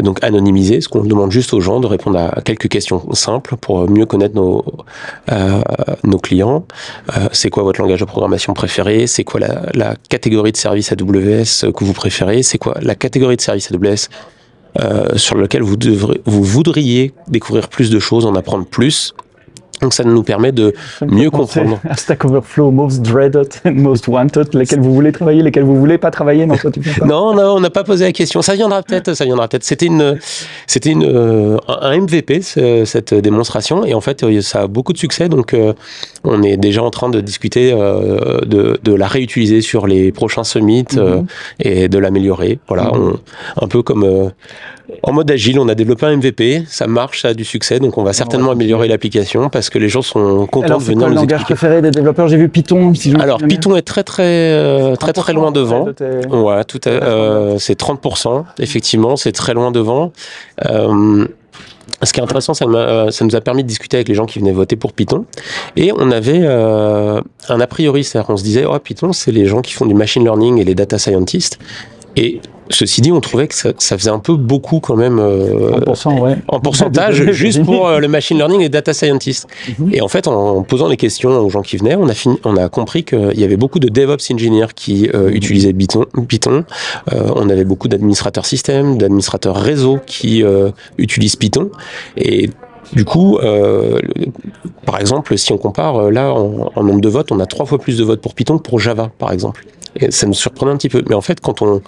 donc 0.00 0.24
anonymisées, 0.24 0.80
ce 0.80 0.88
qu'on 0.88 1.04
demande 1.04 1.30
juste 1.30 1.52
aux 1.52 1.60
gens 1.60 1.78
de 1.78 1.86
répondre 1.86 2.18
à 2.18 2.40
quelques 2.40 2.68
questions 2.68 3.12
simples 3.12 3.56
pour 3.56 3.88
mieux 3.90 4.06
connaître 4.06 4.34
nos, 4.34 4.64
euh, 5.30 5.60
nos 6.04 6.18
clients. 6.18 6.64
Euh, 7.14 7.28
c'est 7.32 7.50
quoi 7.50 7.64
votre 7.64 7.82
langage 7.82 8.00
de 8.00 8.06
programmation 8.06 8.54
préféré? 8.54 9.06
C'est 9.06 9.24
quoi 9.24 9.40
la, 9.40 9.66
la 9.74 9.94
catégorie 10.08 10.52
de 10.52 10.56
service 10.56 10.90
AWS 10.90 11.70
que 11.72 11.84
vous 11.84 11.92
préférez? 11.92 12.42
C'est 12.42 12.58
quoi 12.58 12.74
la 12.80 12.94
catégorie 12.94 13.36
de 13.36 13.42
service 13.42 13.70
AWS 13.70 14.08
sur 15.16 15.36
lequel 15.36 15.62
vous, 15.62 15.76
devrez, 15.76 16.20
vous 16.24 16.42
voudriez 16.42 17.12
découvrir 17.28 17.68
plus 17.68 17.90
de 17.90 17.98
choses, 17.98 18.26
en 18.26 18.34
apprendre 18.34 18.66
plus. 18.66 19.14
Donc 19.80 19.92
ça 19.94 20.04
nous 20.04 20.22
permet 20.22 20.52
de 20.52 20.74
mieux 21.06 21.30
comprendre. 21.30 21.80
À 21.88 21.96
Stack 21.96 22.24
Overflow, 22.24 22.70
most 22.70 23.02
dreaded 23.02 23.48
and 23.64 23.72
most 23.72 24.08
wanted, 24.08 24.54
lesquels 24.54 24.80
vous 24.80 24.94
voulez 24.94 25.12
travailler, 25.12 25.42
lesquels 25.42 25.64
vous 25.64 25.76
voulez 25.76 25.98
pas 25.98 26.10
travailler. 26.10 26.46
Non, 26.46 26.56
tu 26.56 26.80
non, 27.04 27.34
non, 27.34 27.56
on 27.56 27.60
n'a 27.60 27.70
pas 27.70 27.84
posé 27.84 28.04
la 28.04 28.12
question. 28.12 28.42
Ça 28.42 28.54
viendra 28.54 28.82
peut-être, 28.82 29.14
ça 29.14 29.24
viendra 29.24 29.48
peut-être. 29.48 29.64
C'était 29.64 29.86
une, 29.86 30.18
c'était 30.66 30.90
une, 30.90 31.04
euh, 31.04 31.56
un 31.68 31.98
MVP 31.98 32.42
ce, 32.42 32.84
cette 32.84 33.14
démonstration 33.14 33.84
et 33.84 33.94
en 33.94 34.00
fait 34.00 34.24
ça 34.42 34.62
a 34.62 34.66
beaucoup 34.66 34.92
de 34.92 34.98
succès. 34.98 35.28
Donc 35.28 35.54
euh, 35.54 35.72
on 36.22 36.42
est 36.42 36.56
déjà 36.56 36.82
en 36.82 36.90
train 36.90 37.08
de 37.08 37.20
discuter 37.20 37.72
euh, 37.72 38.40
de, 38.46 38.78
de 38.82 38.94
la 38.94 39.06
réutiliser 39.06 39.60
sur 39.60 39.86
les 39.86 40.12
prochains 40.12 40.44
summits 40.44 40.84
mm 40.92 40.98
-hmm. 40.98 41.26
et 41.60 41.88
de 41.88 41.98
l'améliorer. 41.98 42.58
Voilà, 42.68 42.84
mm 42.84 42.96
-hmm. 42.96 43.16
on, 43.60 43.64
un 43.64 43.68
peu 43.68 43.82
comme 43.82 44.04
euh, 44.04 44.28
en 45.02 45.12
mode 45.12 45.30
agile, 45.30 45.58
on 45.58 45.68
a 45.68 45.74
développé 45.74 46.06
un 46.06 46.16
MVP, 46.16 46.64
ça 46.68 46.86
marche, 46.86 47.22
ça 47.22 47.28
a 47.28 47.34
du 47.34 47.44
succès, 47.44 47.78
donc 47.80 47.96
on 47.96 48.04
va 48.04 48.12
certainement 48.12 48.48
ouais. 48.48 48.52
améliorer 48.52 48.86
l'application 48.88 49.48
parce 49.48 49.63
que 49.70 49.78
les 49.78 49.88
gens 49.88 50.02
sont 50.02 50.46
contents 50.46 50.66
Alors, 50.66 50.78
de 50.78 50.84
venir 50.84 51.08
nous 51.08 51.14
langage 51.14 51.44
préféré 51.44 51.82
des 51.82 51.90
développeurs 51.90 52.28
J'ai 52.28 52.36
vu 52.36 52.48
Python. 52.48 52.94
Si 52.94 53.10
je 53.10 53.18
Alors 53.18 53.38
Python 53.38 53.76
est 53.76 53.82
très 53.82 54.02
très 54.02 54.22
euh, 54.24 54.96
très 54.96 55.12
très 55.12 55.32
loin 55.32 55.52
devant. 55.52 55.86
Ouais, 56.30 56.64
tout 56.64 56.80
euh, 56.86 57.56
c'est 57.58 57.78
30%. 57.78 58.44
Effectivement, 58.58 59.16
c'est 59.16 59.32
très 59.32 59.54
loin 59.54 59.70
devant. 59.70 60.12
Euh, 60.64 61.26
ce 62.02 62.12
qui 62.12 62.20
est 62.20 62.22
intéressant, 62.22 62.54
ça, 62.54 62.66
ça, 63.10 63.24
nous 63.24 63.36
a 63.36 63.40
permis 63.40 63.62
de 63.62 63.68
discuter 63.68 63.96
avec 63.96 64.08
les 64.08 64.14
gens 64.14 64.26
qui 64.26 64.38
venaient 64.38 64.52
voter 64.52 64.76
pour 64.76 64.92
Python. 64.92 65.24
Et 65.76 65.92
on 65.96 66.10
avait 66.10 66.40
euh, 66.42 67.20
un 67.48 67.60
a 67.60 67.66
priori, 67.66 68.04
c'est-à-dire 68.04 68.26
qu'on 68.26 68.36
se 68.36 68.42
disait, 68.42 68.64
oh, 68.64 68.78
Python, 68.78 69.12
c'est 69.12 69.32
les 69.32 69.46
gens 69.46 69.62
qui 69.62 69.72
font 69.72 69.86
du 69.86 69.94
machine 69.94 70.22
learning 70.22 70.58
et 70.58 70.64
les 70.64 70.74
data 70.74 70.98
scientists. 70.98 71.58
Et 72.16 72.40
ceci 72.70 73.00
dit, 73.00 73.12
on 73.12 73.20
trouvait 73.20 73.48
que 73.48 73.54
ça, 73.54 73.72
ça 73.78 73.98
faisait 73.98 74.10
un 74.10 74.18
peu 74.18 74.36
beaucoup 74.36 74.80
quand 74.80 74.96
même 74.96 75.18
euh, 75.18 75.80
en, 76.04 76.18
ouais. 76.18 76.36
en 76.48 76.60
pourcentage, 76.60 77.30
juste 77.32 77.62
pour 77.64 77.86
euh, 77.86 77.98
le 77.98 78.08
machine 78.08 78.36
learning 78.36 78.60
et 78.60 78.68
data 78.68 78.92
scientist. 78.92 79.46
Mm 79.46 79.72
-hmm. 79.72 79.96
Et 79.96 80.00
en 80.00 80.08
fait, 80.08 80.26
en, 80.28 80.62
posant 80.62 80.88
les 80.88 80.96
questions 80.96 81.38
aux 81.38 81.50
gens 81.50 81.62
qui 81.62 81.76
venaient, 81.76 81.96
on 81.96 82.08
a, 82.08 82.14
fini, 82.14 82.38
on 82.44 82.56
a 82.56 82.68
compris 82.68 83.02
qu'il 83.04 83.38
y 83.38 83.44
avait 83.44 83.56
beaucoup 83.56 83.80
de 83.80 83.88
DevOps 83.88 84.30
engineers 84.32 84.72
qui 84.74 85.08
euh, 85.14 85.30
utilisaient 85.40 85.72
Python. 85.72 86.06
Python. 86.28 86.64
Euh, 87.12 87.30
on 87.36 87.48
avait 87.50 87.64
beaucoup 87.64 87.88
d'administrateurs 87.88 88.46
système, 88.46 88.98
d'administrateurs 88.98 89.56
réseau 89.56 89.98
qui 90.06 90.42
euh, 90.42 90.70
utilisent 90.98 91.36
Python. 91.36 91.70
Et 92.16 92.50
du 92.92 93.04
coup, 93.04 93.38
euh, 93.38 94.00
par 94.84 95.00
exemple, 95.00 95.36
si 95.38 95.52
on 95.52 95.58
compare 95.58 96.10
là 96.10 96.32
en, 96.32 96.70
en, 96.74 96.82
nombre 96.82 97.00
de 97.00 97.08
votes, 97.08 97.32
on 97.32 97.40
a 97.40 97.46
trois 97.46 97.66
fois 97.66 97.78
plus 97.78 97.96
de 97.98 98.04
votes 98.04 98.20
pour 98.20 98.34
Python 98.34 98.58
que 98.58 98.68
pour 98.68 98.78
Java, 98.80 99.10
par 99.18 99.32
exemple. 99.32 99.64
Et 99.96 100.10
ça 100.10 100.26
nous 100.26 100.34
surprenait 100.34 100.72
un 100.72 100.76
petit 100.76 100.88
peu. 100.88 101.02
Mais 101.08 101.14
en 101.14 101.20
fait, 101.20 101.40
quand 101.40 101.62
on 101.62 101.80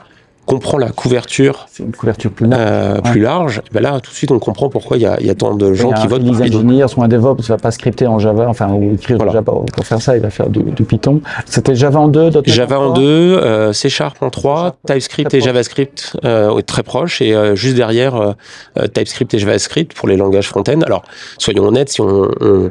comprend 0.47 0.79
la 0.79 0.91
couverture, 0.91 1.67
une 1.79 1.93
couverture 1.93 2.31
plus 2.31 2.47
large, 2.47 2.63
euh, 2.63 3.01
plus 3.03 3.21
large 3.21 3.63
ben 3.73 3.83
là 3.83 4.01
tout 4.01 4.11
de 4.11 4.17
suite 4.17 4.31
on 4.31 4.39
comprend 4.39 4.69
pourquoi 4.69 4.97
il 4.97 5.03
y 5.03 5.07
a, 5.07 5.21
y 5.21 5.29
a, 5.29 5.35
tant 5.35 5.55
de 5.55 5.75
gens 5.75 5.93
qui 5.93 6.07
votent. 6.07 6.23
Les 6.23 6.43
ingénieurs 6.43 6.89
sont 6.89 7.03
un 7.03 7.09
DevOps, 7.09 7.41
il 7.41 7.49
va 7.49 7.59
pas 7.59 7.71
scripter 7.71 8.07
en 8.07 8.19
Java, 8.19 8.47
enfin 8.49 8.69
ou 8.73 8.95
écrire 8.95 9.17
voilà. 9.17 9.33
en 9.33 9.35
Java 9.35 9.53
pour 9.75 9.85
faire 9.85 10.01
ça, 10.01 10.17
il 10.17 10.23
va 10.23 10.31
faire 10.31 10.49
du, 10.49 10.63
du 10.63 10.85
Python. 10.85 11.21
C'était 11.47 11.75
Java 11.75 12.01
en 12.01 12.09
2, 12.09 12.31
Java 12.47 12.79
en 12.79 12.93
2, 12.93 13.03
euh, 13.03 13.73
C 13.73 13.89
Sharp 13.89 14.23
en 14.23 14.31
3, 14.31 14.77
TypeScript 14.87 15.35
et 15.35 15.41
JavaScript 15.41 16.17
euh, 16.25 16.61
très 16.63 16.83
proches 16.83 17.21
et 17.21 17.35
euh, 17.35 17.55
juste 17.55 17.77
derrière 17.77 18.17
euh, 18.17 18.87
TypeScript 18.87 19.35
et 19.35 19.39
JavaScript 19.39 19.95
pour 19.95 20.09
les 20.09 20.17
langages 20.17 20.49
front-end. 20.49 20.81
Alors 20.83 21.03
soyons 21.39 21.65
honnêtes, 21.65 21.91
si 21.91 22.01
on, 22.01 22.29
on 22.41 22.71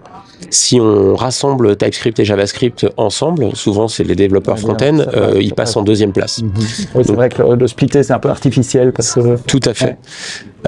si 0.56 0.80
on 0.80 1.16
rassemble 1.16 1.76
TypeScript 1.76 2.20
et 2.20 2.26
JavaScript 2.26 2.88
ensemble, 2.98 3.56
souvent 3.56 3.88
c'est 3.88 4.04
les 4.04 4.16
développeurs 4.16 4.58
front-end, 4.58 5.00
euh, 5.14 5.40
ils 5.42 5.54
passent 5.54 5.76
en 5.76 5.84
deuxième 5.84 6.14
place. 6.14 6.42
Mm 6.42 6.48
-hmm. 6.48 6.88
Oui, 6.96 7.04
c'est 7.06 7.14
vrai 7.14 7.30
que 7.30 7.42
le, 7.42 7.56
le 7.56 7.68
splitter 7.68 8.02
c'est 8.04 8.14
un 8.14 8.20
peu 8.20 8.30
artificiel 8.30 8.92
parce 8.92 9.14
que. 9.16 9.38
Tout 9.54 9.60
à 9.66 9.74
fait. 9.74 9.86
Ouais. 9.86 9.98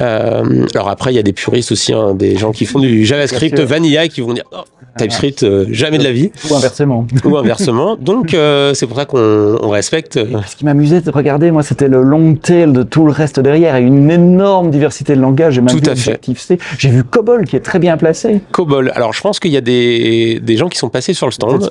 Euh, 0.01 0.65
alors 0.73 0.89
après, 0.89 1.11
il 1.11 1.15
y 1.15 1.19
a 1.19 1.23
des 1.23 1.33
puristes 1.33 1.71
aussi, 1.71 1.93
hein, 1.93 2.13
des 2.13 2.37
gens 2.37 2.51
qui 2.51 2.65
font 2.65 2.79
du 2.79 3.05
JavaScript 3.05 3.59
vanilla 3.59 4.05
et 4.05 4.09
qui 4.09 4.21
vont 4.21 4.33
dire 4.33 4.45
oh, 4.51 4.63
TypeScript 4.97 5.43
euh, 5.43 5.65
jamais 5.71 5.97
de 5.97 6.03
la 6.03 6.11
vie. 6.11 6.31
Ou 6.49 6.55
inversement. 6.55 7.07
Ou 7.23 7.37
inversement. 7.37 7.95
Donc 7.95 8.33
euh, 8.33 8.73
c'est 8.73 8.87
pour 8.87 8.97
ça 8.97 9.05
qu'on 9.05 9.69
respecte. 9.69 10.13
ce 10.47 10.55
qui 10.55 10.65
m'amusait 10.65 11.01
de 11.01 11.11
regarder, 11.11 11.51
moi, 11.51 11.63
c'était 11.63 11.87
le 11.87 12.01
long 12.01 12.35
tail 12.35 12.71
de 12.73 12.83
tout 12.83 13.05
le 13.05 13.11
reste 13.11 13.39
derrière, 13.39 13.75
et 13.75 13.81
une 13.81 14.09
énorme 14.09 14.71
diversité 14.71 15.15
de 15.15 15.21
langage. 15.21 15.61
Tout 15.67 15.81
à 15.89 15.95
fait. 15.95 16.19
C. 16.35 16.59
J'ai 16.77 16.89
vu 16.89 17.03
COBOL 17.03 17.45
qui 17.45 17.55
est 17.55 17.61
très 17.61 17.79
bien 17.79 17.97
placé. 17.97 18.41
COBOL. 18.51 18.91
Alors 18.95 19.13
je 19.13 19.21
pense 19.21 19.39
qu'il 19.39 19.51
y 19.51 19.57
a 19.57 19.61
des, 19.61 20.39
des 20.41 20.57
gens 20.57 20.67
qui 20.69 20.77
sont 20.77 20.89
passés 20.89 21.13
sur 21.13 21.27
le 21.27 21.31
stand. 21.31 21.69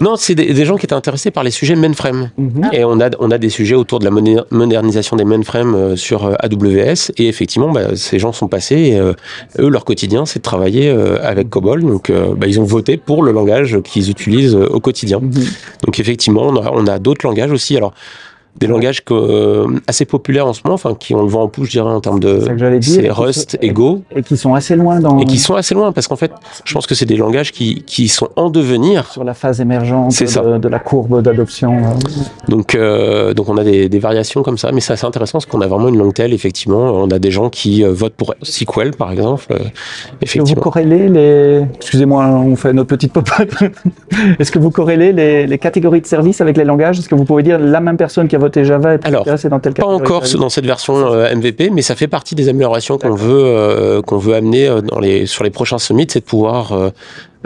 non, 0.00 0.16
c'est 0.16 0.34
des, 0.34 0.52
des, 0.52 0.64
gens 0.64 0.76
qui 0.76 0.86
étaient 0.86 0.94
intéressés 0.94 1.30
par 1.30 1.44
les 1.44 1.50
sujets 1.50 1.76
mainframe. 1.76 2.30
Mm 2.36 2.48
-hmm. 2.48 2.74
Et 2.74 2.84
on 2.84 3.00
a, 3.00 3.10
on 3.20 3.30
a 3.30 3.38
des 3.38 3.50
sujets 3.50 3.74
autour 3.76 3.98
de 3.98 4.04
la 4.04 4.10
modernisation 4.50 5.16
des 5.16 5.24
mainframes 5.24 5.96
sur 5.96 6.15
AWS. 6.24 7.12
Et 7.16 7.28
effectivement, 7.28 7.70
bah, 7.70 7.96
ces 7.96 8.18
gens 8.18 8.32
sont 8.32 8.48
passés. 8.48 8.76
Et, 8.76 8.98
euh, 8.98 9.12
eux, 9.58 9.68
leur 9.68 9.84
quotidien, 9.84 10.26
c'est 10.26 10.40
de 10.40 10.42
travailler 10.42 10.90
avec 11.22 11.50
COBOL. 11.50 11.82
Donc, 11.82 12.10
euh, 12.10 12.34
bah, 12.36 12.46
ils 12.46 12.60
ont 12.60 12.64
voté 12.64 12.96
pour 12.96 13.22
le 13.22 13.32
langage 13.32 13.80
qu'ils 13.82 14.10
utilisent 14.10 14.54
au 14.54 14.80
quotidien. 14.80 15.18
-hmm. 15.20 15.48
Donc, 15.84 15.98
effectivement, 15.98 16.42
on 16.42 16.56
a, 16.56 16.70
on 16.72 16.86
a 16.86 16.98
d'autres 16.98 17.26
langages 17.26 17.52
aussi. 17.52 17.76
Alors, 17.76 17.92
des 18.58 18.66
langages 18.66 19.04
que, 19.04 19.14
euh, 19.14 19.66
assez 19.86 20.04
populaires 20.04 20.46
en 20.46 20.52
ce 20.52 20.62
moment, 20.64 20.74
enfin 20.74 20.94
qui 20.94 21.14
ont 21.14 21.22
le 21.22 21.28
vent 21.28 21.42
en 21.42 21.48
pouce, 21.48 21.66
je 21.66 21.72
dirais, 21.72 21.90
en 21.90 22.00
termes 22.00 22.20
de. 22.20 22.40
C'est 22.80 23.10
Rust 23.10 23.58
et 23.60 23.70
Go. 23.70 24.02
Et 24.14 24.22
qui 24.22 24.36
sont 24.36 24.54
assez 24.54 24.76
loin 24.76 25.00
dans. 25.00 25.18
Et 25.18 25.24
qui 25.24 25.38
sont 25.38 25.54
assez 25.54 25.74
loin, 25.74 25.92
parce 25.92 26.08
qu'en 26.08 26.16
fait, 26.16 26.32
je 26.64 26.72
pense 26.72 26.86
que 26.86 26.94
c'est 26.94 27.06
des 27.06 27.16
langages 27.16 27.52
qui, 27.52 27.82
qui 27.82 28.08
sont 28.08 28.28
en 28.36 28.50
devenir. 28.50 29.10
Sur 29.12 29.24
la 29.24 29.34
phase 29.34 29.60
émergente 29.60 30.18
de, 30.18 30.58
de, 30.58 30.68
la 30.68 30.78
courbe 30.78 31.22
d'adoption. 31.22 31.76
Donc, 32.48 32.74
euh, 32.74 33.34
donc 33.34 33.48
on 33.48 33.58
a 33.58 33.64
des, 33.64 33.88
des, 33.88 33.98
variations 33.98 34.42
comme 34.42 34.58
ça, 34.58 34.72
mais 34.72 34.80
c'est 34.80 34.92
assez 34.92 35.06
intéressant 35.06 35.38
parce 35.38 35.46
qu'on 35.46 35.60
a 35.60 35.66
vraiment 35.66 35.88
une 35.88 35.98
langue 35.98 36.14
telle, 36.14 36.32
effectivement. 36.32 36.92
On 36.92 37.10
a 37.10 37.18
des 37.18 37.30
gens 37.30 37.50
qui 37.50 37.84
euh, 37.84 37.92
votent 37.92 38.14
pour 38.14 38.34
SQL, 38.42 38.92
par 38.92 39.12
exemple. 39.12 39.46
Effectivement. 40.22 40.60
Vous 40.60 40.70
corrélez 40.70 41.08
les. 41.08 41.66
Excusez-moi, 41.76 42.24
on 42.26 42.56
fait 42.56 42.72
notre 42.72 42.88
petite 42.88 43.12
pop-up. 43.12 43.52
Est-ce 44.38 44.50
que 44.50 44.58
vous 44.58 44.70
corrélez 44.70 45.12
les, 45.12 45.46
les, 45.46 45.58
catégories 45.58 46.00
de 46.00 46.06
services 46.06 46.40
avec 46.40 46.56
les 46.56 46.64
langages? 46.64 46.98
Est-ce 46.98 47.08
que 47.08 47.14
vous 47.14 47.24
pouvez 47.24 47.42
dire 47.42 47.58
la 47.58 47.80
même 47.80 47.96
personne 47.96 48.28
qui 48.28 48.36
a 48.36 48.38
Java 48.54 48.94
est 48.94 49.06
Alors, 49.06 49.24
dans 49.24 49.58
Pas 49.58 49.84
encore 49.84 50.22
dans 50.38 50.48
cette 50.48 50.66
version 50.66 51.12
MVP, 51.34 51.70
mais 51.70 51.82
ça 51.82 51.94
fait 51.94 52.08
partie 52.08 52.34
des 52.34 52.48
améliorations 52.48 52.98
qu'on 52.98 53.14
veut, 53.14 54.02
qu'on 54.06 54.18
veut 54.18 54.34
amener 54.34 54.68
dans 54.84 54.98
les, 54.98 55.26
sur 55.26 55.44
les 55.44 55.50
prochains 55.50 55.78
summits, 55.78 56.06
c'est 56.08 56.20
de 56.20 56.24
pouvoir 56.24 56.92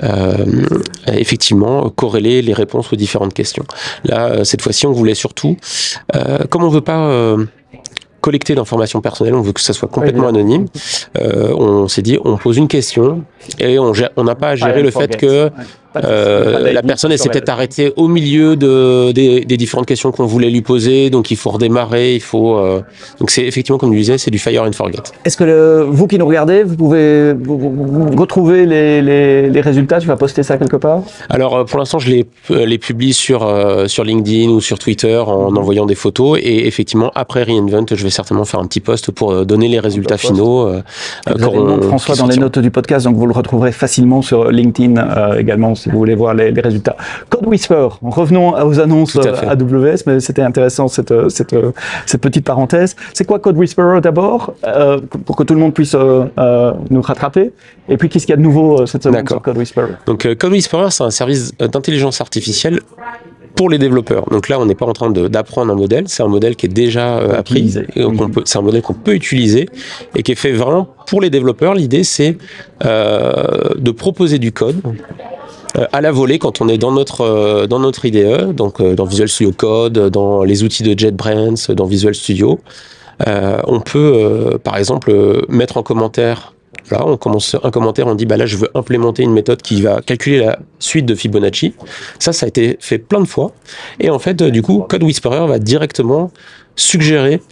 euh, 0.02 0.64
effectivement 1.12 1.90
corréler 1.90 2.40
les 2.40 2.54
réponses 2.54 2.92
aux 2.92 2.96
différentes 2.96 3.34
questions. 3.34 3.64
Là, 4.04 4.28
euh, 4.28 4.44
cette 4.44 4.62
fois-ci, 4.62 4.86
on 4.86 4.92
voulait 4.92 5.14
surtout, 5.14 5.56
euh, 6.14 6.38
comme 6.48 6.64
on 6.64 6.68
veut 6.68 6.80
pas 6.80 7.36
collecter 8.20 8.54
d'informations 8.54 9.00
personnelles, 9.00 9.34
on 9.34 9.40
veut 9.40 9.52
que 9.52 9.60
ça 9.60 9.72
soit 9.72 9.88
complètement 9.88 10.28
anonyme. 10.28 10.66
Euh, 11.18 11.52
on 11.54 11.88
s'est 11.88 12.02
dit, 12.02 12.18
on 12.24 12.36
pose 12.36 12.56
une 12.56 12.68
question 12.68 13.24
et 13.58 13.78
on 13.78 14.24
n'a 14.24 14.34
pas 14.34 14.50
à 14.50 14.56
gérer 14.56 14.82
le 14.82 14.90
fait 14.90 15.16
que 15.16 15.50
euh, 15.96 16.72
la 16.72 16.82
personne 16.82 17.16
s'est 17.16 17.28
peut-être 17.28 17.48
arrêtée 17.48 17.92
au 17.96 18.06
milieu 18.06 18.56
de, 18.56 19.12
des, 19.12 19.44
des 19.44 19.56
différentes 19.56 19.86
questions 19.86 20.12
qu'on 20.12 20.26
voulait 20.26 20.50
lui 20.50 20.62
poser, 20.62 21.10
donc 21.10 21.30
il 21.30 21.36
faut 21.36 21.50
redémarrer, 21.50 22.14
il 22.14 22.20
faut. 22.20 22.56
Euh, 22.56 22.80
donc 23.18 23.30
c'est 23.30 23.44
effectivement 23.44 23.78
comme 23.78 23.92
je 23.92 23.98
disais, 23.98 24.18
c'est 24.18 24.30
du 24.30 24.38
fire 24.38 24.62
and 24.62 24.72
forget. 24.72 25.02
Est-ce 25.24 25.36
que 25.36 25.44
le, 25.44 25.86
vous 25.88 26.06
qui 26.06 26.18
nous 26.18 26.26
regardez, 26.26 26.62
vous 26.62 26.76
pouvez 26.76 27.32
vous, 27.32 28.10
retrouver 28.16 28.66
les, 28.66 29.02
les, 29.02 29.50
les, 29.50 29.60
résultats? 29.60 29.98
Tu 29.98 30.06
vas 30.06 30.16
poster 30.16 30.42
ça 30.42 30.58
quelque 30.58 30.76
part? 30.76 31.02
Alors 31.28 31.56
euh, 31.56 31.64
pour 31.64 31.78
l'instant, 31.78 31.98
je 31.98 32.10
les, 32.10 32.26
euh, 32.50 32.66
les 32.66 32.78
publie 32.78 33.12
sur 33.12 33.40
sur 33.86 34.04
LinkedIn 34.04 34.50
ou 34.50 34.60
sur 34.60 34.78
Twitter 34.78 35.16
en 35.16 35.56
envoyant 35.56 35.86
des 35.86 35.94
photos 35.94 36.38
et 36.40 36.66
effectivement 36.66 37.10
après 37.14 37.42
Reinvent, 37.42 37.86
je 37.92 38.02
vais 38.02 38.10
certainement 38.10 38.44
faire 38.44 38.60
un 38.60 38.66
petit 38.66 38.80
post 38.80 39.10
pour 39.10 39.44
donner 39.44 39.68
les 39.68 39.80
résultats 39.80 40.18
finaux. 40.18 40.68
vous 41.26 41.44
avez 41.44 41.56
le 41.56 41.64
nom 41.64 41.78
de 41.78 41.82
François 41.82 42.14
dans 42.14 42.26
les 42.26 42.36
notes 42.36 42.58
du 42.58 42.70
podcast, 42.70 43.06
donc 43.06 43.16
vous 43.16 43.26
le 43.26 43.32
retrouverez 43.32 43.72
facilement 43.72 44.22
sur 44.22 44.50
LinkedIn 44.50 45.36
également 45.38 45.74
si 45.80 45.88
vous 45.88 45.98
voulez 45.98 46.14
voir 46.14 46.34
les, 46.34 46.50
résultats. 46.60 46.96
Code 47.28 47.46
Whisper, 47.46 47.88
revenons 48.02 48.52
aux 48.52 48.80
annonces 48.80 49.16
AWS, 49.16 50.02
mais 50.06 50.20
c'était 50.20 50.42
intéressant 50.42 50.88
cette, 50.88 51.12
cette, 51.30 51.56
cette, 52.06 52.20
petite 52.20 52.44
parenthèse. 52.44 52.96
C'est 53.14 53.24
quoi 53.24 53.38
Code 53.38 53.56
Whisperer 53.56 54.00
d'abord, 54.00 54.54
euh, 54.64 55.00
pour 55.24 55.36
que 55.36 55.42
tout 55.42 55.54
le 55.54 55.60
monde 55.60 55.74
puisse 55.74 55.94
euh, 55.94 56.24
euh, 56.38 56.72
nous 56.90 57.02
rattraper? 57.02 57.52
Et 57.88 57.96
puis 57.96 58.08
qu'est-ce 58.08 58.26
qu'il 58.26 58.32
y 58.32 58.34
a 58.34 58.36
de 58.36 58.42
nouveau 58.42 58.86
cette 58.86 59.02
semaine 59.02 59.26
sur 59.26 59.40
Code 59.40 59.56
Whisperer? 59.56 59.92
Donc 60.06 60.34
Code 60.34 60.52
Whisperer, 60.52 60.90
c'est 60.90 61.04
un 61.04 61.10
service 61.10 61.56
d'intelligence 61.56 62.20
artificielle 62.20 62.80
pour 63.56 63.68
les 63.68 63.78
développeurs. 63.78 64.26
Donc 64.30 64.48
là, 64.48 64.60
on 64.60 64.66
n'est 64.66 64.76
pas 64.76 64.86
en 64.86 64.92
train 64.92 65.10
d'apprendre 65.10 65.72
un 65.72 65.76
modèle, 65.76 66.04
c'est 66.06 66.22
un 66.22 66.28
modèle 66.28 66.56
qui 66.56 66.66
est 66.66 66.70
déjà 66.70 67.16
appris, 67.16 67.74
c'est 68.44 68.58
un 68.58 68.62
modèle 68.62 68.82
qu'on 68.82 68.94
peut 68.94 69.14
utiliser 69.14 69.68
et 70.14 70.22
qui 70.22 70.32
est 70.32 70.36
fait 70.36 70.52
vraiment 70.52 70.88
pour 71.06 71.20
les 71.20 71.30
développeurs. 71.30 71.74
L'idée, 71.74 72.04
c'est 72.04 72.36
de 72.80 73.90
proposer 73.90 74.38
du 74.38 74.52
code 74.52 74.80
euh, 74.86 74.92
à 75.92 76.00
la 76.00 76.12
volée 76.12 76.38
quand 76.38 76.60
on 76.60 76.68
est 76.68 76.78
dans 76.78 76.92
notre 76.92 77.22
euh, 77.22 77.66
dans 77.66 77.78
notre 77.78 78.04
IDE, 78.04 78.52
donc 78.54 78.80
euh, 78.80 78.94
dans 78.94 79.04
Visual 79.04 79.28
Studio 79.28 79.52
Code, 79.52 80.10
dans 80.10 80.42
les 80.42 80.62
outils 80.62 80.82
de 80.82 80.98
JetBrains, 80.98 81.54
dans 81.70 81.86
Visual 81.86 82.14
Studio. 82.14 82.58
on 83.26 83.80
peut, 83.80 84.58
par 84.64 84.76
exemple, 84.76 85.12
mettre 85.48 85.76
en 85.76 85.82
commentaire 85.82 86.54
Là, 86.90 87.06
on 87.06 87.16
commence 87.16 87.56
un 87.62 87.70
commentaire, 87.70 88.06
on 88.08 88.14
dit 88.14 88.26
bah 88.26 88.36
là 88.36 88.46
je 88.46 88.56
veux 88.56 88.68
implémenter 88.74 89.22
une 89.22 89.32
méthode 89.32 89.62
qui 89.62 89.80
va 89.80 90.00
calculer 90.00 90.38
la 90.38 90.58
suite 90.80 91.06
de 91.06 91.14
Fibonacci. 91.14 91.74
Ça, 92.18 92.32
ça 92.32 92.46
a 92.46 92.48
été 92.48 92.76
fait 92.80 92.98
plein 92.98 93.20
de 93.20 93.28
fois. 93.28 93.52
Et 94.00 94.10
en 94.10 94.18
fait, 94.18 94.42
du 94.42 94.62
coup, 94.62 94.84
Code 94.88 95.04
Whisperer 95.04 95.46
va 95.46 95.58
directement 95.60 96.32
suggérer 96.74 97.42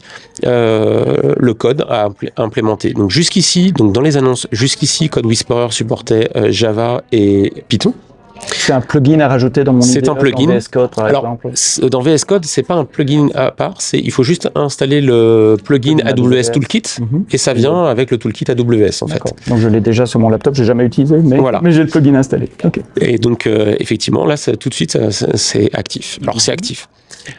euh, 0.44 1.34
le 1.36 1.54
code 1.54 1.84
à 1.88 2.08
implémenter. 2.36 2.94
Donc 2.94 3.10
jusqu'ici, 3.10 3.72
donc 3.72 3.92
dans 3.92 4.00
les 4.00 4.16
annonces, 4.16 4.48
jusqu'ici, 4.50 5.08
Code 5.08 5.26
Whisperer 5.26 5.68
supportait 5.70 6.30
Java 6.50 7.02
et 7.12 7.52
Python. 7.68 7.94
C'est 8.46 8.72
un 8.72 8.80
plugin 8.80 9.20
à 9.20 9.28
rajouter 9.28 9.64
dans 9.64 9.72
mon 9.72 9.80
C'est 9.80 10.08
un 10.08 10.14
plugin. 10.14 10.46
Dans 10.46 10.58
VS 10.58 10.68
Code, 10.70 10.90
par 10.90 11.04
Alors, 11.06 11.38
exemple. 11.42 11.88
Dans 11.90 12.00
VS 12.00 12.24
Code, 12.26 12.44
c'est 12.44 12.62
pas 12.62 12.74
un 12.74 12.84
plugin 12.84 13.28
à 13.34 13.50
part. 13.50 13.80
C'est 13.80 13.98
il 13.98 14.10
faut 14.10 14.22
juste 14.22 14.50
installer 14.54 15.00
le 15.00 15.56
plugin, 15.62 15.96
AWS, 16.04 16.52
Toolkit 16.52 16.82
mhm. 17.00 17.24
et 17.30 17.38
ça 17.38 17.54
vient 17.54 17.84
avec 17.84 18.10
le 18.10 18.18
toolkit 18.18 18.44
AWS 18.50 19.02
en 19.02 19.06
fait. 19.06 19.22
Donc 19.48 19.58
je 19.58 19.68
l'ai 19.68 19.80
déjà 19.80 20.06
sur 20.06 20.20
mon 20.20 20.28
laptop. 20.28 20.54
J'ai 20.54 20.64
jamais 20.64 20.84
utilisé, 20.84 21.16
mais, 21.16 21.38
voilà. 21.38 21.60
mais 21.62 21.72
j'ai 21.72 21.82
le 21.82 21.88
plugin 21.88 22.14
installé. 22.14 22.50
Et 23.00 23.18
donc 23.18 23.46
euh, 23.46 23.74
effectivement 23.78 24.26
là, 24.26 24.36
ça, 24.36 24.56
tout 24.56 24.68
de 24.68 24.74
suite, 24.74 24.98
c'est 25.34 25.70
actif. 25.74 26.18
Alors 26.22 26.40
c'est 26.40 26.52
actif. 26.52 26.88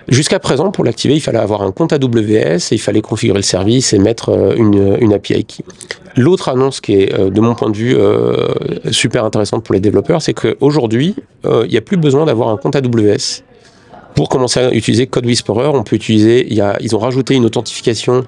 Jusqu'à 0.08 0.40
présent, 0.40 0.72
pour 0.72 0.84
l'activer, 0.84 1.16
il 1.16 1.22
fallait 1.22 1.40
avoir 1.40 1.62
un 1.62 1.72
compte 1.72 1.94
AWS 1.94 2.72
et 2.72 2.76
il 2.76 2.82
fallait 2.82 3.02
configurer 3.02 3.38
le 3.38 3.44
service 3.44 3.94
et 3.94 4.00
mettre 4.00 4.30
euh, 4.30 4.56
une, 4.56 5.14
API 5.14 5.46
key. 5.46 5.64
L'autre 6.16 6.50
annonce 6.50 6.82
qui 6.82 6.96
est, 6.96 7.14
euh, 7.14 7.30
de 7.30 7.42
mon 7.42 7.56
point 7.56 7.70
de 7.70 7.78
vue, 7.78 7.96
euh, 7.96 8.48
super 8.92 9.26
intéressante 9.26 9.64
pour 9.64 9.74
les 9.74 9.80
développeurs, 9.80 10.22
c'est 10.22 10.34
qu'aujourd'hui, 10.34 11.16
il 11.44 11.70
n'y 11.70 11.78
a 11.78 11.82
plus 11.82 11.98
besoin 11.98 12.26
d'avoir 12.26 12.50
un 12.50 12.58
compte 12.58 12.76
AWS 12.76 13.44
pour 14.16 14.28
commencer 14.28 14.60
à 14.60 14.74
utiliser 14.74 15.08
Code 15.08 15.26
Whisperer, 15.26 15.68
on 15.68 15.84
peut 15.84 15.96
utiliser, 15.96 16.52
ils 16.52 16.96
ont 16.96 17.00
rajouté 17.00 17.36
une 17.36 17.46
authentification 17.46 18.26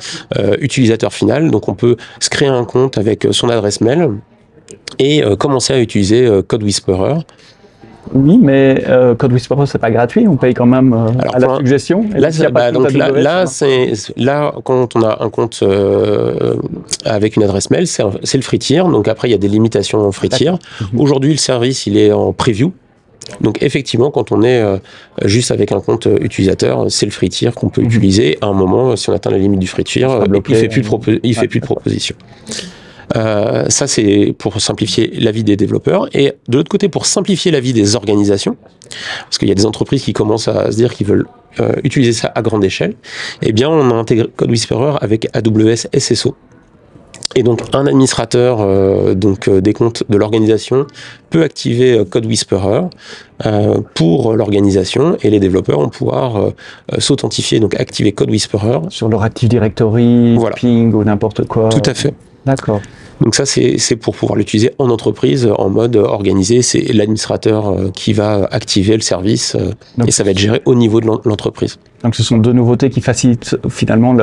utilisateur 0.60 1.12
final, 1.12 1.52
donc 1.52 1.68
on 1.68 1.74
peut 1.74 1.98
se 2.20 2.30
créer 2.30 2.48
un 2.48 2.64
compte 2.64 2.98
avec 2.98 3.28
son 3.32 3.50
adresse 3.50 3.82
mail 3.82 4.12
et 5.00 5.22
commencer 5.38 5.74
à 5.74 5.82
utiliser 5.82 6.30
Code 6.48 6.64
Whisperer. 6.64 7.16
Oui, 8.14 8.38
mais 8.42 8.84
euh, 8.88 9.16
Code 9.16 9.32
Whisperer, 9.32 9.66
c'est 9.66 9.78
pas 9.78 9.92
gratuit. 9.92 10.28
On 10.28 10.36
paye 10.36 10.54
quand 10.54 10.66
même 10.66 10.94
euh, 10.94 11.10
à 11.34 11.40
la 11.40 11.56
suggestion. 11.58 12.06
là, 12.14 12.30
bah, 12.52 12.72
donc 12.72 12.92
là, 12.94 13.12
là, 13.12 13.46
c'est 13.46 13.94
là 14.18 14.54
quand 14.64 14.96
on 14.96 15.04
a 15.04 15.24
un 15.24 15.30
compte 15.30 15.60
euh, 15.64 16.56
avec 17.06 17.36
une 17.36 17.44
adresse 17.44 17.70
mail, 17.70 17.88
c'est 17.88 18.04
le 18.04 18.42
free 18.42 18.60
tier. 18.60 18.84
Donc 18.84 19.08
après, 19.08 19.28
il 19.30 19.32
y 19.32 19.36
a 19.36 19.38
des 19.38 19.48
limitations 19.48 20.00
en 20.00 20.12
free 20.12 20.30
tier. 20.30 20.52
Mhm. 20.52 21.00
Aujourd'hui, 21.00 21.32
le 21.32 21.38
service, 21.38 21.88
il 21.88 21.98
est 21.98 22.12
en 22.12 22.34
preview. 22.34 22.74
Donc 23.40 23.62
effectivement, 23.62 24.12
quand 24.12 24.32
on 24.32 24.42
est 24.42 24.62
euh, 24.62 24.78
juste 25.24 25.52
avec 25.52 25.72
un 25.72 25.80
compte 25.80 26.08
utilisateur, 26.20 26.88
c'est 26.90 27.06
le 27.06 27.12
free 27.12 27.30
tier 27.30 27.52
qu'on 27.52 27.70
peut 27.70 27.82
mhm. 27.82 27.88
utiliser. 27.88 28.38
À 28.42 28.48
un 28.48 28.54
moment, 28.54 28.96
si 28.96 29.10
on 29.10 29.14
atteint 29.14 29.30
la 29.30 29.38
limite 29.38 29.60
du 29.60 29.68
free 29.68 29.84
tier, 29.84 30.08
il 30.50 30.56
fait 30.56 30.68
plus 30.68 30.82
de, 30.82 31.20
il 31.24 31.36
fait 31.36 31.48
plus 31.48 31.60
de 31.60 31.66
propositions. 31.66 32.16
Euh, 33.16 33.66
ça, 33.70 33.88
c'est 33.88 34.34
pour 34.38 34.60
simplifier 34.62 35.12
la 35.20 35.32
vie 35.32 35.44
des 35.44 35.58
développeurs. 35.58 36.08
Et 36.14 36.34
de 36.48 36.58
l'autre 36.58 36.70
côté, 36.70 36.90
pour 36.90 37.06
simplifier 37.06 37.52
la 37.52 37.60
vie 37.60 37.74
des 37.74 37.96
organisations, 37.96 38.58
parce 39.24 39.38
qu'il 39.38 39.48
y 39.48 39.52
a 39.52 39.56
des 39.56 39.66
entreprises 39.66 40.04
qui 40.04 40.14
commencent 40.14 40.48
à 40.48 40.72
se 40.72 40.78
dire 40.78 40.94
qu'ils 40.94 41.08
veulent 41.08 41.28
euh, 41.60 41.74
utiliser 41.84 42.14
ça 42.14 42.32
à 42.34 42.42
grande 42.42 42.64
échelle, 42.64 42.96
eh 43.42 43.52
bien, 43.52 43.70
on 43.70 43.92
a 43.92 43.94
intégré 43.94 44.28
Code 44.36 44.52
Whisperer 44.52 44.98
avec 45.02 45.28
AWS 45.34 45.88
SSO. 45.98 46.36
Et 47.36 47.44
donc 47.44 47.62
un 47.74 47.88
administrateur 47.88 48.58
euh, 48.60 49.14
donc 49.14 49.48
euh, 49.48 49.62
des 49.62 49.74
comptes 49.74 50.04
de 50.10 50.18
l'organisation 50.18 50.86
peut 51.30 51.44
activer 51.44 51.98
euh, 51.98 52.06
Code 52.06 52.26
Whisperer 52.26 52.82
pour 53.96 54.36
l'organisation 54.36 55.18
et 55.24 55.32
les 55.32 55.40
développeurs 55.40 55.80
vont 55.80 55.90
pouvoir 55.90 56.52
s'authentifier 57.00 57.60
donc 57.60 57.74
activer 57.80 58.12
Code 58.12 58.30
Whisperer 58.30 58.82
sur 58.90 59.10
leur 59.10 59.24
Active 59.24 59.50
Directory, 59.50 60.38
Ping 60.56 60.94
ou 60.94 61.04
n'importe 61.04 61.48
quoi. 61.48 61.70
Tout 61.70 61.90
à 61.90 61.96
fait. 61.96 62.14
D'accord. 62.46 62.82
Donc 63.22 63.36
ça, 63.36 63.46
c'est 63.46 63.96
pour 63.98 64.16
pouvoir 64.16 64.36
l'utiliser 64.36 64.72
en 64.80 64.90
entreprise, 64.90 65.48
en 65.56 65.70
mode 65.70 65.96
organisé. 65.96 66.64
C'est 66.64 66.82
l'administrateur 66.92 67.70
euh, 67.70 67.90
qui 67.92 68.14
va 68.14 68.48
activer 68.50 68.96
le 68.96 69.02
service 69.02 69.56
euh, 69.56 70.08
et 70.08 70.12
ça 70.12 70.24
va 70.24 70.32
être 70.32 70.40
géré 70.40 70.62
au 70.66 70.74
niveau 70.74 71.02
de 71.02 71.06
l'entreprise. 71.06 71.78
Donc 72.04 72.16
ce 72.16 72.24
sont 72.24 72.40
deux 72.40 72.54
nouveautés 72.54 72.90
qui 72.90 73.00
facilitent 73.00 73.58
finalement 73.70 74.16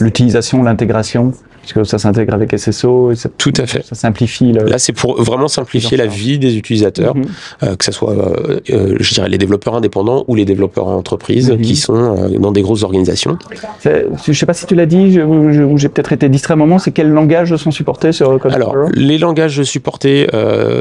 l'utilisation, 0.00 0.62
l'intégration 0.62 1.32
que 1.72 1.84
ça 1.84 1.98
s'intègre 1.98 2.34
avec 2.34 2.56
SSO. 2.56 3.12
Et 3.12 3.16
ça, 3.16 3.28
Tout 3.36 3.52
à 3.56 3.66
fait. 3.66 3.84
Ça 3.84 3.94
simplifie. 3.94 4.52
Le... 4.52 4.64
Là, 4.64 4.78
c'est 4.78 4.92
pour 4.92 5.20
vraiment 5.22 5.48
simplifier 5.48 5.96
la 5.96 6.06
vie 6.06 6.38
des 6.38 6.56
utilisateurs, 6.56 7.16
mhm. 7.16 7.24
euh, 7.62 7.76
que 7.76 7.84
ce 7.84 7.92
soit, 7.92 8.12
euh, 8.12 8.60
euh, 8.70 8.96
je 8.98 9.14
dirais, 9.14 9.28
les 9.28 9.38
développeurs 9.38 9.74
indépendants 9.74 10.24
ou 10.28 10.34
les 10.34 10.44
développeurs 10.44 10.86
en 10.86 10.94
entreprise 10.94 11.50
mhm. 11.50 11.60
qui 11.60 11.76
sont 11.76 12.28
dans 12.38 12.52
des 12.52 12.62
grosses 12.62 12.82
organisations. 12.82 13.38
Je 13.84 13.90
ne 14.28 14.32
sais 14.32 14.46
pas 14.46 14.54
si 14.54 14.66
tu 14.66 14.74
l'as 14.74 14.86
dit, 14.86 15.12
j'ai 15.12 15.88
peut-être 15.88 16.12
été 16.12 16.28
distrait 16.28 16.54
un 16.54 16.58
moment. 16.58 16.78
C'est 16.78 16.92
quels 16.92 17.10
langages 17.10 17.54
sont 17.56 17.70
supportés 17.70 18.12
sur 18.12 18.38
Code 18.38 18.52
Alors, 18.52 18.74
les 18.92 19.18
langages 19.18 19.62
supportés 19.62 20.26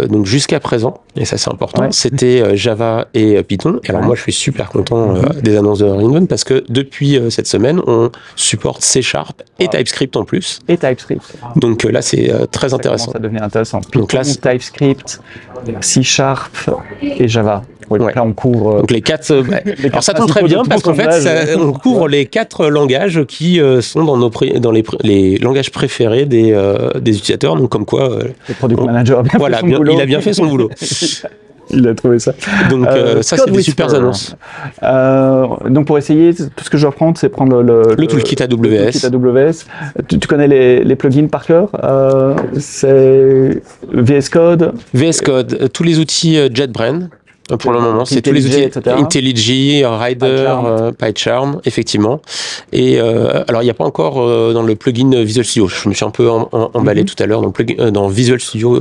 donc 0.10 0.26
jusqu'à 0.26 0.60
présent, 0.60 1.02
et 1.16 1.26
ça 1.26 1.38
c'est 1.38 1.52
important, 1.52 1.92
c'était 1.92 2.56
Java 2.56 3.08
et 3.14 3.42
Python. 3.44 3.80
Et 3.84 3.90
alors 3.90 4.04
moi, 4.04 4.16
je 4.16 4.22
suis 4.22 4.34
super 4.34 4.70
content 4.70 5.14
mhm. 5.14 5.42
des 5.42 5.58
annonces 5.58 5.80
de 5.80 5.86
Reinvent 5.86 6.28
parce 6.28 6.44
que 6.44 6.64
depuis 6.70 7.20
cette 7.30 7.48
semaine, 7.48 7.82
on 7.88 8.12
supporte 8.36 8.82
C 8.84 9.02
Sharp 9.02 9.42
et 9.60 9.68
TypeScript 9.68 10.16
en 10.16 10.24
plus. 10.24 10.60
TypeScript. 10.78 11.36
Donc 11.56 11.86
euh, 11.86 11.92
là, 11.92 12.02
c'est 12.02 12.32
euh, 12.32 12.46
très 12.46 12.74
intéressant. 12.74 13.12
Ça 13.12 13.20
devient 13.20 13.40
intéressant. 13.42 13.82
Donc 13.94 14.14
là, 14.14 14.22
TypeScript, 14.24 15.20
C 15.82 16.04
Sharp 16.04 16.70
et 17.02 17.28
Java. 17.28 17.64
Oui, 17.90 18.00
donc 18.00 18.08
Ouais. 18.10 18.14
là, 18.16 18.24
on 18.26 18.34
couvre. 18.34 18.80
Donc 18.82 18.92
les 18.92 19.02
quatre. 19.02 19.32
euh, 19.32 19.44
bah, 19.44 19.58
alors 19.86 20.04
ça 20.04 20.14
tombe 20.14 20.28
très 20.28 20.44
bien 20.44 20.64
parce 20.66 20.82
qu'en 20.84 20.94
fait, 20.94 21.10
ça- 21.22 21.58
on 21.58 21.72
couvre 21.72 22.10
les 22.10 22.26
quatre 22.26 22.68
langages 22.68 23.24
qui 23.28 23.62
euh, 23.62 23.80
sont 23.82 24.04
dans 24.04 24.18
nos 24.18 24.30
dans 24.60 24.72
les, 25.04 25.38
langages 25.38 25.72
préférés 25.72 26.26
des, 26.26 26.52
euh, 26.52 26.92
des 27.00 27.12
utilisateurs. 27.18 27.56
Donc 27.56 27.70
comme 27.70 27.86
quoi, 27.86 28.12
euh, 28.12 28.24
Le 28.50 28.54
product 28.56 28.82
on- 28.82 28.86
manager 28.88 29.20
a 29.20 29.24
bien 29.24 29.38
voilà, 29.40 29.58
fait 29.58 29.62
son 29.62 29.68
bien- 29.68 29.78
boulot. 29.78 29.94
il 29.96 30.02
a 30.02 30.06
bien 30.06 30.20
fait 30.22 30.34
son 30.34 30.46
boulot. 30.48 30.70
il 31.70 31.88
a 31.88 31.94
trouvé 31.96 32.20
ça. 32.20 32.34
Donc 32.70 32.86
Euh, 32.88 33.18
euh, 33.18 33.22
ça, 33.22 33.38
c'est 33.38 33.52
des 33.52 33.62
super 33.62 33.94
annonces. 33.94 34.36
Euh, 34.84 35.46
donc 35.70 35.88
pour 35.88 35.98
essayer, 35.98 36.34
tout 36.34 36.64
ce 36.64 36.70
que 36.70 36.78
je 36.78 36.84
dois 36.84 36.92
prendre, 36.92 37.18
c'est 37.18 37.30
prendre 37.30 37.62
le, 37.62 37.96
Le 37.98 38.08
toolkit 38.08 38.42
AWS. 38.42 38.48
le 38.62 38.92
toolkit 38.92 39.06
AWS. 39.06 39.54
Tu, 40.08 40.20
tu 40.20 40.28
connais 40.28 40.48
les, 40.48 40.84
les 40.84 40.96
plugins 40.96 41.28
par 41.28 41.46
cœur? 41.46 41.70
Euh, 41.84 42.36
C'est 42.60 43.62
VS 43.92 44.30
Code. 44.32 44.74
VS 44.94 45.22
Code, 45.24 45.70
tous 45.74 45.84
les 45.84 46.00
outils 46.00 46.38
JetBrains. 46.54 47.10
Euh, 47.52 47.58
Pour 47.58 47.72
le 47.72 47.80
moment, 47.80 48.06
c'est 48.06 48.22
tous 48.22 48.32
les 48.34 48.46
outils 48.46 48.62
etc. 48.64 48.96
IntelliJ, 48.98 49.84
Rider, 49.86 50.48
PyCharm. 50.98 51.56
euh, 51.56 51.60
effectivement. 51.66 52.22
Et 52.74 53.00
euh, 53.00 53.44
alors, 53.48 53.62
il 53.62 53.66
n'y 53.66 53.72
a 53.72 53.74
pas 53.74 53.86
encore 53.86 54.22
euh, 54.22 54.54
dans 54.54 54.64
le 54.64 54.76
plugin 54.76 55.10
Visual 55.24 55.46
Studio. 55.46 55.68
Je 55.68 55.88
me 55.90 55.94
suis 55.94 56.06
un 56.06 56.10
peu 56.10 56.30
en- 56.30 56.50
en- 56.52 56.70
emballé 56.74 57.02
Mhm. 57.02 57.08
tout 57.08 57.24
à 57.24 57.26
l'heure. 57.26 57.42
Dans, 57.42 57.54
euh, 57.80 57.92
dans 57.92 58.08
Visual 58.08 58.40
Studio, 58.40 58.78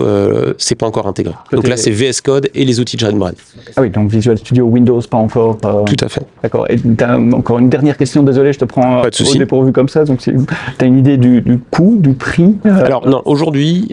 c'est 0.58 0.74
pas 0.74 0.86
encore 0.86 1.06
intégré. 1.06 1.34
Donc 1.52 1.66
là, 1.68 1.76
c'est 1.76 1.90
VS 1.90 2.20
Code 2.22 2.48
et 2.54 2.64
les 2.64 2.80
outils 2.80 2.98
JetBrains. 2.98 3.32
Ah 3.76 3.82
oui, 3.82 3.90
donc 3.90 4.10
Visual 4.10 4.36
Studio 4.38 4.64
Windows, 4.66 5.00
pas 5.10 5.16
encore. 5.18 5.58
Tout 5.58 6.04
à 6.04 6.08
fait. 6.08 6.22
D'accord. 6.42 6.66
Et 6.70 6.76
t'as 6.96 7.16
encore 7.18 7.58
une 7.58 7.68
dernière 7.68 7.96
question, 7.96 8.22
désolé, 8.22 8.52
je 8.52 8.58
te 8.58 8.64
prends 8.64 9.02
Pas 9.02 9.10
de 9.10 9.28
au 9.30 9.34
dépourvu 9.38 9.72
comme 9.72 9.88
ça. 9.88 10.04
Donc, 10.04 10.18
tu 10.20 10.30
as 10.80 10.84
une 10.84 10.98
idée 10.98 11.16
du, 11.16 11.40
du 11.40 11.58
coût, 11.58 11.96
du 11.98 12.12
prix 12.14 12.54
Alors 12.64 13.06
non, 13.08 13.22
aujourd'hui, 13.24 13.88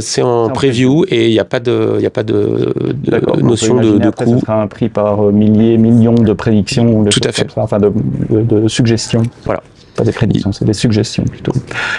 c'est 0.00 0.22
en 0.22 0.28
en 0.38 0.50
preview 0.50 1.04
et 1.08 1.26
il 1.26 1.32
n'y 1.32 1.38
a 1.40 1.44
pas 1.44 1.58
de, 1.58 1.98
y 2.00 2.06
a 2.06 2.10
pas 2.10 2.22
de, 2.22 2.72
de 3.04 3.42
notion 3.42 3.76
de, 3.76 3.98
de 3.98 4.10
après, 4.22 4.32
coût. 4.32 4.38
Ce 4.40 4.46
sera 4.46 4.60
un 4.62 4.66
prix 4.66 4.88
par 4.88 5.24
euh, 5.26 5.32
milliers, 5.32 5.76
millions 5.78 6.14
de 6.14 6.32
prédictions. 6.32 7.02
des 7.02 7.10
Tout 7.10 7.20
à 7.24 7.32
fait. 7.32 7.42
comme 7.42 7.50
ça, 7.50 7.62
enfin, 7.62 7.78
de, 7.78 7.92
de- 8.30 8.42
de 8.42 8.68
suggestions. 8.68 9.22
Voilà. 9.44 9.62
Pas 9.98 10.04
des 10.04 10.12
prédictions, 10.12 10.52
c'est 10.52 10.64
des 10.64 10.74
suggestions 10.74 11.24
plutôt. 11.24 11.50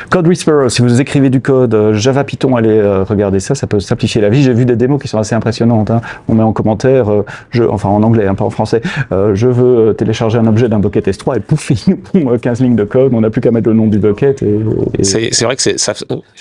Code 0.09 0.25
Whisperer, 0.25 0.69
si 0.69 0.81
vous 0.81 1.01
écrivez 1.01 1.29
du 1.29 1.41
code 1.41 1.73
euh, 1.73 1.93
Java 1.93 2.23
Python, 2.23 2.55
allez 2.55 2.69
euh, 2.69 3.03
regarder 3.03 3.41
ça, 3.41 3.55
ça 3.55 3.67
peut 3.67 3.81
simplifier 3.81 4.21
la 4.21 4.29
vie. 4.29 4.41
J'ai 4.41 4.53
vu 4.53 4.63
des 4.65 4.77
démos 4.77 5.01
qui 5.01 5.09
sont 5.09 5.17
assez 5.17 5.35
impressionnantes. 5.35 5.91
hein. 5.91 5.99
On 6.29 6.33
met 6.35 6.43
en 6.43 6.53
commentaire, 6.53 7.11
euh, 7.11 7.25
je, 7.49 7.63
enfin 7.65 7.89
en 7.89 8.01
anglais, 8.03 8.25
hein, 8.25 8.35
pas 8.35 8.45
en 8.45 8.49
français, 8.49 8.81
euh, 9.11 9.35
je 9.35 9.47
veux 9.47 9.93
télécharger 9.95 10.37
un 10.37 10.47
objet 10.47 10.69
d'un 10.69 10.79
bucket 10.79 11.05
S3 11.09 11.35
et 11.37 11.39
pouf, 11.41 11.71
il 11.71 11.77
nous 11.87 11.97
pond, 11.97 12.31
euh, 12.33 12.37
15 12.37 12.61
lignes 12.61 12.77
de 12.77 12.85
code. 12.85 13.13
On 13.13 13.19
n'a 13.19 13.29
plus 13.29 13.41
qu'à 13.41 13.51
mettre 13.51 13.67
le 13.67 13.75
nom 13.75 13.87
du 13.87 13.99
bucket. 13.99 14.41
Et, 14.43 14.59
et- 14.97 15.03
C'est 15.03 15.43
vrai 15.43 15.57
que 15.57 15.61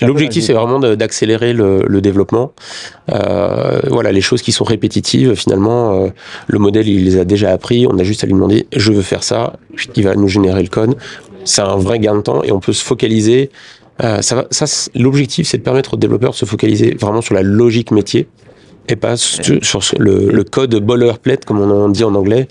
L'objectif, 0.05 0.45
c'est 0.45 0.53
vraiment 0.53 0.79
d'accélérer 0.79 1.51
le, 1.51 1.83
le 1.85 1.99
développement. 1.99 2.53
Euh, 3.11 3.79
voilà, 3.89 4.13
les 4.13 4.21
choses 4.21 4.41
qui 4.41 4.53
sont 4.53 4.63
répétitives, 4.63 5.35
finalement, 5.35 5.91
euh, 6.05 6.07
le 6.47 6.59
modèle, 6.59 6.87
il 6.87 7.03
les 7.03 7.17
a 7.19 7.25
déjà 7.25 7.51
appris. 7.51 7.85
On 7.85 7.97
a 7.99 8.03
juste 8.03 8.23
à 8.23 8.27
lui 8.27 8.33
demander, 8.33 8.67
je 8.75 8.93
veux 8.93 9.01
faire 9.01 9.23
ça. 9.23 9.53
Il 9.95 10.03
va 10.05 10.15
nous 10.15 10.27
générer 10.27 10.61
le 10.61 10.69
code. 10.69 10.95
C'est 11.49 11.61
un 11.61 11.77
vrai 11.77 11.99
gain 11.99 12.15
de 12.15 12.21
temps 12.21 12.43
et 12.43 12.51
on 12.51 12.59
peut 12.59 12.73
se 12.73 12.83
focaliser. 12.83 13.49
Euh, 14.03 14.21
ça, 14.21 14.45
ça, 14.51 14.65
l'objectif, 14.95 15.47
c'est 15.47 15.57
de 15.57 15.63
permettre 15.63 15.95
aux 15.95 15.97
développeurs 15.97 16.31
de 16.31 16.35
se 16.35 16.45
focaliser 16.45 16.95
vraiment 16.95 17.21
sur 17.21 17.33
la 17.33 17.41
logique 17.41 17.91
métier 17.91 18.27
et 18.87 18.95
pas 18.95 19.17
sur, 19.17 19.59
le, 19.99 20.31
le 20.31 20.43
code 20.43 20.75
boilerplate, 20.75 21.45
comme 21.45 21.59
on 21.59 21.85
en 21.85 21.89
dit 21.89 22.03
en 22.03 22.15
anglais, 22.15 22.47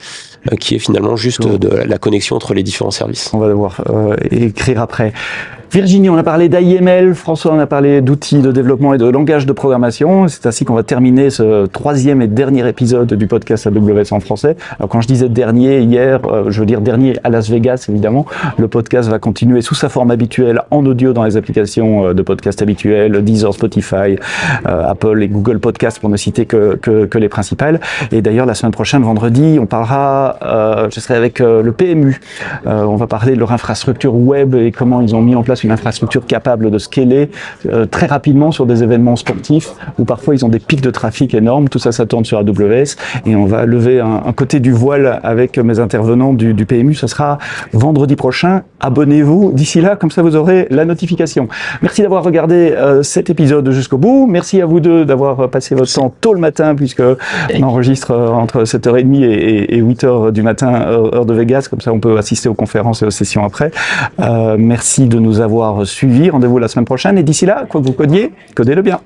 euh, 0.51 0.57
qui 0.57 0.77
est 0.77 0.79
finalement 0.79 1.17
juste 1.17 1.47
de 1.47 1.69
la 1.69 1.99
connexion 1.99 2.37
entre 2.37 2.55
les 2.55 2.63
différents 2.63 2.93
services. 2.93 3.31
On 3.33 3.39
va 3.39 3.49
devoir 3.49 3.83
euh, 3.89 4.17
écrire 4.31 4.81
après. 4.81 5.13
Virginie, 5.71 6.09
on 6.09 6.17
a 6.17 6.23
parlé 6.23 6.49
d'IML, 6.49 7.15
François, 7.15 7.53
on 7.53 7.59
a 7.59 7.67
parlé 7.67 8.01
d'outils 8.01 8.41
de 8.41 8.51
développement 8.53 8.95
et 8.95 8.99
de 8.99 9.05
langage 9.05 9.45
de 9.45 9.53
programmation. 9.53 10.27
C'est 10.27 10.47
ainsi 10.47 10.65
qu'on 10.65 10.75
va 10.75 10.83
terminer 10.83 11.29
ce 11.29 11.67
troisième 11.67 12.23
et 12.23 12.27
dernier 12.27 12.67
épisode 12.67 13.13
du 13.13 13.27
podcast 13.27 13.67
AWS 13.67 14.13
en 14.13 14.21
français. 14.21 14.57
Alors 14.79 14.89
quand 14.89 15.03
je 15.03 15.09
disais 15.09 15.29
dernier 15.29 15.81
hier, 15.81 16.21
euh, 16.25 16.45
je 16.49 16.61
veux 16.61 16.67
dire 16.67 16.81
dernier 16.81 17.19
à 17.23 17.29
Las 17.29 17.51
Vegas, 17.51 17.85
évidemment. 17.91 18.25
Le 18.57 18.67
podcast 18.67 19.11
va 19.11 19.19
continuer 19.19 19.61
sous 19.61 19.75
sa 19.75 19.91
forme 19.91 20.11
habituelle 20.11 20.63
en 20.71 20.87
audio 20.87 21.13
dans 21.13 21.25
les 21.25 21.37
applications 21.37 22.09
euh, 22.09 22.15
de 22.15 22.23
podcast 22.23 22.63
habituelles, 22.63 23.23
Deezer, 23.23 23.53
Spotify, 23.53 24.17
euh, 24.67 24.91
Apple 24.91 25.23
et 25.23 25.29
Google 25.29 25.59
Podcast 25.59 26.01
pour 26.01 26.09
ne 26.09 26.17
citer 26.17 26.47
que, 26.47 26.77
que, 26.77 27.05
que 27.05 27.19
les 27.19 27.29
principales. 27.29 27.81
Et 28.11 28.23
d'ailleurs, 28.23 28.47
la 28.47 28.55
semaine 28.55 28.73
prochaine, 28.73 29.03
vendredi, 29.03 29.59
on 29.61 29.67
parlera, 29.67 30.37
euh, 30.43 30.89
je 30.91 30.99
serai 31.01 31.15
avec 31.15 31.41
le 31.41 31.73
PMU. 31.73 32.21
Euh, 32.67 32.83
on 32.85 32.97
va 32.97 33.07
parler 33.07 33.35
de 33.35 33.39
leur 33.39 33.53
infrastructure 33.53 34.15
web 34.15 34.55
et 34.55 34.73
comment 34.73 35.01
ils 35.01 35.15
ont 35.15 35.21
mis 35.21 35.35
en 35.35 35.43
place 35.43 35.58
une 35.65 35.71
infrastructure 35.71 36.27
capable 36.27 36.71
de 36.71 36.79
scaler 36.79 37.31
euh, 37.67 37.87
très 37.87 38.07
rapidement 38.07 38.53
sur 38.53 38.67
des 38.67 38.83
événements 38.83 39.17
sportifs 39.17 39.71
où 39.99 40.05
parfois 40.05 40.35
ils 40.35 40.45
ont 40.45 40.49
des 40.49 40.59
pics 40.59 40.81
de 40.81 40.91
trafic 40.91 41.35
énormes. 41.35 41.69
Tout 41.69 41.79
ça, 41.79 41.93
ça 41.93 42.07
tourne 42.07 42.25
sur 42.25 42.39
AWS 42.39 42.97
et 43.27 43.37
on 43.37 43.47
va 43.47 43.67
lever 43.67 44.01
un, 44.01 44.33
côté 44.33 44.61
du 44.61 44.73
voile 44.73 45.21
avec 45.23 45.59
mes 45.59 45.81
intervenants 45.81 46.33
du, 46.33 46.55
PMU. 46.67 46.95
Ce 46.95 47.07
sera 47.07 47.39
vendredi 47.73 48.15
prochain. 48.15 48.63
Abonnez-vous 48.81 49.53
d'ici 49.53 49.81
là, 49.81 49.97
comme 49.97 50.11
ça 50.11 50.23
vous 50.23 50.37
aurez 50.37 50.67
la 50.71 50.85
notification. 50.85 51.49
Merci 51.83 52.03
d'avoir 52.03 52.23
regardé 52.23 52.75
euh, 52.77 53.03
cet 53.03 53.31
épisode 53.31 53.71
jusqu'au 53.71 53.99
bout. 53.99 54.27
Merci 54.27 54.61
à 54.61 54.67
vous 54.67 54.81
deux 54.81 55.05
d'avoir 55.05 55.49
passé 55.51 55.75
votre 55.75 55.93
temps 55.93 56.13
tôt 56.21 56.35
le 56.35 56.41
matin 56.41 56.75
puisque 56.75 57.03
on 57.03 57.63
enregistre 57.63 58.13
euh, 58.13 58.29
entre 58.29 58.63
7h30 58.63 59.23
et, 59.23 59.27
et, 59.27 59.77
et 59.77 59.83
8h 59.83 60.33
du 60.33 60.43
matin, 60.43 60.73
heure 60.75 61.27
de 61.27 61.35
Vegas. 61.35 61.67
Comme 61.71 61.81
ça, 61.81 61.93
on 61.93 62.01
peut 62.01 62.19
assister 62.19 62.49
aux 62.49 62.55
conférences 62.55 63.03
et 63.03 63.07
aux 63.07 63.11
sessions 63.11 63.45
après. 63.45 63.71
Merci 64.59 65.07
de 65.07 65.19
nous 65.19 65.41
avoir 65.41 65.48
suivi. 65.85 66.31
Rendez-vous 66.31 66.59
la 66.59 66.69
semaine 66.69 66.85
prochaine. 66.85 67.19
Et 67.19 67.23
d'ici 67.23 67.47
là, 67.47 67.67
quoi 67.69 67.81
que 67.81 67.87
vous 67.87 67.93
codiez, 67.93 68.33
codez-le 68.55 68.83
bien. 68.83 69.01